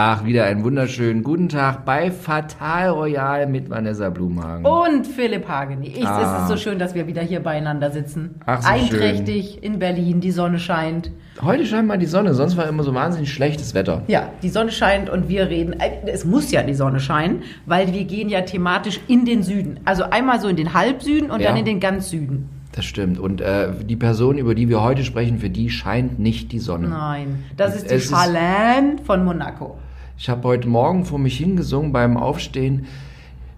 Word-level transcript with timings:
Ach, 0.00 0.24
wieder 0.24 0.44
einen 0.44 0.62
wunderschönen 0.62 1.24
guten 1.24 1.48
Tag 1.48 1.84
bei 1.84 2.12
Fatal 2.12 2.90
Royal 2.90 3.48
mit 3.48 3.68
Vanessa 3.68 4.10
Blumhagen. 4.10 4.64
Und 4.64 5.04
Philipp 5.08 5.48
Hageni. 5.48 5.88
Ich, 5.88 6.06
Ah. 6.06 6.36
Es 6.36 6.42
ist 6.42 6.48
so 6.50 6.56
schön, 6.56 6.78
dass 6.78 6.94
wir 6.94 7.08
wieder 7.08 7.20
hier 7.20 7.40
beieinander 7.40 7.90
sitzen. 7.90 8.36
Ach, 8.46 8.62
so 8.62 8.68
Einträchtig 8.68 9.60
in 9.60 9.80
Berlin, 9.80 10.20
die 10.20 10.30
Sonne 10.30 10.60
scheint. 10.60 11.10
Heute 11.42 11.66
scheint 11.66 11.88
mal 11.88 11.98
die 11.98 12.06
Sonne, 12.06 12.32
sonst 12.34 12.56
war 12.56 12.68
immer 12.68 12.84
so 12.84 12.94
wahnsinnig 12.94 13.32
schlechtes 13.32 13.74
Wetter. 13.74 14.02
Ja, 14.06 14.30
die 14.40 14.50
Sonne 14.50 14.70
scheint 14.70 15.10
und 15.10 15.28
wir 15.28 15.48
reden. 15.48 15.72
äh, 15.80 15.90
Es 16.06 16.24
muss 16.24 16.52
ja 16.52 16.62
die 16.62 16.74
Sonne 16.74 17.00
scheinen, 17.00 17.42
weil 17.66 17.92
wir 17.92 18.04
gehen 18.04 18.28
ja 18.28 18.42
thematisch 18.42 19.00
in 19.08 19.24
den 19.24 19.42
Süden. 19.42 19.80
Also 19.84 20.04
einmal 20.04 20.40
so 20.40 20.46
in 20.46 20.54
den 20.54 20.74
Halbsüden 20.74 21.28
und 21.28 21.40
Ja. 21.40 21.48
dann 21.48 21.56
in 21.56 21.64
den 21.64 21.80
ganz 21.80 22.08
Süden. 22.10 22.48
Das 22.70 22.84
stimmt. 22.84 23.18
Und 23.18 23.40
äh, 23.40 23.70
die 23.84 23.96
Person, 23.96 24.38
über 24.38 24.54
die 24.54 24.68
wir 24.68 24.80
heute 24.80 25.02
sprechen, 25.02 25.40
für 25.40 25.50
die 25.50 25.70
scheint 25.70 26.20
nicht 26.20 26.52
die 26.52 26.60
Sonne. 26.60 26.86
Nein, 26.86 27.42
das 27.56 27.74
ist 27.74 27.90
die 27.90 27.94
Es 27.96 28.10
Charlene 28.10 28.98
von 29.04 29.24
Monaco. 29.24 29.76
Ich 30.20 30.28
habe 30.28 30.48
heute 30.48 30.66
Morgen 30.66 31.04
vor 31.04 31.20
mich 31.20 31.38
hingesungen 31.38 31.92
beim 31.92 32.16
Aufstehen. 32.16 32.86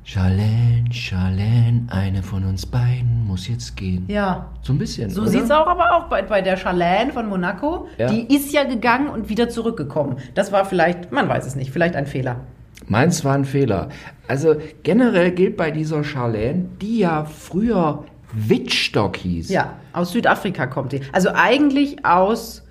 Charlene, 0.05 0.93
Charlene, 0.93 1.87
eine 1.89 2.23
von 2.23 2.45
uns 2.45 2.67
beiden 2.67 3.27
muss 3.27 3.49
jetzt 3.49 3.79
gehen. 3.79 4.05
Ja. 4.09 4.51
So 4.61 4.75
ein 4.75 4.79
bisschen. 4.79 5.09
So 5.09 5.23
oder? 5.23 5.31
sieht's 5.31 5.51
auch 5.51 5.67
aber 5.67 5.97
auch 5.97 6.11
bei, 6.11 6.21
bei 6.21 6.43
der 6.43 6.59
Charlene 6.59 7.15
von 7.15 7.31
Monaco. 7.31 7.89
Ja. 7.97 8.11
Die 8.11 8.35
ist 8.35 8.53
ja 8.53 8.65
gegangen 8.65 9.09
und 9.09 9.31
wieder 9.31 9.49
zurückgekommen. 9.49 10.19
Das 10.35 10.53
war 10.53 10.67
vielleicht, 10.67 11.11
man 11.13 11.31
weiß 11.31 11.47
es 11.47 11.57
nicht, 11.57 11.71
vielleicht 11.71 11.97
ein 11.97 12.07
Fehler. 12.07 12.41
Meins 12.89 13.25
war 13.25 13.35
ein 13.35 13.47
Fehler. 13.47 13.89
Also 14.29 14.57
generell 14.83 15.31
gilt 15.31 15.57
bei 15.57 15.71
dieser 15.71 16.05
Charlene, 16.05 16.67
die 16.83 16.99
ja 16.99 17.25
früher 17.25 18.05
Wittstock 18.35 19.17
hieß. 19.17 19.49
Ja, 19.49 19.79
aus 19.95 20.13
Südafrika 20.13 20.67
kommt 20.67 20.93
die. 20.93 21.01
Also 21.13 21.31
eigentlich 21.33 22.05
aus 22.05 22.67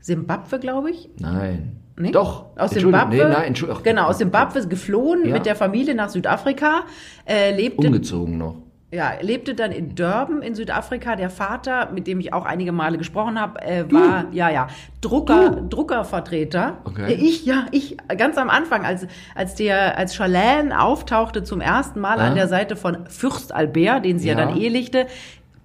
Simbabwe, 0.00 0.58
glaube 0.58 0.90
ich. 0.90 1.08
Nein. 1.20 1.76
Nee? 1.98 2.10
Doch. 2.10 2.44
Aus. 2.56 2.70
Simbabwe. 2.72 3.16
Nee, 3.16 3.22
nein, 3.24 3.44
Entschuldigung. 3.44 3.82
Genau, 3.82 4.06
aus 4.08 4.18
Simbabwe 4.18 4.66
geflohen 4.68 5.26
Ja. 5.26 5.32
mit 5.32 5.46
der 5.46 5.56
Familie 5.56 5.94
nach 5.94 6.10
Südafrika. 6.10 6.82
Äh, 7.24 7.56
lebte, 7.56 7.86
Umgezogen 7.86 8.36
noch. 8.36 8.56
ja, 8.92 9.12
lebte 9.22 9.54
dann 9.54 9.72
in 9.72 9.94
Durban 9.94 10.42
in 10.42 10.54
Südafrika. 10.54 11.16
Der 11.16 11.30
Vater, 11.30 11.90
mit 11.94 12.06
dem 12.06 12.20
ich 12.20 12.34
auch 12.34 12.44
einige 12.44 12.72
Male 12.72 12.98
gesprochen 12.98 13.40
habe, 13.40 13.62
äh, 13.62 13.90
war 13.90 14.26
ja 14.32 14.50
ja 14.50 14.66
Drucker, 15.00 15.62
Druckervertreter. 15.70 16.78
Okay. 16.84 17.12
Äh, 17.12 17.14
Ich 17.14 17.44
ja, 17.46 17.66
ich 17.70 17.96
ganz 18.18 18.36
am 18.38 18.50
Anfang, 18.50 18.84
als 18.84 19.06
als 19.34 19.54
der 19.54 19.96
als 19.98 20.14
Charlene 20.14 20.78
auftauchte 20.80 21.44
zum 21.44 21.60
ersten 21.60 22.00
Mal 22.00 22.18
Ja. 22.18 22.24
an 22.26 22.34
der 22.34 22.48
Seite 22.48 22.76
von 22.76 23.06
Fürst 23.08 23.54
Albert, 23.54 24.04
den 24.04 24.18
sie 24.18 24.28
ja, 24.28 24.38
Ja. 24.38 24.44
dann 24.46 24.56
ehelichte. 24.56 25.06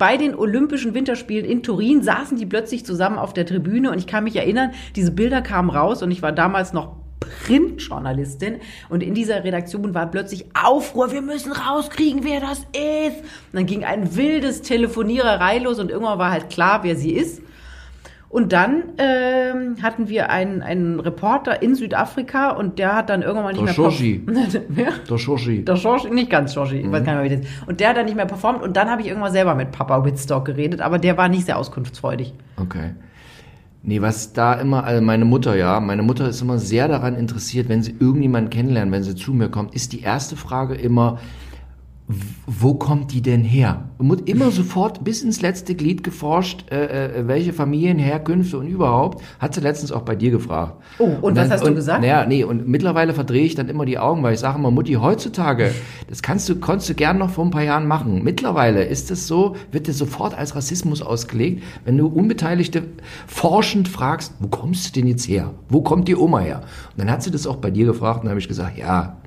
Bei 0.02 0.18
den 0.18 0.34
Olympischen 0.34 0.96
Winterspielen 0.96 1.46
in 1.46 1.62
Turin 1.62 2.02
saßen 2.02 2.36
die 2.36 2.48
plötzlich 2.48 2.84
zusammen 2.84 3.20
auf 3.20 3.34
der 3.34 3.46
Tribüne 3.46 3.92
und 3.92 4.00
ich 4.00 4.08
kann 4.08 4.24
mich 4.24 4.36
erinnern, 4.36 4.72
diese 4.96 5.12
Bilder 5.12 5.44
kamen 5.44 5.70
raus 5.70 6.02
und 6.02 6.10
ich 6.10 6.24
war 6.24 6.32
damals 6.32 6.74
noch 6.74 6.96
Printjournalistin 7.20 8.62
und 8.90 9.04
in 9.04 9.14
dieser 9.14 9.44
Redaktion 9.44 9.94
war 9.94 10.10
plötzlich 10.10 10.46
Aufruhr, 10.60 11.12
wir 11.12 11.22
müssen 11.22 11.52
rauskriegen, 11.52 12.24
wer 12.24 12.40
das 12.40 12.62
ist. 12.74 13.20
Und 13.20 13.54
dann 13.54 13.68
ging 13.68 13.84
ein 13.84 14.16
wildes 14.16 14.64
Telefoniererei 14.64 15.60
los 15.60 15.78
und 15.78 15.92
irgendwann 15.92 16.18
war 16.18 16.32
halt 16.32 16.50
klar, 16.50 16.80
wer 16.82 16.96
sie 16.96 17.12
ist. 17.12 17.44
Und 18.32 18.54
dann 18.54 18.84
ähm, 18.98 19.76
hatten 19.84 20.08
wir 20.08 20.30
einen, 20.30 20.62
einen 20.62 21.02
Reporter 21.02 21.62
in 21.62 21.76
Südafrika 21.76 22.52
und 22.52 22.80
der 22.80 22.96
hat 22.96 23.10
dann 23.10 23.24
irgendwann 23.24 23.48
nicht 23.48 23.58
Der 23.58 23.64
mehr... 23.66 23.74
Shoshi. 23.74 24.26
Wer? 24.70 24.92
Der 25.10 25.18
Schorschi. 25.18 25.66
Der 25.66 25.76
Schorsch, 25.76 26.06
nicht 26.10 26.30
ganz 26.30 26.54
Schorschi, 26.54 26.78
ich 26.78 26.86
Mhm. 26.86 26.92
weiß 26.94 27.04
gar 27.04 27.22
nicht 27.22 27.30
mehr, 27.30 27.40
wie 27.40 27.44
das 27.44 27.52
ist. 27.52 27.68
Und 27.68 27.80
der 27.82 27.90
hat 27.90 27.98
dann 27.98 28.06
nicht 28.06 28.16
mehr 28.16 28.26
performt 28.26 28.62
und 28.64 28.78
dann 28.78 28.90
habe 28.90 29.02
ich 29.02 29.10
irgendwann 29.10 29.34
selber 29.34 29.54
mit 29.54 29.72
Papa 29.74 30.06
Whitstock 30.06 30.46
geredet, 30.46 30.80
aber 30.80 30.98
der 30.98 31.18
war 31.18 31.28
nicht 31.28 31.46
sehr 31.46 31.58
auskunftsfreudig. 31.58 32.34
Okay. 32.56 32.92
Nee, 33.84 34.02
was 34.02 34.32
da 34.32 34.54
immer, 34.54 34.86
also 34.86 35.02
meine 35.02 35.26
Mutter, 35.26 35.56
ja, 35.58 35.80
meine 35.82 36.04
Mutter 36.04 36.30
ist 36.30 36.42
immer 36.42 36.58
sehr 36.58 36.88
daran 36.88 37.16
interessiert, 37.16 37.68
wenn 37.68 37.84
sie 37.84 37.96
irgendjemanden 38.00 38.50
kennenlernen, 38.50 38.94
wenn 38.94 39.04
sie 39.04 39.16
zu 39.16 39.34
mir 39.34 39.50
kommt, 39.50 39.74
ist 39.76 39.92
die 39.92 40.02
erste 40.02 40.38
Frage 40.38 40.76
immer, 40.76 41.20
wo 42.46 42.74
kommt 42.74 43.14
die 43.14 43.22
denn 43.22 43.44
her? 43.44 43.90
Und 43.98 44.08
muss 44.08 44.22
immer 44.26 44.52
sofort 44.52 45.04
bis 45.04 45.22
ins 45.22 45.42
letzte 45.42 45.76
Glied 45.76 46.04
geforscht, 46.04 46.66
äh, 46.72 47.20
äh, 47.20 47.28
welche 47.28 47.54
Familienherkünfte 47.54 48.58
und 48.58 48.68
überhaupt. 48.68 49.24
Hat 49.40 49.54
sie 49.54 49.62
letztens 49.62 49.92
auch 49.92 50.02
bei 50.02 50.16
dir 50.16 50.32
gefragt. 50.32 50.74
Oh, 51.00 51.12
und 51.22 51.38
was 51.38 51.50
hast 51.50 51.66
du 51.66 51.74
gesagt? 51.74 52.02
Naja, 52.02 52.26
nee, 52.26 52.44
und 52.44 52.68
mittlerweile 52.68 53.14
verdrehe 53.14 53.44
ich 53.44 53.56
dann 53.56 53.70
immer 53.70 53.86
die 53.86 53.98
Augen, 53.98 54.24
weil 54.24 54.34
ich 54.34 54.40
sage 54.40 54.58
immer, 54.58 54.72
Mutti, 54.72 54.94
heutzutage, 54.94 55.72
das 56.10 56.22
kannst 56.22 56.50
du, 56.50 56.56
konntest 56.56 56.90
du 56.90 56.96
gern 56.96 57.18
noch 57.18 57.30
vor 57.30 57.46
ein 57.46 57.52
paar 57.52 57.64
Jahren 57.64 57.88
machen. 57.88 58.24
Mittlerweile 58.24 58.84
ist 58.84 59.12
es 59.12 59.28
so, 59.28 59.56
wird 59.72 59.88
dir 59.88 59.94
sofort 59.94 60.38
als 60.38 60.56
Rassismus 60.56 61.02
ausgelegt, 61.02 61.64
wenn 61.86 61.98
du 61.98 62.08
Unbeteiligte 62.08 62.84
forschend 63.28 63.88
fragst, 63.88 64.34
wo 64.40 64.48
kommst 64.48 64.88
du 64.88 65.00
denn 65.00 65.08
jetzt 65.08 65.28
her? 65.28 65.54
Wo 65.70 65.82
kommt 65.82 66.08
die 66.08 66.16
Oma 66.16 66.40
her? 66.40 66.62
Und 66.92 67.00
dann 67.00 67.12
hat 67.12 67.24
sie 67.24 67.32
das 67.32 67.48
auch 67.48 67.58
bei 67.58 67.72
dir 67.72 67.86
gefragt 67.86 68.20
und 68.20 68.26
dann 68.26 68.32
habe 68.32 68.40
ich 68.40 68.48
gesagt, 68.48 68.78
ja, 68.78 69.21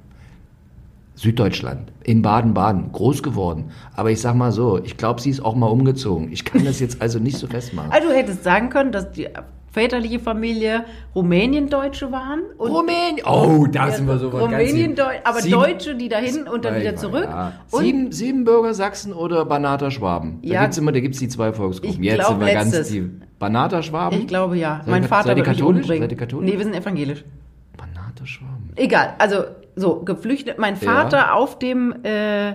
Süddeutschland, 1.16 1.92
in 2.02 2.22
Baden-Baden, 2.22 2.90
groß 2.92 3.22
geworden. 3.22 3.70
Aber 3.94 4.10
ich 4.10 4.20
sag 4.20 4.34
mal 4.34 4.50
so, 4.52 4.82
ich 4.82 4.96
glaube, 4.96 5.20
sie 5.20 5.30
ist 5.30 5.44
auch 5.44 5.54
mal 5.54 5.66
umgezogen. 5.68 6.32
Ich 6.32 6.44
kann 6.44 6.64
das 6.64 6.80
jetzt 6.80 7.00
also 7.00 7.18
nicht 7.18 7.38
so 7.38 7.46
festmachen. 7.46 7.90
Also 7.92 8.08
du 8.08 8.14
hättest 8.14 8.42
sagen 8.44 8.68
können, 8.70 8.90
dass 8.92 9.12
die 9.12 9.28
väterliche 9.70 10.18
Familie 10.20 10.84
Rumäniendeutsche 11.14 12.12
waren. 12.12 12.40
Und 12.58 12.70
Rumänien. 12.70 13.24
Oh, 13.26 13.66
da 13.66 13.90
sind 13.90 14.06
wir 14.06 14.18
so 14.18 14.32
weit. 14.32 14.40
ganz 14.40 14.52
Rumänien, 14.52 14.76
hinten. 14.76 15.00
aber 15.24 15.40
Sieben- 15.40 15.54
Deutsche, 15.60 15.94
die 15.96 16.08
dahin 16.08 16.46
und 16.48 16.64
dann 16.64 16.80
wieder 16.80 16.94
zurück. 16.96 17.24
Ja. 17.28 17.52
Und 17.70 17.80
Sieben, 17.82 18.12
Siebenbürger 18.12 18.74
Sachsen 18.74 19.12
oder 19.12 19.44
Banater 19.44 19.90
Schwaben? 19.90 20.38
Da 20.42 20.48
Ja. 20.48 20.62
gibt's 20.62 20.78
immer, 20.78 20.92
da 20.92 21.00
gibt's 21.00 21.18
die 21.18 21.28
zwei 21.28 21.52
Volksgruppen. 21.52 22.02
Ich 22.02 22.10
Jetzt 22.10 22.26
sind 22.28 22.40
wir 22.40 22.52
ganz 22.52 22.72
letztes. 22.72 22.88
tief. 22.92 23.04
Banater 23.40 23.82
Schwaben? 23.82 24.18
ich 24.18 24.26
glaube 24.28 24.56
ja. 24.56 24.78
Seid 24.84 24.88
mein 24.88 25.04
Vater 25.04 25.28
seid 25.28 25.38
ihr 25.38 25.44
katholisch? 25.44 25.86
Seid 25.86 26.10
ihr 26.10 26.16
katholisch? 26.18 26.50
Nee, 26.50 26.56
wir 26.56 26.64
sind 26.64 26.74
evangelisch. 26.74 27.24
Banater 27.76 28.26
Schwaben. 28.26 28.53
Egal, 28.76 29.14
also 29.18 29.44
so 29.76 30.02
geflüchtet. 30.02 30.58
Mein 30.58 30.76
Vater 30.76 31.16
Ja. 31.18 31.32
auf 31.34 31.58
dem 31.58 31.94
äh, 32.04 32.54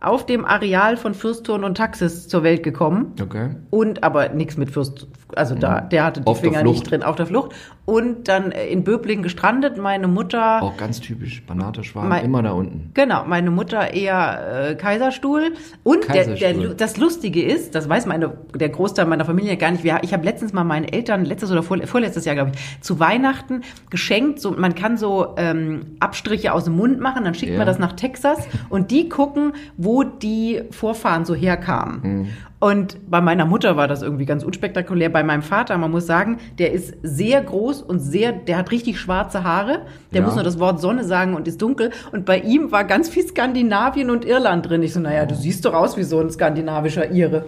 auf 0.00 0.24
dem 0.24 0.46
Areal 0.46 0.96
von 0.96 1.12
Fürsturn 1.12 1.62
und 1.62 1.76
Taxis 1.76 2.26
zur 2.26 2.42
Welt 2.42 2.62
gekommen. 2.62 3.14
Okay. 3.20 3.50
Und 3.68 4.02
aber 4.02 4.30
nichts 4.30 4.56
mit 4.56 4.70
Fürst, 4.70 5.06
also 5.36 5.54
da, 5.54 5.80
der 5.80 6.04
hatte 6.04 6.20
die 6.20 6.26
Auf 6.26 6.40
der 6.40 6.50
Finger 6.52 6.62
nicht 6.64 6.90
drin 6.90 7.02
auf 7.02 7.16
der 7.16 7.26
Flucht. 7.26 7.52
Und 7.86 8.28
dann 8.28 8.52
äh, 8.52 8.66
in 8.68 8.84
Böblingen 8.84 9.22
gestrandet. 9.22 9.76
Meine 9.76 10.06
Mutter, 10.06 10.62
Auch 10.62 10.76
ganz 10.76 11.00
typisch. 11.00 11.42
Banater 11.46 11.82
Schwaben, 11.82 12.08
Mein- 12.08 12.24
immer 12.24 12.42
da 12.42 12.52
unten. 12.52 12.90
genau, 12.94 13.24
meine 13.26 13.50
Mutter 13.50 13.92
eher 13.92 14.68
äh, 14.70 14.74
Kaiserstuhl. 14.76 15.52
Und 15.82 16.06
der, 16.08 16.24
der, 16.24 16.34
Kaiserstuhl. 16.36 16.64
Lu- 16.68 16.74
das 16.74 16.96
Lustige 16.98 17.42
ist, 17.42 17.74
das 17.74 17.88
weiß 17.88 18.06
meine, 18.06 18.32
der 18.54 18.68
Großteil 18.68 19.06
meiner 19.06 19.24
Familie 19.24 19.56
gar 19.56 19.70
nicht. 19.72 19.84
Ich 20.02 20.12
habe 20.12 20.24
letztens 20.24 20.52
mal 20.52 20.64
meinen 20.64 20.84
Eltern, 20.84 21.24
letztes 21.24 21.50
oder 21.50 21.62
vor, 21.62 21.78
vorletztes 21.86 22.24
Jahr, 22.24 22.34
glaube 22.36 22.52
ich, 22.54 22.80
zu 22.80 23.00
Weihnachten 23.00 23.62
geschenkt. 23.90 24.40
So, 24.40 24.52
man 24.52 24.74
kann 24.74 24.96
so 24.96 25.34
ähm, 25.36 25.96
Abstriche 26.00 26.52
aus 26.52 26.64
dem 26.64 26.76
Mund 26.76 27.00
machen, 27.00 27.24
dann 27.24 27.34
schickt 27.34 27.52
Ja. 27.52 27.58
man 27.58 27.66
das 27.66 27.78
nach 27.78 27.94
Texas 27.94 28.38
und 28.68 28.90
die 28.92 29.08
gucken, 29.08 29.52
wo 29.76 30.04
die 30.04 30.62
Vorfahren 30.70 31.24
so 31.24 31.34
herkamen. 31.34 32.00
Mhm. 32.02 32.28
Und 32.60 33.10
bei 33.10 33.22
meiner 33.22 33.46
Mutter 33.46 33.78
war 33.78 33.88
das 33.88 34.02
irgendwie 34.02 34.26
ganz 34.26 34.44
unspektakulär. 34.44 35.08
Bei 35.08 35.24
meinem 35.24 35.40
Vater, 35.40 35.78
man 35.78 35.90
muss 35.90 36.06
sagen, 36.06 36.36
der 36.58 36.72
ist 36.72 36.94
sehr 37.02 37.40
groß 37.42 37.80
und 37.80 38.00
sehr, 38.00 38.32
der 38.32 38.58
hat 38.58 38.70
richtig 38.70 39.00
schwarze 39.00 39.44
Haare. 39.44 39.86
Der 40.12 40.20
Ja. 40.20 40.26
muss 40.26 40.34
nur 40.34 40.44
das 40.44 40.58
Wort 40.60 40.78
Sonne 40.78 41.04
sagen 41.04 41.34
und 41.34 41.48
ist 41.48 41.62
dunkel. 41.62 41.90
Und 42.12 42.26
bei 42.26 42.38
ihm 42.38 42.70
war 42.70 42.84
ganz 42.84 43.08
viel 43.08 43.26
Skandinavien 43.26 44.10
und 44.10 44.26
Irland 44.26 44.68
drin. 44.68 44.82
Ich 44.82 44.92
so, 44.92 45.00
naja, 45.00 45.24
du 45.24 45.34
siehst 45.34 45.64
doch 45.64 45.72
aus 45.72 45.96
wie 45.96 46.02
so 46.02 46.20
ein 46.20 46.30
skandinavischer 46.30 47.10
Ire. 47.10 47.46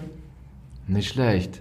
Nicht 0.88 1.12
schlecht. 1.12 1.60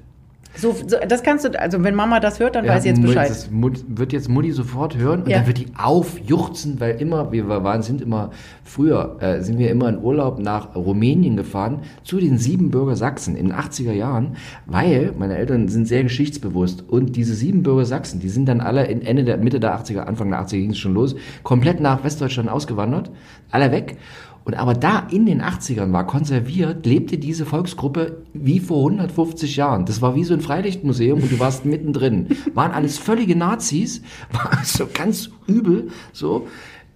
So, 0.56 0.74
so 0.86 0.98
das 1.08 1.24
kannst 1.24 1.46
du, 1.46 1.60
also 1.60 1.82
wenn 1.82 1.96
Mama 1.96 2.20
das 2.20 2.40
hört, 2.40 2.56
dann 2.56 2.66
Ja, 2.66 2.74
weiß 2.74 2.84
sie 2.84 2.90
jetzt 2.90 3.02
Bescheid. 3.02 3.30
Das 3.30 3.50
wird 3.88 4.12
jetzt 4.12 4.28
Mutti 4.28 4.52
sofort 4.52 4.98
hören 4.98 5.24
und 5.24 5.30
Ja. 5.30 5.38
dann 5.38 5.48
wird 5.48 5.60
die 5.60 5.68
aufjuchzen, 5.78 6.80
weil 6.80 7.00
immer, 7.00 7.32
wir 7.32 7.48
waren, 7.48 7.82
sind 7.82 8.02
immer, 8.02 8.32
früher 8.66 9.16
äh, 9.22 9.42
sind 9.42 9.60
wir 9.60 9.72
immer 9.72 9.88
in 9.88 9.98
Urlaub 10.00 10.40
nach 10.40 10.76
Rumänien 10.76 11.38
gefahren, 11.38 11.80
zu 12.04 12.20
den 12.20 12.38
Siebenbürger 12.38 12.96
Sachsen 12.98 13.36
in 13.38 13.48
den 13.48 13.56
80er 13.56 13.94
Jahren, 13.94 14.36
weil 14.66 15.14
meine 15.18 15.38
Eltern 15.38 15.70
sind 15.70 15.88
sehr 15.88 16.04
geschichtsbewusst 16.04 16.84
und 16.88 17.16
diese 17.16 17.34
Siebenbürger 17.34 17.86
Sachsen, 17.86 18.20
die 18.20 18.30
sind 18.30 18.48
dann 18.48 18.60
alle 18.60 18.86
in 18.88 19.02
Ende 19.02 19.24
der, 19.24 19.38
Mitte 19.38 19.60
der 19.62 19.74
80er, 19.80 20.00
Anfang 20.02 20.30
der 20.32 20.42
80er 20.42 20.58
ging 20.58 20.72
es 20.72 20.80
schon 20.80 20.94
los, 20.94 21.16
komplett 21.44 21.80
nach 21.80 22.04
Westdeutschland 22.04 22.50
ausgewandert, 22.50 23.10
alle 23.52 23.72
weg. 23.72 23.98
Und 24.44 24.56
aber 24.56 24.74
da 24.74 25.08
in 25.12 25.26
den 25.26 25.42
80ern 25.42 25.94
war 25.94 26.08
konserviert, 26.08 26.86
lebte 26.86 27.18
diese 27.18 27.46
Volksgruppe 27.46 28.24
wie 28.34 28.60
vor 28.60 28.90
150 28.90 29.56
Jahren. 29.56 29.86
Das 29.86 30.02
war 30.02 30.16
wie 30.16 30.24
so 30.24 30.34
ein 30.34 30.42
Freilichtmuseum 30.42 31.22
und 31.22 31.32
du 31.32 31.40
warst 31.40 31.66
mittendrin. 31.66 32.28
Waren 32.54 32.72
alles 32.72 32.98
völlige 32.98 33.36
Nazis, 33.36 34.02
war 34.32 34.58
so 34.64 34.88
ganz 34.92 35.30
übel, 35.48 35.90
so. 36.12 36.48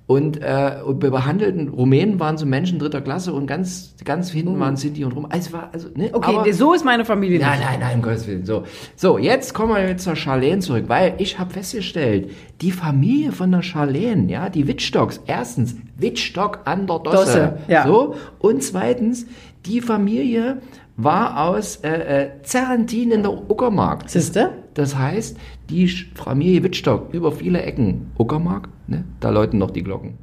Und, 0.07 0.39
äh, 0.39 0.81
und 0.85 0.99
behandelten, 0.99 1.67
Rumänen 1.69 2.19
waren 2.19 2.37
so 2.37 2.45
Menschen 2.45 2.77
dritter 2.77 3.01
Klasse 3.01 3.33
und 3.33 3.47
ganz, 3.47 3.95
ganz 4.05 4.29
hinten 4.29 4.59
waren 4.59 4.77
Sinti 4.77 5.03
und 5.03 5.13
Rum. 5.13 5.25
Also, 5.27 5.53
war, 5.53 5.69
also, 5.73 5.89
ne, 5.95 6.11
okay, 6.13 6.35
aber, 6.35 6.53
so 6.53 6.73
ist 6.73 6.85
meine 6.85 7.05
Familie 7.05 7.39
Nein, 7.39 7.59
nein, 7.59 7.79
nein, 7.79 7.95
um 7.95 8.01
Gottes 8.03 8.27
Willen. 8.27 8.45
So, 8.45 8.65
so 8.95 9.17
jetzt 9.17 9.55
kommen 9.55 9.73
wir 9.73 9.87
jetzt 9.87 10.03
zur 10.03 10.15
Charlene 10.15 10.59
zurück, 10.59 10.85
weil 10.89 11.15
ich 11.17 11.39
habe 11.39 11.51
festgestellt, 11.51 12.29
die 12.61 12.71
Familie 12.71 13.31
von 13.31 13.51
der 13.51 13.63
Charlene, 13.63 14.31
ja, 14.31 14.49
die 14.49 14.67
Wittstocks, 14.67 15.21
erstens 15.25 15.75
Wittstock 15.97 16.59
an 16.65 16.85
der 16.85 16.99
Dosse, 16.99 17.17
Dosse, 17.17 17.57
ja. 17.67 17.87
so, 17.87 18.15
und 18.37 18.61
zweitens 18.61 19.25
die 19.65 19.81
Familie 19.81 20.61
war 20.97 21.47
aus 21.49 21.77
äh, 21.77 22.23
äh, 22.23 22.41
Zerrentin 22.43 23.11
in 23.11 23.23
der 23.23 23.31
Uckermark. 23.31 24.09
Siehste? 24.09 24.51
Das 24.73 24.95
heißt, 24.95 25.37
die 25.69 25.87
Familie 25.87 26.63
Wittstock 26.63 27.13
über 27.13 27.31
viele 27.31 27.61
Ecken. 27.61 28.11
Uckermark, 28.17 28.69
ne? 28.87 29.03
da 29.19 29.29
läuten 29.29 29.59
noch 29.59 29.71
die 29.71 29.83
Glocken. 29.83 30.17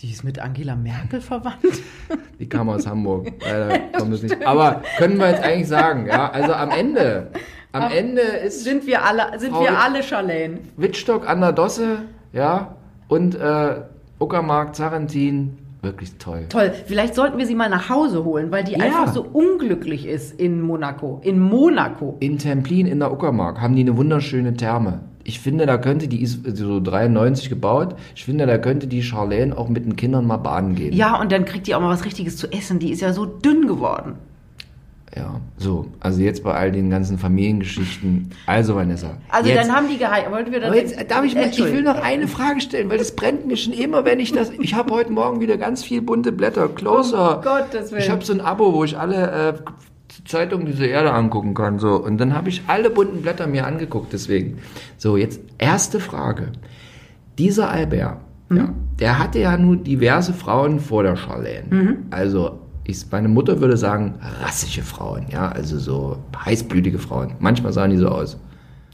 Die 0.00 0.10
ist 0.10 0.24
mit 0.24 0.38
Angela 0.38 0.76
Merkel 0.76 1.22
verwandt. 1.22 1.56
Die 2.38 2.46
kam 2.46 2.68
aus 2.68 2.86
Hamburg. 2.86 3.32
Leider 3.40 3.78
kommt 3.96 4.12
es 4.12 4.22
nicht. 4.22 4.46
Aber 4.46 4.82
können 4.98 5.16
wir 5.16 5.30
jetzt 5.30 5.42
eigentlich 5.42 5.68
sagen, 5.68 6.06
ja? 6.06 6.30
Also 6.30 6.52
am 6.52 6.70
Ende, 6.70 7.30
am 7.72 7.90
Ende 7.90 8.20
ist 8.20 8.62
Sind 8.62 8.86
wir 8.86 9.02
alle, 9.02 9.38
sind 9.40 9.52
Frau 9.52 9.62
wir 9.62 9.80
alle 9.80 10.02
Charlene. 10.02 10.58
Wittstock 10.76 11.26
an 11.26 11.40
der 11.40 11.52
Dosse, 11.52 12.02
ja, 12.34 12.76
und 13.08 13.36
äh, 13.36 13.84
Uckermark, 14.18 14.74
Zerrentin, 14.74 15.56
wirklich 15.86 16.18
toll. 16.18 16.44
Toll. 16.48 16.72
Vielleicht 16.86 17.14
sollten 17.14 17.38
wir 17.38 17.46
sie 17.46 17.54
mal 17.54 17.70
nach 17.70 17.88
Hause 17.88 18.24
holen, 18.24 18.50
weil 18.50 18.64
die 18.64 18.72
Ja. 18.72 18.78
einfach 18.80 19.12
so 19.12 19.22
unglücklich 19.22 20.06
ist 20.06 20.38
in 20.38 20.60
Monaco. 20.60 21.20
In 21.24 21.40
Monaco. 21.40 22.16
In 22.20 22.38
Templin 22.38 22.86
in 22.86 22.98
der 22.98 23.12
Uckermark 23.12 23.60
haben 23.60 23.74
die 23.76 23.82
eine 23.82 23.96
wunderschöne 23.96 24.54
Therme. 24.54 25.00
Ich 25.24 25.40
finde, 25.40 25.66
da 25.66 25.76
könnte, 25.78 26.06
die 26.06 26.22
ist 26.22 26.40
so 26.56 26.78
93 26.80 27.48
gebaut, 27.48 27.96
ich 28.14 28.24
finde, 28.24 28.46
da 28.46 28.58
könnte 28.58 28.86
die 28.86 29.02
Charlene 29.02 29.56
auch 29.58 29.68
mit 29.68 29.84
den 29.84 29.96
Kindern 29.96 30.24
mal 30.26 30.36
baden 30.36 30.74
gehen. 30.76 30.92
Ja, 30.92 31.20
und 31.20 31.32
dann 31.32 31.44
kriegt 31.44 31.66
die 31.66 31.74
auch 31.74 31.80
mal 31.80 31.88
was 31.90 32.04
Richtiges 32.04 32.36
zu 32.36 32.46
essen. 32.52 32.78
Die 32.78 32.92
ist 32.92 33.00
ja 33.00 33.12
so 33.12 33.24
dünn 33.26 33.66
geworden. 33.66 34.14
Ja, 35.16 35.40
so. 35.56 35.86
Also 36.00 36.20
jetzt 36.20 36.44
bei 36.44 36.52
all 36.52 36.70
den 36.70 36.90
ganzen 36.90 37.16
Familiengeschichten. 37.18 38.30
Also, 38.44 38.76
Vanessa. 38.76 39.16
Also 39.30 39.48
jetzt, 39.48 39.66
dann 39.66 39.74
haben 39.74 39.88
die 39.88 39.96
geheiratet. 39.96 40.32
Wollten 40.32 40.52
wir 40.52 40.60
das 40.60 40.68
Aber 40.68 40.78
jetzt 40.78 41.10
darf 41.10 41.24
ich, 41.24 41.34
mal, 41.34 41.46
ich 41.48 41.58
will 41.58 41.82
noch 41.82 41.96
eine 42.02 42.28
Frage 42.28 42.60
stellen, 42.60 42.90
weil 42.90 42.98
das 42.98 43.16
brennt 43.16 43.46
mir 43.46 43.56
schon 43.56 43.72
immer, 43.72 44.04
wenn 44.04 44.20
ich 44.20 44.32
das. 44.32 44.50
Ich 44.60 44.74
habe 44.74 44.92
heute 44.92 45.12
Morgen 45.12 45.40
wieder 45.40 45.56
ganz 45.56 45.82
viel 45.82 46.02
bunte 46.02 46.32
Blätter. 46.32 46.68
Closer. 46.68 47.38
Um 47.38 47.42
Gottes 47.44 47.90
Willen. 47.92 48.02
Ich 48.02 48.10
habe 48.10 48.22
so 48.24 48.34
ein 48.34 48.42
Abo, 48.42 48.74
wo 48.74 48.84
ich 48.84 48.98
alle 48.98 49.48
äh, 49.48 49.54
Zeitungen 50.26 50.66
dieser 50.66 50.86
Erde 50.86 51.12
angucken 51.12 51.54
kann. 51.54 51.78
So. 51.78 51.96
Und 51.96 52.18
dann 52.18 52.34
habe 52.34 52.50
ich 52.50 52.62
alle 52.66 52.90
bunten 52.90 53.22
Blätter 53.22 53.46
mir 53.46 53.66
angeguckt, 53.66 54.12
deswegen. 54.12 54.58
So, 54.98 55.16
jetzt 55.16 55.40
erste 55.56 55.98
Frage. 55.98 56.52
Dieser 57.38 57.70
Albert, 57.70 58.18
Mhm. 58.48 58.56
ja, 58.58 58.68
der 59.00 59.18
hatte 59.18 59.38
ja 59.40 59.56
nun 59.56 59.82
diverse 59.82 60.32
Frauen 60.32 60.78
vor 60.78 61.02
der 61.02 61.16
Charlene. 61.16 61.64
Mhm. 61.68 61.96
Also, 62.10 62.60
ich, 62.88 63.04
meine 63.10 63.28
Mutter 63.28 63.60
würde 63.60 63.76
sagen, 63.76 64.14
rassische 64.42 64.82
Frauen, 64.82 65.26
ja, 65.30 65.48
also 65.48 65.78
so 65.78 66.18
heißblütige 66.44 66.98
Frauen. 66.98 67.32
Manchmal 67.38 67.72
sahen 67.72 67.90
die 67.90 67.96
so 67.96 68.08
aus. 68.08 68.38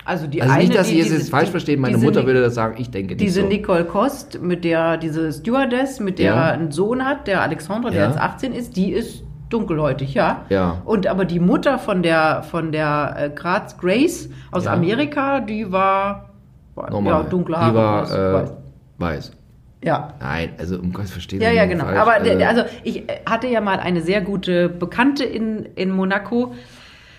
Also 0.05 0.27
die 0.27 0.43
Also 0.43 0.53
eine, 0.55 0.65
nicht, 0.65 0.77
dass 0.77 0.89
die, 0.89 0.95
Sie 1.03 1.09
es 1.09 1.11
jetzt 1.17 1.31
falsch 1.31 1.51
verstehen, 1.51 1.81
meine 1.81 1.97
Mutter 1.97 2.27
würde 2.27 2.41
das 2.41 2.55
sagen, 2.57 2.75
ich 2.79 2.91
denke 2.91 3.15
nicht 3.15 3.21
Diese 3.21 3.43
so. 3.43 3.47
Nicole 3.47 3.85
Kost, 3.85 4.41
mit 4.43 4.65
der 4.65 4.97
diese 4.97 5.33
Stewardess, 5.33 6.01
mit 6.01 6.19
der 6.19 6.35
Ja. 6.35 6.47
er 6.49 6.53
einen 6.55 6.73
Sohn 6.73 7.05
hat, 7.05 7.29
der 7.29 7.41
Alexandre, 7.43 7.91
der 7.93 8.03
Ja. 8.03 8.09
jetzt 8.09 8.19
18 8.19 8.53
ist, 8.53 8.77
die 8.77 8.91
ist 8.93 9.23
dunkelhäutig, 9.49 10.15
ja. 10.15 10.45
Ja. 10.49 10.83
Und 10.85 11.07
aber 11.07 11.25
die 11.25 11.39
Mutter 11.39 11.79
von 11.79 12.03
der 12.03 12.43
von 12.43 12.73
der 12.73 13.15
äh, 13.17 13.31
Graz 13.31 13.77
Grace 13.79 14.29
aus 14.51 14.65
Ja. 14.65 14.73
Amerika, 14.73 15.39
die 15.41 15.71
war, 15.71 16.31
war 16.75 16.91
Normal. 16.91 17.13
ja 17.13 17.29
dunkle 17.29 17.57
Haare. 17.59 17.71
Die 17.71 17.77
war 17.77 18.05
weiß- 18.05 18.45
äh, 18.45 18.51
weiß. 18.99 19.33
Ja. 19.83 20.15
Nein, 20.21 20.51
also 20.59 20.79
um 20.79 20.93
Gottes 20.93 21.11
verstehen 21.11 21.41
Ja, 21.41 21.51
ja, 21.51 21.67
genau. 21.67 21.85
falsch. 21.85 21.99
Aber 21.99 22.21
der- 22.21 22.49
also 22.49 22.63
ich 22.85 23.09
äh, 23.09 23.21
hatte 23.29 23.49
ja 23.49 23.61
mal 23.61 23.81
eine 23.81 24.01
sehr 24.03 24.21
gute 24.21 24.69
Bekannte 24.69 25.25
in, 25.25 25.67
in 25.75 25.91
Monaco, 25.91 26.55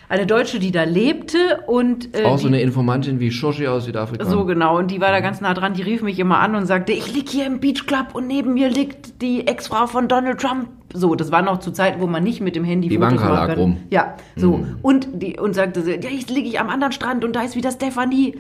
eine 0.10 0.26
Deutsche, 0.28 0.60
die 0.60 0.72
da 0.72 0.84
lebte 0.84 1.62
und 1.66 2.16
äh, 2.16 2.24
auch 2.24 2.38
so 2.38 2.48
die, 2.48 2.54
eine 2.54 2.62
Informantin 2.62 3.20
wie 3.20 3.32
Shoshi 3.32 3.68
aus 3.68 3.86
Südafrika. 3.86 4.24
So 4.26 4.46
genau, 4.46 4.78
und 4.78 4.92
die 4.92 5.02
war 5.02 5.12
da 5.12 5.20
Mhm. 5.20 5.24
ganz 5.24 5.42
nah 5.42 5.54
dran, 5.54 5.74
die 5.74 5.82
rief 5.82 6.02
mich 6.04 6.20
immer 6.20 6.40
an 6.40 6.56
und 6.56 6.66
sagte, 6.68 6.92
ich 6.92 7.12
lieg 7.14 7.28
hier 7.30 7.46
im 7.48 7.60
Beach 7.60 7.86
Club 7.88 8.08
und 8.14 8.28
neben 8.28 8.54
mir 8.54 8.70
liegt 8.70 9.22
die 9.22 9.48
Ex-Frau 9.48 9.88
von 9.88 10.08
Donald 10.08 10.40
Trump. 10.40 10.70
So, 10.94 11.16
das 11.16 11.32
war 11.32 11.42
noch 11.42 11.60
zu 11.60 11.72
Zeiten, 11.72 12.00
wo 12.00 12.06
man 12.08 12.24
nicht 12.24 12.42
mit 12.42 12.56
dem 12.56 12.64
Handy 12.64 12.90
Die 12.90 12.98
Fotos 12.98 13.14
machen 13.16 13.30
lag 13.34 13.58
rum. 13.58 13.70
Mhm. 13.72 13.78
Ja, 13.90 14.16
so. 14.36 14.64
Und, 14.84 15.08
die, 15.14 15.40
und 15.40 15.54
sagte 15.56 15.80
ja, 15.82 16.10
jetzt 16.10 16.30
liege 16.30 16.48
ich 16.48 16.60
am 16.60 16.70
anderen 16.70 16.92
Strand 16.94 17.26
und 17.26 17.36
da 17.36 17.42
ist 17.42 17.56
wieder 17.56 17.72
Stefanie. 17.72 18.38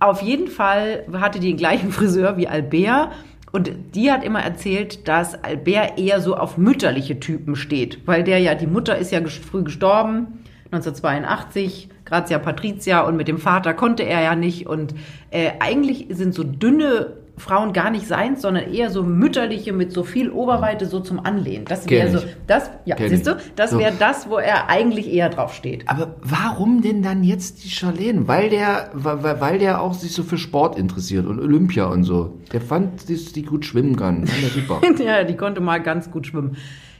Auf 0.00 0.22
jeden 0.22 0.48
Fall 0.48 1.04
hatte 1.12 1.38
die 1.38 1.48
den 1.48 1.56
gleichen 1.58 1.92
Friseur 1.92 2.36
wie 2.38 2.48
Albert. 2.48 3.10
Und 3.52 3.70
die 3.94 4.10
hat 4.10 4.24
immer 4.24 4.40
erzählt, 4.40 5.06
dass 5.06 5.42
Albert 5.44 5.98
eher 5.98 6.20
so 6.20 6.36
auf 6.36 6.56
mütterliche 6.56 7.20
Typen 7.20 7.54
steht. 7.54 8.06
Weil 8.06 8.24
der 8.24 8.38
ja, 8.38 8.54
die 8.54 8.66
Mutter 8.66 8.96
ist 8.96 9.12
ja 9.12 9.20
früh 9.26 9.62
gestorben, 9.62 10.42
1982, 10.72 11.90
Grazia 12.06 12.38
Patrizia, 12.38 13.02
und 13.02 13.16
mit 13.16 13.28
dem 13.28 13.36
Vater 13.36 13.74
konnte 13.74 14.04
er 14.04 14.22
ja 14.22 14.34
nicht. 14.34 14.66
Und 14.66 14.94
äh, 15.30 15.50
eigentlich 15.60 16.06
sind 16.10 16.34
so 16.34 16.44
dünne 16.44 17.12
Frauen 17.38 17.72
gar 17.72 17.90
nicht 17.90 18.06
seins, 18.06 18.42
sondern 18.42 18.72
eher 18.72 18.90
so 18.90 19.02
mütterliche 19.02 19.72
mit 19.72 19.90
so 19.92 20.04
viel 20.04 20.30
Oberweite 20.30 20.86
so 20.86 21.00
zum 21.00 21.24
Anlehnen. 21.24 21.64
Das 21.64 21.88
wäre 21.88 22.10
so, 22.10 22.18
das, 22.46 22.70
ja, 22.84 22.94
Kenn 22.94 23.08
siehst 23.08 23.26
du, 23.26 23.36
das 23.56 23.70
So. 23.70 23.78
wäre 23.78 23.94
das, 23.98 24.28
wo 24.28 24.36
er 24.36 24.68
eigentlich 24.68 25.10
eher 25.12 25.28
drauf 25.30 25.54
steht. 25.54 25.88
Aber 25.88 26.16
warum 26.22 26.82
denn 26.82 27.02
dann 27.02 27.24
jetzt 27.24 27.64
die 27.64 27.70
Charlene? 27.70 28.28
Weil 28.28 28.50
der, 28.50 28.90
weil, 28.92 29.40
weil 29.40 29.58
der 29.58 29.80
auch 29.80 29.94
sich 29.94 30.12
so 30.12 30.22
für 30.22 30.36
Sport 30.38 30.78
interessiert 30.78 31.26
und 31.26 31.40
Olympia 31.40 31.86
und 31.86 32.04
so. 32.04 32.38
Der 32.52 32.60
fand, 32.60 33.08
dass 33.10 33.32
die 33.32 33.42
gut 33.44 33.64
schwimmen 33.64 33.96
kann. 33.96 34.26
Super. 34.54 34.80
ja, 35.04 35.24
die 35.24 35.36
konnte 35.36 35.60
mal 35.60 35.78
ganz 35.82 36.10
gut 36.10 36.26
schwimmen. 36.26 36.56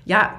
Ja, 0.07 0.31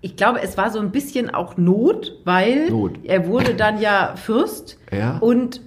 ich 0.00 0.16
glaube, 0.16 0.42
es 0.42 0.56
war 0.56 0.70
so 0.70 0.80
ein 0.80 0.90
bisschen 0.90 1.32
auch 1.32 1.56
Not, 1.56 2.16
weil 2.24 2.70
Not. 2.70 2.92
er 3.04 3.26
wurde 3.28 3.54
dann 3.54 3.80
ja 3.80 4.14
Fürst 4.16 4.78
Ja. 4.90 5.18
und 5.18 5.60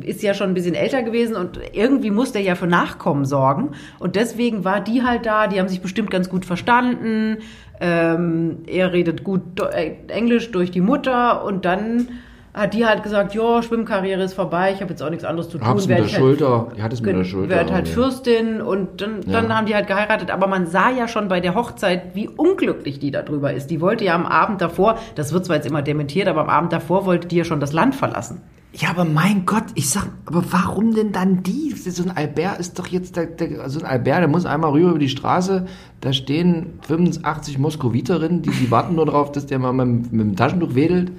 ist 0.00 0.22
ja 0.22 0.34
schon 0.34 0.48
ein 0.48 0.54
bisschen 0.54 0.74
älter 0.74 1.02
gewesen 1.02 1.36
und 1.36 1.60
irgendwie 1.72 2.10
musste 2.10 2.38
er 2.38 2.44
ja 2.44 2.54
für 2.56 2.66
Nachkommen 2.66 3.24
sorgen. 3.24 3.70
Und 4.00 4.16
deswegen 4.16 4.64
war 4.64 4.80
die 4.80 5.02
halt 5.04 5.26
da, 5.26 5.46
die 5.46 5.60
haben 5.60 5.68
sich 5.68 5.80
bestimmt 5.80 6.10
ganz 6.10 6.28
gut 6.28 6.44
verstanden. 6.44 7.38
Ähm, 7.80 8.58
er 8.66 8.92
redet 8.92 9.22
gut 9.22 9.42
äh, 9.60 9.92
Englisch 10.08 10.50
durch 10.50 10.70
die 10.70 10.80
Mutter 10.80 11.44
und 11.44 11.64
dann 11.64 12.08
hat 12.54 12.72
die 12.72 12.86
halt 12.86 13.02
gesagt, 13.02 13.34
ja, 13.34 13.62
Schwimmkarriere 13.62 14.22
ist 14.22 14.32
vorbei, 14.32 14.72
ich 14.74 14.80
habe 14.80 14.90
jetzt 14.90 15.02
auch 15.02 15.10
nichts 15.10 15.24
anderes 15.26 15.50
zu 15.50 15.58
tun. 15.58 15.66
Hab's 15.66 15.86
mit 15.86 15.98
der 15.98 16.04
halt- 16.04 16.14
Schulter. 16.14 16.68
Die 16.74 16.82
hat 16.82 16.90
es 16.92 17.02
mit 17.02 17.14
der 17.14 17.24
Schulter. 17.24 17.54
wird 17.54 17.70
halt. 17.70 17.86
Fürstin 17.86 18.62
und 18.62 19.02
dann, 19.02 19.20
dann 19.20 19.48
Ja. 19.50 19.56
haben 19.56 19.66
die 19.66 19.74
halt 19.74 19.86
geheiratet. 19.86 20.30
Aber 20.30 20.46
man 20.46 20.66
sah 20.66 20.90
ja 20.90 21.06
schon 21.06 21.28
bei 21.28 21.40
der 21.40 21.54
Hochzeit, 21.54 22.14
wie 22.14 22.28
unglücklich 22.28 22.98
die 22.98 23.10
darüber 23.10 23.52
ist. 23.52 23.66
Die 23.70 23.82
wollte 23.82 24.04
ja 24.06 24.14
am 24.14 24.24
Abend 24.24 24.62
davor, 24.62 24.98
das 25.16 25.34
wird 25.34 25.44
zwar 25.44 25.56
jetzt 25.56 25.66
immer 25.66 25.82
dementiert, 25.82 26.28
aber 26.28 26.40
am 26.40 26.48
Abend 26.48 26.72
davor 26.72 27.04
wollte 27.04 27.28
die 27.28 27.36
ja 27.36 27.44
schon 27.44 27.60
das 27.60 27.74
Land 27.74 27.94
verlassen. 27.94 28.40
Ja, 28.78 28.90
aber 28.90 29.06
mein 29.06 29.46
Gott, 29.46 29.64
ich 29.74 29.88
sag, 29.88 30.08
aber 30.26 30.44
warum 30.50 30.94
denn 30.94 31.10
dann 31.10 31.42
die? 31.42 31.70
So 31.70 32.02
ein 32.02 32.10
Albert 32.10 32.60
ist 32.60 32.78
doch 32.78 32.86
jetzt, 32.86 33.16
der, 33.16 33.24
der, 33.24 33.70
so 33.70 33.80
ein 33.80 33.86
Albert, 33.86 34.20
der 34.20 34.28
muss 34.28 34.44
einmal 34.44 34.72
rüber 34.72 34.90
über 34.90 34.98
die 34.98 35.08
Straße, 35.08 35.64
da 36.02 36.12
stehen 36.12 36.78
85 36.82 37.58
Moskowiterinnen, 37.58 38.42
die, 38.42 38.50
die 38.50 38.70
warten 38.70 38.94
nur 38.94 39.06
drauf, 39.06 39.32
dass 39.32 39.46
der 39.46 39.58
mal 39.58 39.72
mit, 39.72 40.12
mit 40.12 40.20
dem 40.20 40.36
Taschentuch 40.36 40.74
wedelt. 40.74 41.12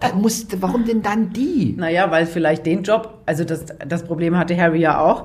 Da 0.00 0.14
muss, 0.14 0.48
warum 0.60 0.84
denn 0.84 1.00
dann 1.00 1.32
die? 1.32 1.74
Naja, 1.78 2.10
weil 2.10 2.26
vielleicht 2.26 2.66
den 2.66 2.82
Job, 2.82 3.22
also 3.24 3.44
das, 3.44 3.66
das 3.86 4.04
Problem 4.04 4.36
hatte 4.36 4.56
Harry 4.56 4.80
ja 4.80 5.00
auch. 5.00 5.24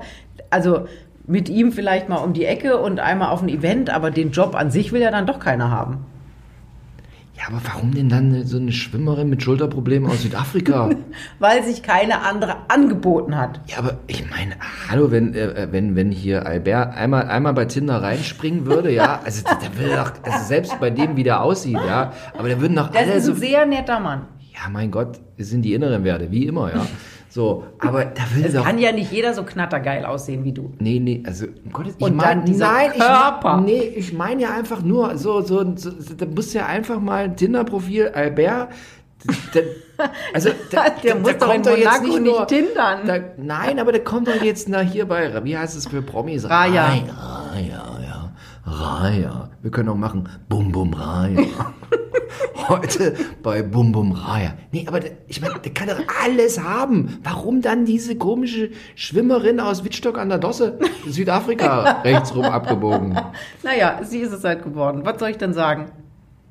Also 0.50 0.86
mit 1.26 1.48
ihm 1.48 1.72
vielleicht 1.72 2.08
mal 2.08 2.16
um 2.16 2.32
die 2.32 2.44
Ecke 2.44 2.78
und 2.78 3.00
einmal 3.00 3.28
auf 3.28 3.42
ein 3.42 3.48
Event, 3.48 3.90
aber 3.90 4.10
den 4.10 4.30
Job 4.30 4.54
an 4.54 4.70
sich 4.70 4.92
will 4.92 5.00
ja 5.00 5.10
dann 5.10 5.26
doch 5.26 5.40
keiner 5.40 5.70
haben. 5.70 6.06
Ja, 7.42 7.48
aber 7.48 7.60
warum 7.64 7.92
denn 7.92 8.08
dann 8.08 8.44
so 8.46 8.56
eine 8.56 8.70
Schwimmerin 8.70 9.28
mit 9.28 9.42
Schulterproblemen 9.42 10.08
aus 10.08 10.22
Südafrika? 10.22 10.90
Weil 11.40 11.64
sich 11.64 11.82
keine 11.82 12.20
andere 12.22 12.70
angeboten 12.70 13.36
hat. 13.36 13.60
ja, 13.66 13.78
aber 13.78 13.98
ich 14.06 14.28
meine, 14.30 14.54
hallo, 14.88 15.10
wenn, 15.10 15.34
äh, 15.34 15.66
wenn, 15.72 15.96
wenn 15.96 16.12
hier 16.12 16.46
Albert 16.46 16.94
einmal, 16.94 17.26
einmal 17.26 17.52
bei 17.54 17.64
Tinder 17.64 18.00
reinspringen 18.00 18.64
würde, 18.66 18.92
ja, 18.92 19.20
also 19.24 19.42
der, 19.44 19.76
will 19.76 19.96
doch, 19.96 20.12
also 20.22 20.46
selbst 20.46 20.78
bei 20.78 20.90
dem, 20.90 21.16
wie 21.16 21.24
der 21.24 21.42
aussieht, 21.42 21.74
ja, 21.84 22.12
aber 22.38 22.46
der 22.46 22.60
würden 22.60 22.76
doch 22.76 22.90
Das 22.90 23.02
alle 23.02 23.14
ist 23.14 23.24
so, 23.24 23.32
ein 23.32 23.38
sehr 23.38 23.66
netter 23.66 23.98
Mann. 23.98 24.26
ja, 24.52 24.68
mein 24.70 24.92
Gott, 24.92 25.18
es 25.36 25.50
sind 25.50 25.62
die 25.62 25.74
inneren 25.74 26.04
Werte, 26.04 26.30
wie 26.30 26.46
immer, 26.46 26.72
ja. 26.72 26.86
So, 27.32 27.64
aber 27.78 28.04
da 28.04 28.24
will 28.34 28.44
Es 28.44 28.52
doch, 28.52 28.62
kann 28.62 28.76
ja 28.76 28.92
nicht 28.92 29.10
jeder 29.10 29.32
so 29.32 29.42
knattergeil 29.42 30.04
aussehen 30.04 30.44
wie 30.44 30.52
du. 30.52 30.74
nee, 30.80 31.00
nee, 31.00 31.22
also, 31.26 31.46
um 31.64 31.72
Gottes, 31.72 31.94
ich 31.96 32.04
Und 32.04 32.14
mein, 32.16 32.40
dann 32.40 32.44
dieser 32.44 32.70
nein, 32.70 32.90
Körper. 32.90 33.56
ich, 33.60 33.64
nee, 33.64 33.80
ich 33.96 34.12
meine 34.12 34.42
ja 34.42 34.54
einfach 34.54 34.82
nur, 34.82 35.16
so, 35.16 35.40
so, 35.40 35.74
so, 35.74 35.92
da 36.14 36.26
musst 36.26 36.52
du 36.52 36.58
ja 36.58 36.66
einfach 36.66 37.00
mal 37.00 37.24
ein 37.24 37.34
Tinder-Profil, 37.36 38.08
Albert, 38.08 38.68
da, 39.54 39.60
also, 40.34 40.50
da, 40.70 40.90
Der 41.02 41.14
muss 41.14 41.38
doch 41.38 41.54
in 41.54 41.62
kommt 41.62 41.78
jetzt 41.78 42.02
Monaco 42.02 42.18
nicht 42.18 42.48
tindern. 42.48 43.06
Da, 43.06 43.18
nein, 43.38 43.78
aber 43.78 43.92
der 43.92 44.04
kommt 44.04 44.28
doch 44.28 44.42
jetzt 44.42 44.68
nach 44.68 44.82
hier 44.82 45.06
bei, 45.06 45.42
wie 45.42 45.56
heißt 45.56 45.74
es 45.74 45.86
für 45.86 46.02
Promis? 46.02 46.48
Raya. 46.50 46.86
Raya, 46.88 47.91
Raya. 48.64 49.50
Wir 49.60 49.70
können 49.70 49.88
auch 49.88 49.96
machen 49.96 50.28
Bum 50.48 50.70
Bum 50.72 50.92
Raya. 50.94 51.42
Heute 52.68 53.14
bei 53.42 53.62
Bum 53.62 53.90
Bum 53.92 54.12
Raya. 54.12 54.54
Nee, 54.70 54.84
aber 54.86 55.00
der, 55.00 55.12
ich 55.26 55.40
meine, 55.40 55.58
der 55.58 55.72
kann 55.74 55.88
doch 55.88 56.00
alles 56.24 56.60
haben. 56.62 57.18
Warum 57.24 57.60
dann 57.60 57.84
diese 57.84 58.16
komische 58.16 58.70
Schwimmerin 58.94 59.58
aus 59.60 59.84
Wittstock 59.84 60.16
an 60.18 60.28
der 60.28 60.38
Dosse, 60.38 60.78
Südafrika, 61.08 62.00
rechtsrum 62.04 62.44
abgebogen? 62.44 63.18
Naja, 63.62 64.00
sie 64.04 64.18
ist 64.20 64.32
es 64.32 64.44
halt 64.44 64.62
geworden. 64.62 65.02
Was 65.04 65.18
soll 65.18 65.30
ich 65.30 65.38
denn 65.38 65.52
sagen? 65.54 65.90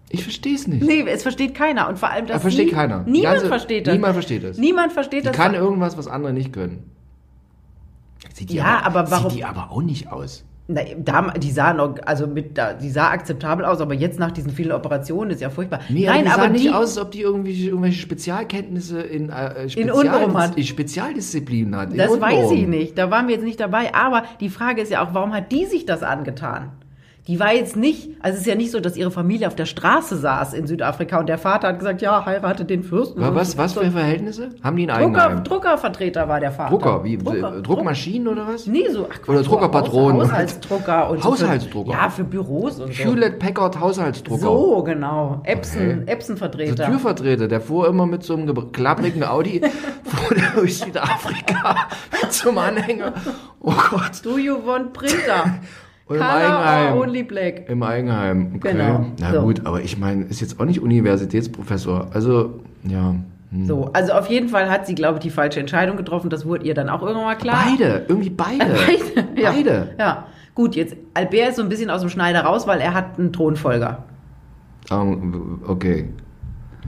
Ich 0.09 0.23
verstehe 0.23 0.55
es 0.55 0.67
nicht. 0.67 0.83
Nee, 0.83 1.05
es 1.07 1.23
versteht 1.23 1.55
keiner. 1.55 1.87
Und 1.87 1.97
vor 1.97 2.09
allem, 2.09 2.27
das 2.27 2.41
versteht 2.41 2.73
keiner. 2.73 3.05
Die 3.05 3.11
Niemand 3.11 3.35
ganze- 3.35 3.47
versteht 3.47 3.87
das. 3.87 3.93
niemand 3.93 4.13
versteht 4.13 4.43
das. 4.43 4.57
Niemand 4.57 4.91
versteht 4.91 5.23
Die 5.23 5.27
das. 5.27 5.35
kann 5.37 5.53
irgendwas, 5.53 5.97
was 5.97 6.07
andere 6.07 6.33
nicht 6.33 6.51
können. 6.51 6.91
Sieht 8.33 8.49
die 8.49 8.55
Ja, 8.55 8.81
aber 8.83 9.09
warum- 9.09 9.29
Sieht 9.29 9.39
die 9.39 9.45
aber 9.45 9.71
auch 9.71 9.81
nicht 9.81 10.11
aus. 10.11 10.43
Na, 10.73 10.81
da, 10.97 11.31
die 11.37 11.51
sah 11.51 11.73
noch, 11.73 11.95
also 12.05 12.27
mit, 12.27 12.57
da, 12.57 12.73
die 12.73 12.89
sah 12.89 13.09
akzeptabel 13.09 13.65
aus, 13.65 13.81
aber 13.81 13.93
jetzt 13.93 14.19
nach 14.19 14.31
diesen 14.31 14.51
vielen 14.51 14.71
Operationen 14.71 15.31
ist 15.31 15.41
ja 15.41 15.49
furchtbar. 15.49 15.81
Nee, 15.89 16.05
Nein, 16.05 16.21
aber 16.21 16.23
die 16.25 16.29
aber 16.31 16.43
sah 16.43 16.49
nicht 16.49 16.65
die, 16.65 16.69
aus, 16.69 16.97
als 16.97 16.97
ob 16.99 17.11
die 17.11 17.21
irgendwie 17.21 17.67
irgendwelche 17.67 18.01
Spezialkenntnisse 18.01 19.01
in, 19.01 19.29
äh, 19.29 19.69
Spezial 19.69 19.91
Unrum 19.91 20.37
hat. 20.37 20.57
in 20.57 20.63
Spezialdisziplinen 20.63 21.75
hat. 21.75 21.91
in 21.91 21.97
das 21.97 22.09
Unrum. 22.09 22.21
weiß 22.21 22.51
ich 22.51 22.67
nicht. 22.67 22.97
Da 22.97 23.11
waren 23.11 23.27
wir 23.27 23.35
jetzt 23.35 23.43
nicht 23.43 23.59
dabei. 23.59 23.93
Aber 23.93 24.23
die 24.39 24.49
Frage 24.49 24.81
ist 24.81 24.91
ja 24.91 25.03
auch, 25.03 25.13
warum 25.13 25.33
hat 25.33 25.51
die 25.51 25.65
sich 25.65 25.85
das 25.85 26.03
angetan? 26.03 26.71
Die 27.27 27.39
war 27.39 27.53
jetzt 27.53 27.75
nicht, 27.75 28.09
also 28.21 28.33
es 28.35 28.41
ist 28.41 28.47
ja 28.47 28.55
nicht 28.55 28.71
so, 28.71 28.79
dass 28.79 28.97
ihre 28.97 29.11
Familie 29.11 29.45
auf 29.47 29.55
der 29.55 29.67
Straße 29.67 30.17
saß 30.17 30.53
in 30.55 30.65
Südafrika 30.65 31.19
und 31.19 31.29
der 31.29 31.37
Vater 31.37 31.67
hat 31.67 31.77
gesagt, 31.77 32.01
ja, 32.01 32.25
heirate 32.25 32.65
den 32.65 32.81
Fürsten. 32.83 33.21
Aber 33.23 33.35
was, 33.35 33.55
was 33.59 33.73
für 33.73 33.91
Verhältnisse? 33.91 34.49
Haben 34.63 34.75
die 34.77 34.89
ein 34.89 35.03
Drucker, 35.03 35.23
Eigenheim? 35.25 35.43
Druckervertreter 35.43 36.27
war 36.27 36.39
der 36.39 36.51
Vater. 36.51 36.71
Drucker, 36.71 37.03
wie 37.03 37.19
Drucker, 37.19 37.57
äh, 37.59 37.61
Druckmaschinen 37.61 38.27
oder 38.27 38.47
was? 38.47 38.65
Nee, 38.65 38.89
so 38.89 39.07
ach, 39.07 39.27
Oder 39.29 39.43
Druckerpatronen. 39.43 40.19
Haus- 40.21 40.31
Haushaltsdrucker 40.31 41.09
und 41.11 41.23
Haushaltsdrucker. 41.23 41.91
So 41.91 41.95
für, 41.95 42.01
ja, 42.03 42.09
für 42.09 42.23
Büros 42.23 42.79
und 42.79 42.91
so. 42.91 43.03
Hewlett 43.03 43.37
Packard 43.37 43.79
Haushaltsdrucker. 43.79 44.41
So, 44.41 44.81
genau. 44.83 45.41
Epson, 45.43 45.81
Okay. 45.81 46.11
Epson-Vertreter. 46.11 46.73
Der 46.75 46.85
Türvertreter, 46.87 47.47
der 47.47 47.61
fuhr 47.61 47.87
immer 47.87 48.07
mit 48.07 48.23
so 48.23 48.33
einem 48.35 48.47
ge- 48.51 48.65
klapprigen 48.73 49.23
Audi 49.23 49.61
fuhr 50.03 50.35
der 50.35 50.49
durch 50.55 50.79
Südafrika 50.79 51.75
mit 52.23 52.33
so 52.33 52.49
einem 52.49 52.57
Anhänger. 52.57 53.13
Oh 53.59 53.73
Gott. 53.91 54.11
Do 54.23 54.39
you 54.39 54.55
want 54.65 54.91
Printer? 54.93 55.59
Und 56.11 56.17
im 56.17 56.21
Color 56.21 56.95
or 56.95 57.01
only 57.01 57.23
black? 57.23 57.69
Im 57.69 57.83
Eigenheim. 57.83 58.53
Okay. 58.55 58.71
Genau. 58.73 59.05
Na 59.19 59.31
So. 59.33 59.41
gut, 59.41 59.65
aber 59.65 59.81
ich 59.81 59.97
meine, 59.97 60.23
ist 60.25 60.41
jetzt 60.41 60.59
auch 60.59 60.65
nicht 60.65 60.81
Universitätsprofessor. 60.81 62.07
Also, 62.13 62.59
ja. 62.83 63.15
hm. 63.51 63.65
So, 63.65 63.89
also 63.93 64.13
auf 64.13 64.27
jeden 64.27 64.49
Fall 64.49 64.69
hat 64.69 64.87
sie, 64.87 64.95
glaube 64.95 65.15
ich, 65.17 65.23
die 65.23 65.29
falsche 65.29 65.59
Entscheidung 65.59 65.97
getroffen. 65.97 66.29
Das 66.29 66.45
wurde 66.45 66.65
ihr 66.65 66.73
dann 66.73 66.89
auch 66.89 67.01
irgendwann 67.01 67.25
mal 67.25 67.35
klar. 67.35 67.63
Beide, 67.69 68.05
irgendwie 68.07 68.29
beide. 68.29 68.57
Beide. 69.15 69.41
Ja. 69.41 69.51
Beide. 69.51 69.89
Ja. 69.99 70.25
Gut, 70.53 70.75
jetzt 70.75 70.95
Albert 71.13 71.49
ist 71.49 71.55
so 71.55 71.61
ein 71.63 71.69
bisschen 71.69 71.89
aus 71.89 72.01
dem 72.01 72.09
Schneider 72.09 72.41
raus, 72.41 72.67
weil 72.67 72.81
er 72.81 72.93
hat 72.93 73.17
einen 73.17 73.31
Thronfolger. 73.31 74.03
Ähm, 74.91 75.61
okay, 75.67 76.09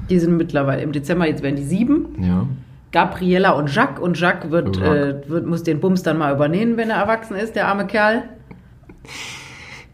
Die 0.09 0.19
sind 0.19 0.35
mittlerweile 0.35 0.81
im 0.81 0.91
Dezember, 0.91 1.27
jetzt 1.27 1.43
werden 1.43 1.55
die 1.55 1.63
sieben. 1.63 2.07
ja. 2.21 2.45
Gabriella 2.91 3.53
und 3.53 3.73
Jacques. 3.73 3.99
Und 3.99 4.19
Jacques 4.19 4.51
wird, 4.51 4.75
Jacques. 4.77 5.25
äh, 5.25 5.29
wird, 5.29 5.47
muss 5.47 5.63
den 5.63 5.79
Bums 5.79 6.03
dann 6.03 6.19
mal 6.19 6.31
übernehmen, 6.31 6.77
wenn 6.77 6.91
er 6.91 6.97
erwachsen 6.97 7.35
ist, 7.35 7.55
der 7.55 7.67
arme 7.67 7.87
Kerl. 7.87 8.21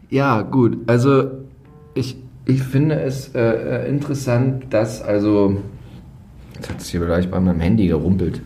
Ja, 0.08 0.42
gut. 0.42 0.78
Also 0.86 1.30
ich, 1.94 2.16
ich 2.44 2.62
finde 2.62 3.00
es 3.00 3.34
äh, 3.34 3.40
äh, 3.40 3.88
interessant, 3.88 4.64
dass 4.70 5.02
also. 5.02 5.56
Jetzt 6.54 6.70
hat 6.70 6.80
es 6.80 6.88
hier 6.90 7.00
vielleicht 7.00 7.30
bei 7.30 7.40
meinem 7.40 7.60
Handy 7.60 7.86
gerumpelt. 7.86 8.42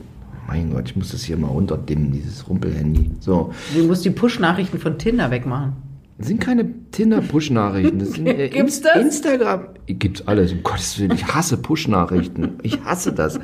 Mein 0.47 0.71
Gott, 0.73 0.91
ich 0.91 0.97
muss 0.97 1.11
das 1.11 1.25
hier 1.25 1.37
mal 1.37 1.49
runterdimmen, 1.49 2.13
dieses 2.13 2.49
Rumpelhandy. 2.49 3.11
So. 3.19 3.53
Du 3.75 3.85
musst 3.85 4.05
die 4.05 4.11
Push-Nachrichten 4.11 4.79
von 4.79 4.99
Tinder 4.99 5.31
wegmachen. 5.31 5.73
Sind 6.19 6.41
keine 6.41 6.65
Tinder-Push-Nachrichten. 6.95 8.27
Äh, 8.27 8.49
Gibt's 8.53 8.81
das? 8.81 8.97
Instagram. 8.97 9.67
Gibt's 9.87 10.27
alles, 10.27 10.53
um 10.53 10.63
Gottes 10.63 10.99
Willen. 10.99 11.13
Ich 11.13 11.27
hasse 11.27 11.57
Push-Nachrichten. 11.57 12.53
Ich 12.63 12.81
hasse 12.85 13.13
das. 13.13 13.39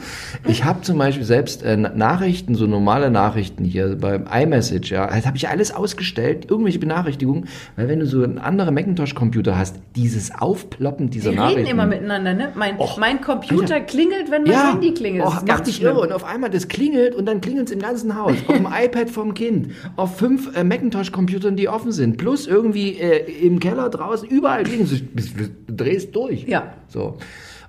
Ich 0.47 0.65
habe 0.65 0.81
zum 0.83 0.97
Beispiel 0.99 1.25
selbst 1.25 1.63
äh, 1.63 1.77
Nachrichten, 1.77 2.55
so 2.55 2.67
normale 2.67 3.11
Nachrichten 3.11 3.65
hier 3.65 3.97
beim 3.97 4.25
iMessage, 4.33 4.91
ja, 4.93 5.07
das 5.09 5.27
habe 5.27 5.37
ich 5.37 5.49
alles 5.49 5.75
ausgestellt, 5.75 6.47
irgendwelche 6.49 6.79
Benachrichtigungen, 6.79 7.47
weil 7.77 7.89
wenn 7.89 7.99
du 7.99 8.07
so 8.07 8.23
einen 8.23 8.39
anderen 8.39 8.75
Macintosh-Computer 8.75 9.59
hast, 9.59 9.77
dieses 9.97 10.31
Aufploppen 10.33 11.11
dieser 11.11 11.31
Die 11.31 11.37
Nachrichten. 11.37 11.61
reden 11.61 11.71
immer 11.73 11.87
miteinander, 11.87 12.33
ne? 12.35 12.53
Mein, 12.55 12.79
Och, 12.79 12.99
mein 12.99 13.21
Computer 13.21 13.75
Alter. 13.75 13.81
klingelt, 13.81 14.31
wenn 14.31 14.45
mein 14.45 14.53
ja, 14.53 14.73
Handy 14.73 14.95
klingelt. 14.95 15.27
Och, 15.27 15.45
macht 15.45 15.67
dich 15.67 15.83
irre 15.83 16.01
und 16.01 16.13
auf 16.13 16.25
einmal 16.25 16.51
das 16.51 16.69
klingelt 16.69 17.15
und 17.17 17.27
dann 17.27 17.41
klingelt 17.41 17.67
es 17.67 17.75
im 17.75 17.81
ganzen 17.81 18.17
Haus. 18.17 18.33
Auf 18.47 18.57
dem 18.57 18.67
iPad 18.85 19.11
vom 19.11 19.35
Kind, 19.35 19.73
auf 19.97 20.17
fünf 20.17 20.57
äh, 20.57 20.63
Macintosh-Computern, 20.63 21.57
die 21.57 21.69
offen 21.69 21.91
sind, 21.93 22.17
plus 22.17 22.47
irgendwie 22.47 22.93
äh, 22.99 23.40
im 23.41 23.59
Keller 23.61 23.89
draußen, 23.89 24.29
überall 24.29 24.63
klingelt 24.65 24.91
es. 24.93 25.35
Du 25.35 25.49
drehst 25.75 26.15
durch. 26.15 26.45
Ja. 26.45 26.75
So. 26.89 27.17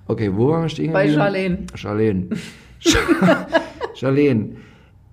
Okay, 0.08 0.32
wo 0.36 0.50
waren 0.50 0.64
wir 0.64 0.70
stehen 0.70 0.92
Bei? 0.94 1.08
Charlene. 1.10 1.60
Charlene. 1.76 2.28
Charlene. 3.96 4.56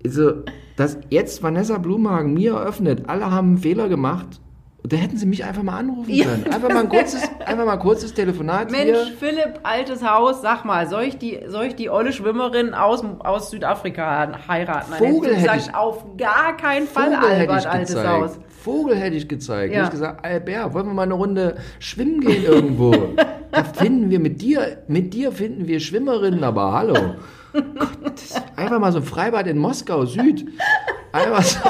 Also, 0.05 0.33
dass 0.77 0.99
jetzt 1.11 1.43
Vanessa 1.43 1.79
Blumhagen 1.79 2.35
mir 2.35 2.53
eröffnet, 2.55 3.09
alle 3.09 3.31
haben 3.31 3.49
einen 3.49 3.59
Fehler 3.59 3.89
gemacht, 3.89 4.41
da 4.85 4.97
hätten 4.97 5.17
sie 5.19 5.27
mich 5.27 5.45
einfach 5.45 5.63
mal 5.65 5.77
anrufen 5.77 6.15
Ja, 6.15 6.25
können. 6.27 6.45
Einfach 6.45 6.69
mal 6.71 6.81
ein 6.81 6.89
kurzes, 6.89 7.21
einfach 7.45 7.67
mal 7.67 7.73
ein 7.73 7.79
kurzes 7.81 8.15
Telefonat 8.15 8.71
Mensch, 8.71 8.85
hier. 8.85 9.07
Philipp, 9.19 9.61
altes 9.65 10.03
Haus, 10.09 10.41
sag 10.41 10.65
mal, 10.65 10.89
soll 10.89 11.03
ich 11.03 11.19
die, 11.19 11.41
soll 11.49 11.65
ich 11.67 11.75
die 11.77 11.91
olle 11.91 12.13
Schwimmerin 12.13 12.73
aus, 12.75 13.05
aus 13.19 13.51
Südafrika 13.51 14.39
heiraten? 14.49 14.93
Dann 14.99 14.99
Vogel 15.13 15.31
hätte 15.35 15.41
gesagt, 15.43 15.69
ich- 15.69 15.75
auf 15.75 16.17
gar 16.17 16.57
keinen 16.57 16.87
Fall, 16.87 17.13
Vogel 17.13 17.29
Albert, 17.29 17.67
altes 17.67 17.95
gezeigt. 17.97 18.09
Haus. 18.09 18.39
Vogel 18.69 18.97
hätte 18.97 19.17
ich 19.17 19.29
gezeigt. 19.29 19.73
Ja. 19.73 19.79
Ja. 19.79 19.85
Ich 19.85 19.91
gesagt, 19.91 20.23
Albert, 20.23 20.75
wollen 20.75 20.89
wir 20.89 20.93
mal 20.93 21.05
eine 21.05 21.15
Runde 21.15 21.57
schwimmen 21.79 22.21
gehen 22.21 22.45
irgendwo? 22.45 22.93
da 23.51 23.65
finden 23.65 24.11
wir 24.11 24.21
mit 24.21 24.43
dir, 24.43 24.83
mit 24.89 25.15
dir 25.15 25.33
finden 25.33 25.67
wir 25.67 25.81
Schwimmerinnen, 25.81 26.45
aber 26.45 26.73
hallo. 26.73 27.15
Gott, 27.53 28.21
einfach 28.57 28.79
mal 28.79 28.93
so 28.93 28.99
ein 28.99 29.05
Freibad 29.05 29.47
in 29.47 29.57
Moskau 29.57 30.05
Süd. 30.05 30.45
Einfach 31.13 31.43
so. 31.43 31.61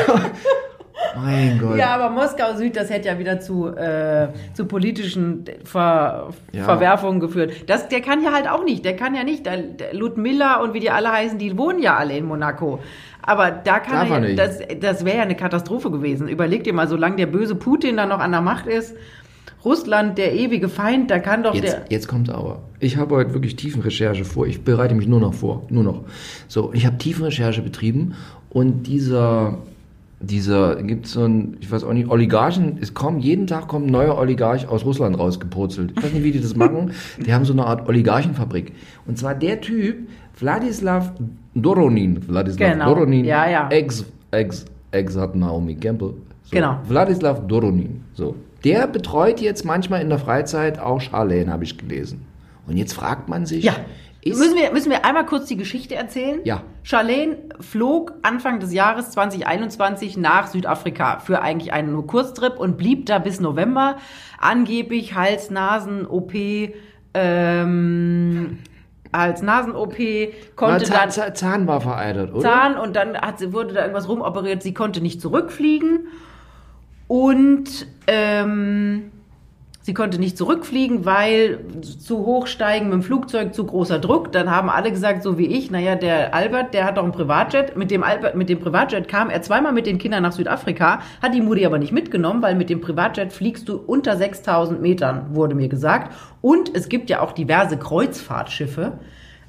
mein 1.16 1.58
Gott. 1.58 1.76
Ja, 1.76 1.94
aber 1.94 2.10
Moskau 2.10 2.54
Süd, 2.56 2.76
das 2.76 2.90
hätte 2.90 3.08
ja 3.08 3.18
wieder 3.18 3.40
zu, 3.40 3.68
äh, 3.68 4.28
zu 4.54 4.64
politischen 4.66 5.44
Ver 5.64 6.28
Ja. 6.52 6.64
Verwerfungen 6.64 7.20
geführt. 7.20 7.52
Das, 7.66 7.88
der 7.88 8.00
kann 8.00 8.22
ja 8.22 8.32
halt 8.32 8.48
auch 8.48 8.64
nicht. 8.64 8.84
Der 8.84 8.96
kann 8.96 9.14
ja 9.14 9.24
nicht. 9.24 9.46
Der, 9.46 9.58
der 9.58 9.94
Ludmilla 9.94 10.60
und 10.62 10.74
wie 10.74 10.80
die 10.80 10.90
alle 10.90 11.10
heißen, 11.10 11.38
die 11.38 11.56
wohnen 11.58 11.82
ja 11.82 11.96
alle 11.96 12.16
in 12.16 12.26
Monaco. 12.26 12.80
Aber 13.22 13.50
da 13.50 13.78
kann 13.80 14.08
Darf 14.08 14.10
er, 14.10 14.20
nicht. 14.20 14.38
das, 14.38 14.58
das 14.80 15.04
wäre 15.04 15.18
ja 15.18 15.22
eine 15.22 15.36
Katastrophe 15.36 15.90
gewesen. 15.90 16.28
Überleg 16.28 16.64
dir 16.64 16.72
mal, 16.72 16.88
solange 16.88 17.16
der 17.16 17.26
böse 17.26 17.54
Putin 17.54 17.96
da 17.98 18.06
noch 18.06 18.18
an 18.20 18.30
der 18.32 18.40
Macht 18.40 18.66
ist, 18.66 18.94
Russland, 19.62 20.16
der 20.16 20.32
ewige 20.32 20.70
Feind, 20.70 21.10
da 21.10 21.18
kann 21.18 21.42
doch 21.42 21.54
Jetzt, 21.54 21.72
der. 21.74 21.82
jetzt 21.90 22.08
kommt 22.08 22.30
aber. 22.30 22.62
Ich 22.78 22.96
habe 22.96 23.14
heute 23.16 23.34
wirklich 23.34 23.56
Tiefenrecherche 23.56 24.24
vor. 24.24 24.46
Ich 24.46 24.64
bereite 24.64 24.94
mich 24.94 25.06
nur 25.06 25.20
noch 25.20 25.34
vor. 25.34 25.64
Nur 25.68 25.84
noch. 25.84 26.04
So, 26.48 26.70
ich 26.72 26.86
habe 26.86 26.96
Tiefenrecherche 26.96 27.60
betrieben 27.60 28.14
und 28.48 28.84
dieser, 28.84 29.58
dieser, 30.20 30.82
gibt 30.82 31.06
so 31.06 31.24
ein, 31.24 31.56
ich 31.60 31.72
weiß 31.72 31.82
auch 31.84 31.94
nicht, 31.94 32.08
Oligarchen, 32.10 32.76
es 32.80 32.92
kommen, 32.92 33.20
jeden 33.20 33.46
Tag 33.46 33.68
kommt 33.68 33.86
ein 33.86 33.90
neuer 33.90 34.18
Oligarch 34.18 34.68
aus 34.68 34.84
Russland 34.84 35.18
rausgepurzelt. 35.18 35.92
Ich 35.96 36.02
weiß 36.02 36.12
nicht, 36.12 36.24
wie 36.24 36.32
die 36.32 36.40
das 36.40 36.54
machen. 36.54 36.92
Die 37.26 37.32
haben 37.32 37.44
so 37.46 37.54
eine 37.54 37.64
Art 37.66 37.88
Oligarchenfabrik. 37.88 38.72
Und 39.06 39.16
zwar 39.18 39.34
der 39.34 39.60
Typ, 39.60 40.08
Wladislav 40.38 41.12
Doronin. 41.54 42.20
Wladislav 42.28 42.72
Genau. 42.72 42.94
Doronin. 42.94 43.24
Ja, 43.24 43.48
ja. 43.48 43.68
Ex, 43.70 44.04
ex, 44.30 44.66
ex 44.90 45.16
hat 45.16 45.34
Naomi 45.34 45.74
Campbell. 45.76 46.14
So. 46.44 46.50
Genau. 46.56 46.78
Wladislav 46.86 47.46
Doronin. 47.46 48.02
So. 48.12 48.34
Der 48.64 48.86
betreut 48.86 49.40
jetzt 49.40 49.64
manchmal 49.64 50.02
in 50.02 50.10
der 50.10 50.18
Freizeit 50.18 50.78
auch 50.78 51.00
Charlene, 51.00 51.50
habe 51.50 51.64
ich 51.64 51.78
gelesen. 51.78 52.20
Und 52.66 52.76
jetzt 52.76 52.92
fragt 52.92 53.28
man 53.28 53.46
sich, 53.46 53.64
Ja. 53.64 53.74
Ist, 54.22 54.38
müssen, 54.38 54.56
wir, 54.56 54.72
müssen 54.72 54.90
wir 54.90 55.04
einmal 55.04 55.24
kurz 55.24 55.46
die 55.46 55.56
Geschichte 55.56 55.94
erzählen? 55.94 56.40
Ja. 56.44 56.62
Charlene 56.82 57.38
flog 57.60 58.12
Anfang 58.22 58.60
des 58.60 58.72
Jahres 58.72 59.10
2021 59.12 60.16
nach 60.16 60.46
Südafrika 60.48 61.20
für 61.20 61.40
eigentlich 61.40 61.72
einen 61.72 61.92
nur 61.92 62.06
Kurztrip 62.06 62.58
und 62.58 62.76
blieb 62.76 63.06
da 63.06 63.18
bis 63.18 63.40
November. 63.40 63.96
Angeblich 64.38 65.14
Hals-Nasen-OP, 65.14 66.34
ähm, 67.14 68.58
Hals-Nasen-OP, 69.12 69.96
konnte 70.54 70.84
Zahn, 70.84 70.96
dann 70.98 71.10
Zahn, 71.10 71.34
Zahn 71.34 71.66
war 71.66 71.80
vereitert, 71.80 72.32
oder? 72.32 72.42
Zahn 72.42 72.76
und 72.76 72.96
dann 72.96 73.16
hat 73.16 73.38
sie, 73.38 73.54
wurde 73.54 73.74
da 73.74 73.80
irgendwas 73.80 74.08
rumoperiert. 74.08 74.62
Sie 74.62 74.74
konnte 74.74 75.00
nicht 75.00 75.22
zurückfliegen 75.22 76.08
und 77.08 77.86
ähm, 78.06 79.10
sie 79.82 79.94
konnte 79.94 80.18
nicht 80.18 80.36
zurückfliegen, 80.36 81.04
weil 81.04 81.60
zu 81.82 82.26
hoch 82.26 82.46
steigen 82.46 82.86
mit 82.86 82.94
dem 82.94 83.02
Flugzeug, 83.02 83.54
zu 83.54 83.64
großer 83.64 83.98
Druck. 83.98 84.32
Dann 84.32 84.50
haben 84.50 84.68
alle 84.68 84.90
gesagt, 84.90 85.22
so 85.22 85.38
wie 85.38 85.46
ich, 85.46 85.70
naja, 85.70 85.94
der 85.96 86.34
Albert, 86.34 86.74
der 86.74 86.84
hat 86.84 86.98
doch 86.98 87.04
ein 87.04 87.12
Privatjet. 87.12 87.76
Mit 87.76 87.90
dem, 87.90 88.02
Albert, 88.02 88.34
mit 88.34 88.48
dem 88.48 88.60
Privatjet 88.60 89.08
kam 89.08 89.30
er 89.30 89.42
zweimal 89.42 89.72
mit 89.72 89.86
den 89.86 89.98
Kindern 89.98 90.22
nach 90.22 90.32
Südafrika, 90.32 91.00
hat 91.22 91.34
die 91.34 91.40
Mutti 91.40 91.64
aber 91.64 91.78
nicht 91.78 91.92
mitgenommen, 91.92 92.42
weil 92.42 92.54
mit 92.54 92.70
dem 92.70 92.80
Privatjet 92.80 93.32
fliegst 93.32 93.68
du 93.68 93.76
unter 93.76 94.16
6000 94.16 94.80
Metern, 94.82 95.34
wurde 95.34 95.54
mir 95.54 95.68
gesagt. 95.68 96.14
Und 96.40 96.74
es 96.74 96.88
gibt 96.88 97.10
ja 97.10 97.20
auch 97.20 97.32
diverse 97.32 97.78
Kreuzfahrtschiffe 97.78 98.98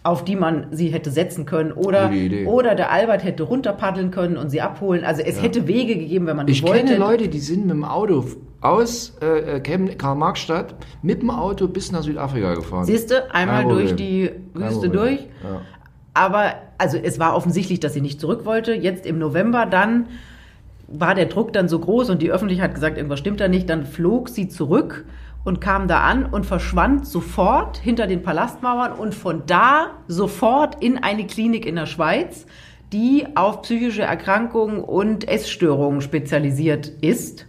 auf 0.03 0.25
die 0.25 0.35
man 0.35 0.65
sie 0.71 0.87
hätte 0.87 1.11
setzen 1.11 1.45
können 1.45 1.71
oder, 1.71 2.11
oder 2.47 2.73
der 2.73 2.91
Albert 2.91 3.23
hätte 3.23 3.43
runterpaddeln 3.43 4.09
können 4.09 4.35
und 4.35 4.49
sie 4.49 4.59
abholen. 4.59 5.03
Also 5.05 5.21
es 5.21 5.41
hätte 5.43 5.67
Wege 5.67 5.95
gegeben, 5.95 6.25
wenn 6.25 6.37
man 6.37 6.47
Ich 6.47 6.63
wollte. 6.63 6.85
kenne 6.85 6.97
Leute, 6.97 7.27
die 7.27 7.39
sind 7.39 7.67
mit 7.67 7.75
dem 7.75 7.83
Auto 7.83 8.25
aus 8.61 9.17
äh, 9.21 9.59
Chemn- 9.59 9.97
Karl-Marx-Stadt 9.97 10.75
mit 11.01 11.21
dem 11.21 11.29
Auto 11.31 11.67
bis 11.67 11.91
nach 11.91 12.03
Südafrika 12.03 12.53
gefahren. 12.53 12.85
Siehst 12.85 13.11
du, 13.11 13.33
einmal 13.33 13.65
durch 13.65 13.95
die 13.95 14.31
Wüste 14.53 14.89
durch. 14.89 15.19
Ja. 15.43 15.61
Aber 16.13 16.53
also 16.77 16.97
es 16.97 17.19
war 17.19 17.35
offensichtlich, 17.35 17.79
dass 17.79 17.93
sie 17.93 18.01
nicht 18.01 18.19
zurück 18.19 18.45
wollte. 18.45 18.73
Jetzt 18.73 19.05
im 19.05 19.17
November 19.17 19.65
dann 19.65 20.07
war 20.87 21.15
der 21.15 21.25
Druck 21.27 21.53
dann 21.53 21.69
so 21.69 21.79
groß 21.79 22.09
und 22.09 22.21
die 22.21 22.31
Öffentlichkeit 22.31 22.69
hat 22.69 22.75
gesagt, 22.75 22.97
irgendwas 22.97 23.19
stimmt 23.19 23.39
da 23.39 23.47
nicht. 23.47 23.69
Dann 23.69 23.85
flog 23.85 24.27
sie 24.29 24.49
zurück 24.49 25.05
und 25.43 25.61
kam 25.61 25.87
da 25.87 26.01
an 26.01 26.25
und 26.25 26.45
verschwand 26.45 27.07
sofort 27.07 27.77
hinter 27.77 28.07
den 28.07 28.21
Palastmauern 28.21 28.91
und 28.91 29.15
von 29.15 29.43
da 29.47 29.87
sofort 30.07 30.83
in 30.83 30.97
eine 31.01 31.25
Klinik 31.25 31.65
in 31.65 31.75
der 31.77 31.85
Schweiz. 31.87 32.45
die 32.93 33.25
auf 33.35 33.61
psychische 33.61 34.01
Erkrankungen 34.01 34.81
und 34.81 35.27
Essstörungen 35.27 36.01
spezialisiert 36.01 36.87
ist. 37.01 37.45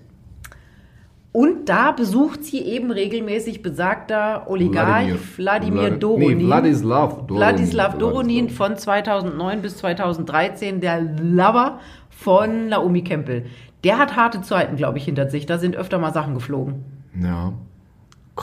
Und 1.33 1.71
da 1.71 1.93
besucht 1.93 2.45
sie 2.45 2.61
eben 2.61 2.91
regelmäßig 2.91 3.63
besagter 3.63 4.45
Oligarch 4.51 5.39
Wladimir, 5.39 5.93
Doronin. 5.93 6.39
Nee, 6.39 6.45
Wladislav 6.45 7.27
Doronin. 7.27 7.37
Wladislav 7.37 7.97
Doronin 7.97 8.51
von 8.51 8.77
2009 8.77 9.63
bis 9.63 9.79
2013, 9.79 10.81
der 10.83 11.01
Lover 11.01 11.81
von 12.11 12.69
Naomi 12.69 13.03
Campbell. 13.03 13.47
Der 13.83 13.99
hat 13.99 14.15
harte 14.15 14.43
Zeiten, 14.43 14.77
glaube 14.77 14.99
ich, 14.99 15.07
hinter 15.07 15.31
sich. 15.31 15.47
Da 15.47 15.57
sind 15.57 15.75
öfter 15.75 15.99
mal 15.99 16.13
Sachen 16.13 16.35
geflogen. 16.35 16.85
Ja. 17.19 17.55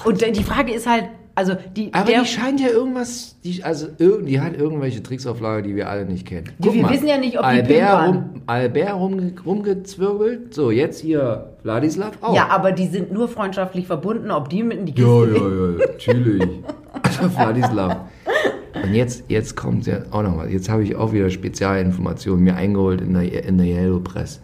Und 0.04 0.22
die 0.22 0.44
Frage 0.44 0.74
ist 0.74 0.88
halt, 0.88 1.10
also 1.40 1.56
die, 1.74 1.94
Aber 1.94 2.04
der, 2.04 2.22
die 2.22 2.28
scheint 2.28 2.60
ja 2.60 2.68
irgendwas, 2.68 3.38
die, 3.46 3.64
also 3.64 3.88
die 3.98 4.42
hat 4.42 4.58
irgendwelche 4.58 5.02
Tricks 5.02 5.26
auf 5.26 5.40
Lager, 5.40 5.62
die 5.62 5.74
wir 5.74 5.90
alle 5.90 6.04
nicht 6.04 6.28
kennen. 6.28 6.50
Die- 6.58 6.74
wir 6.74 6.90
wissen 6.90 7.08
ja 7.08 7.18
nicht, 7.18 7.40
ob 7.40 7.50
die 7.50 7.62
Pimp 7.62 7.82
Albert, 7.82 8.08
rum, 8.10 8.24
Albert 8.46 8.94
rum, 8.96 9.32
rumgezwirbelt, 9.46 10.54
so 10.54 10.70
jetzt 10.70 11.00
hier 11.00 11.54
Wladislav 11.64 12.12
auch. 12.20 12.36
ja, 12.36 12.50
aber 12.50 12.74
die 12.74 12.88
sind 12.88 13.14
nur 13.14 13.30
freundschaftlich 13.30 13.88
verbunden, 13.88 14.32
ob 14.32 14.50
die 14.50 14.64
mit 14.64 14.80
in 14.80 14.86
die 14.86 15.02
ja, 15.02 15.08
Kiste 15.08 15.38
ja, 15.38 15.50
ja, 15.50 15.88
natürlich. 15.88 16.50
Also 17.04 17.34
Wladislav. 17.36 17.96
Und 18.84 18.94
jetzt, 18.94 19.24
jetzt 19.30 19.56
kommt 19.56 19.86
ja 19.88 20.00
auch 20.12 20.24
noch 20.24 20.38
was. 20.38 20.52
Jetzt 20.52 20.70
habe 20.70 20.84
ich 20.84 20.96
auch 20.98 21.14
wieder 21.14 21.30
Spezialinformationen 21.30 22.44
mir 22.44 22.56
eingeholt 22.56 23.00
in 23.02 23.14
der, 23.14 23.46
in 23.46 23.58
der 23.58 23.68
Yellow 23.68 24.00
Press. 24.00 24.42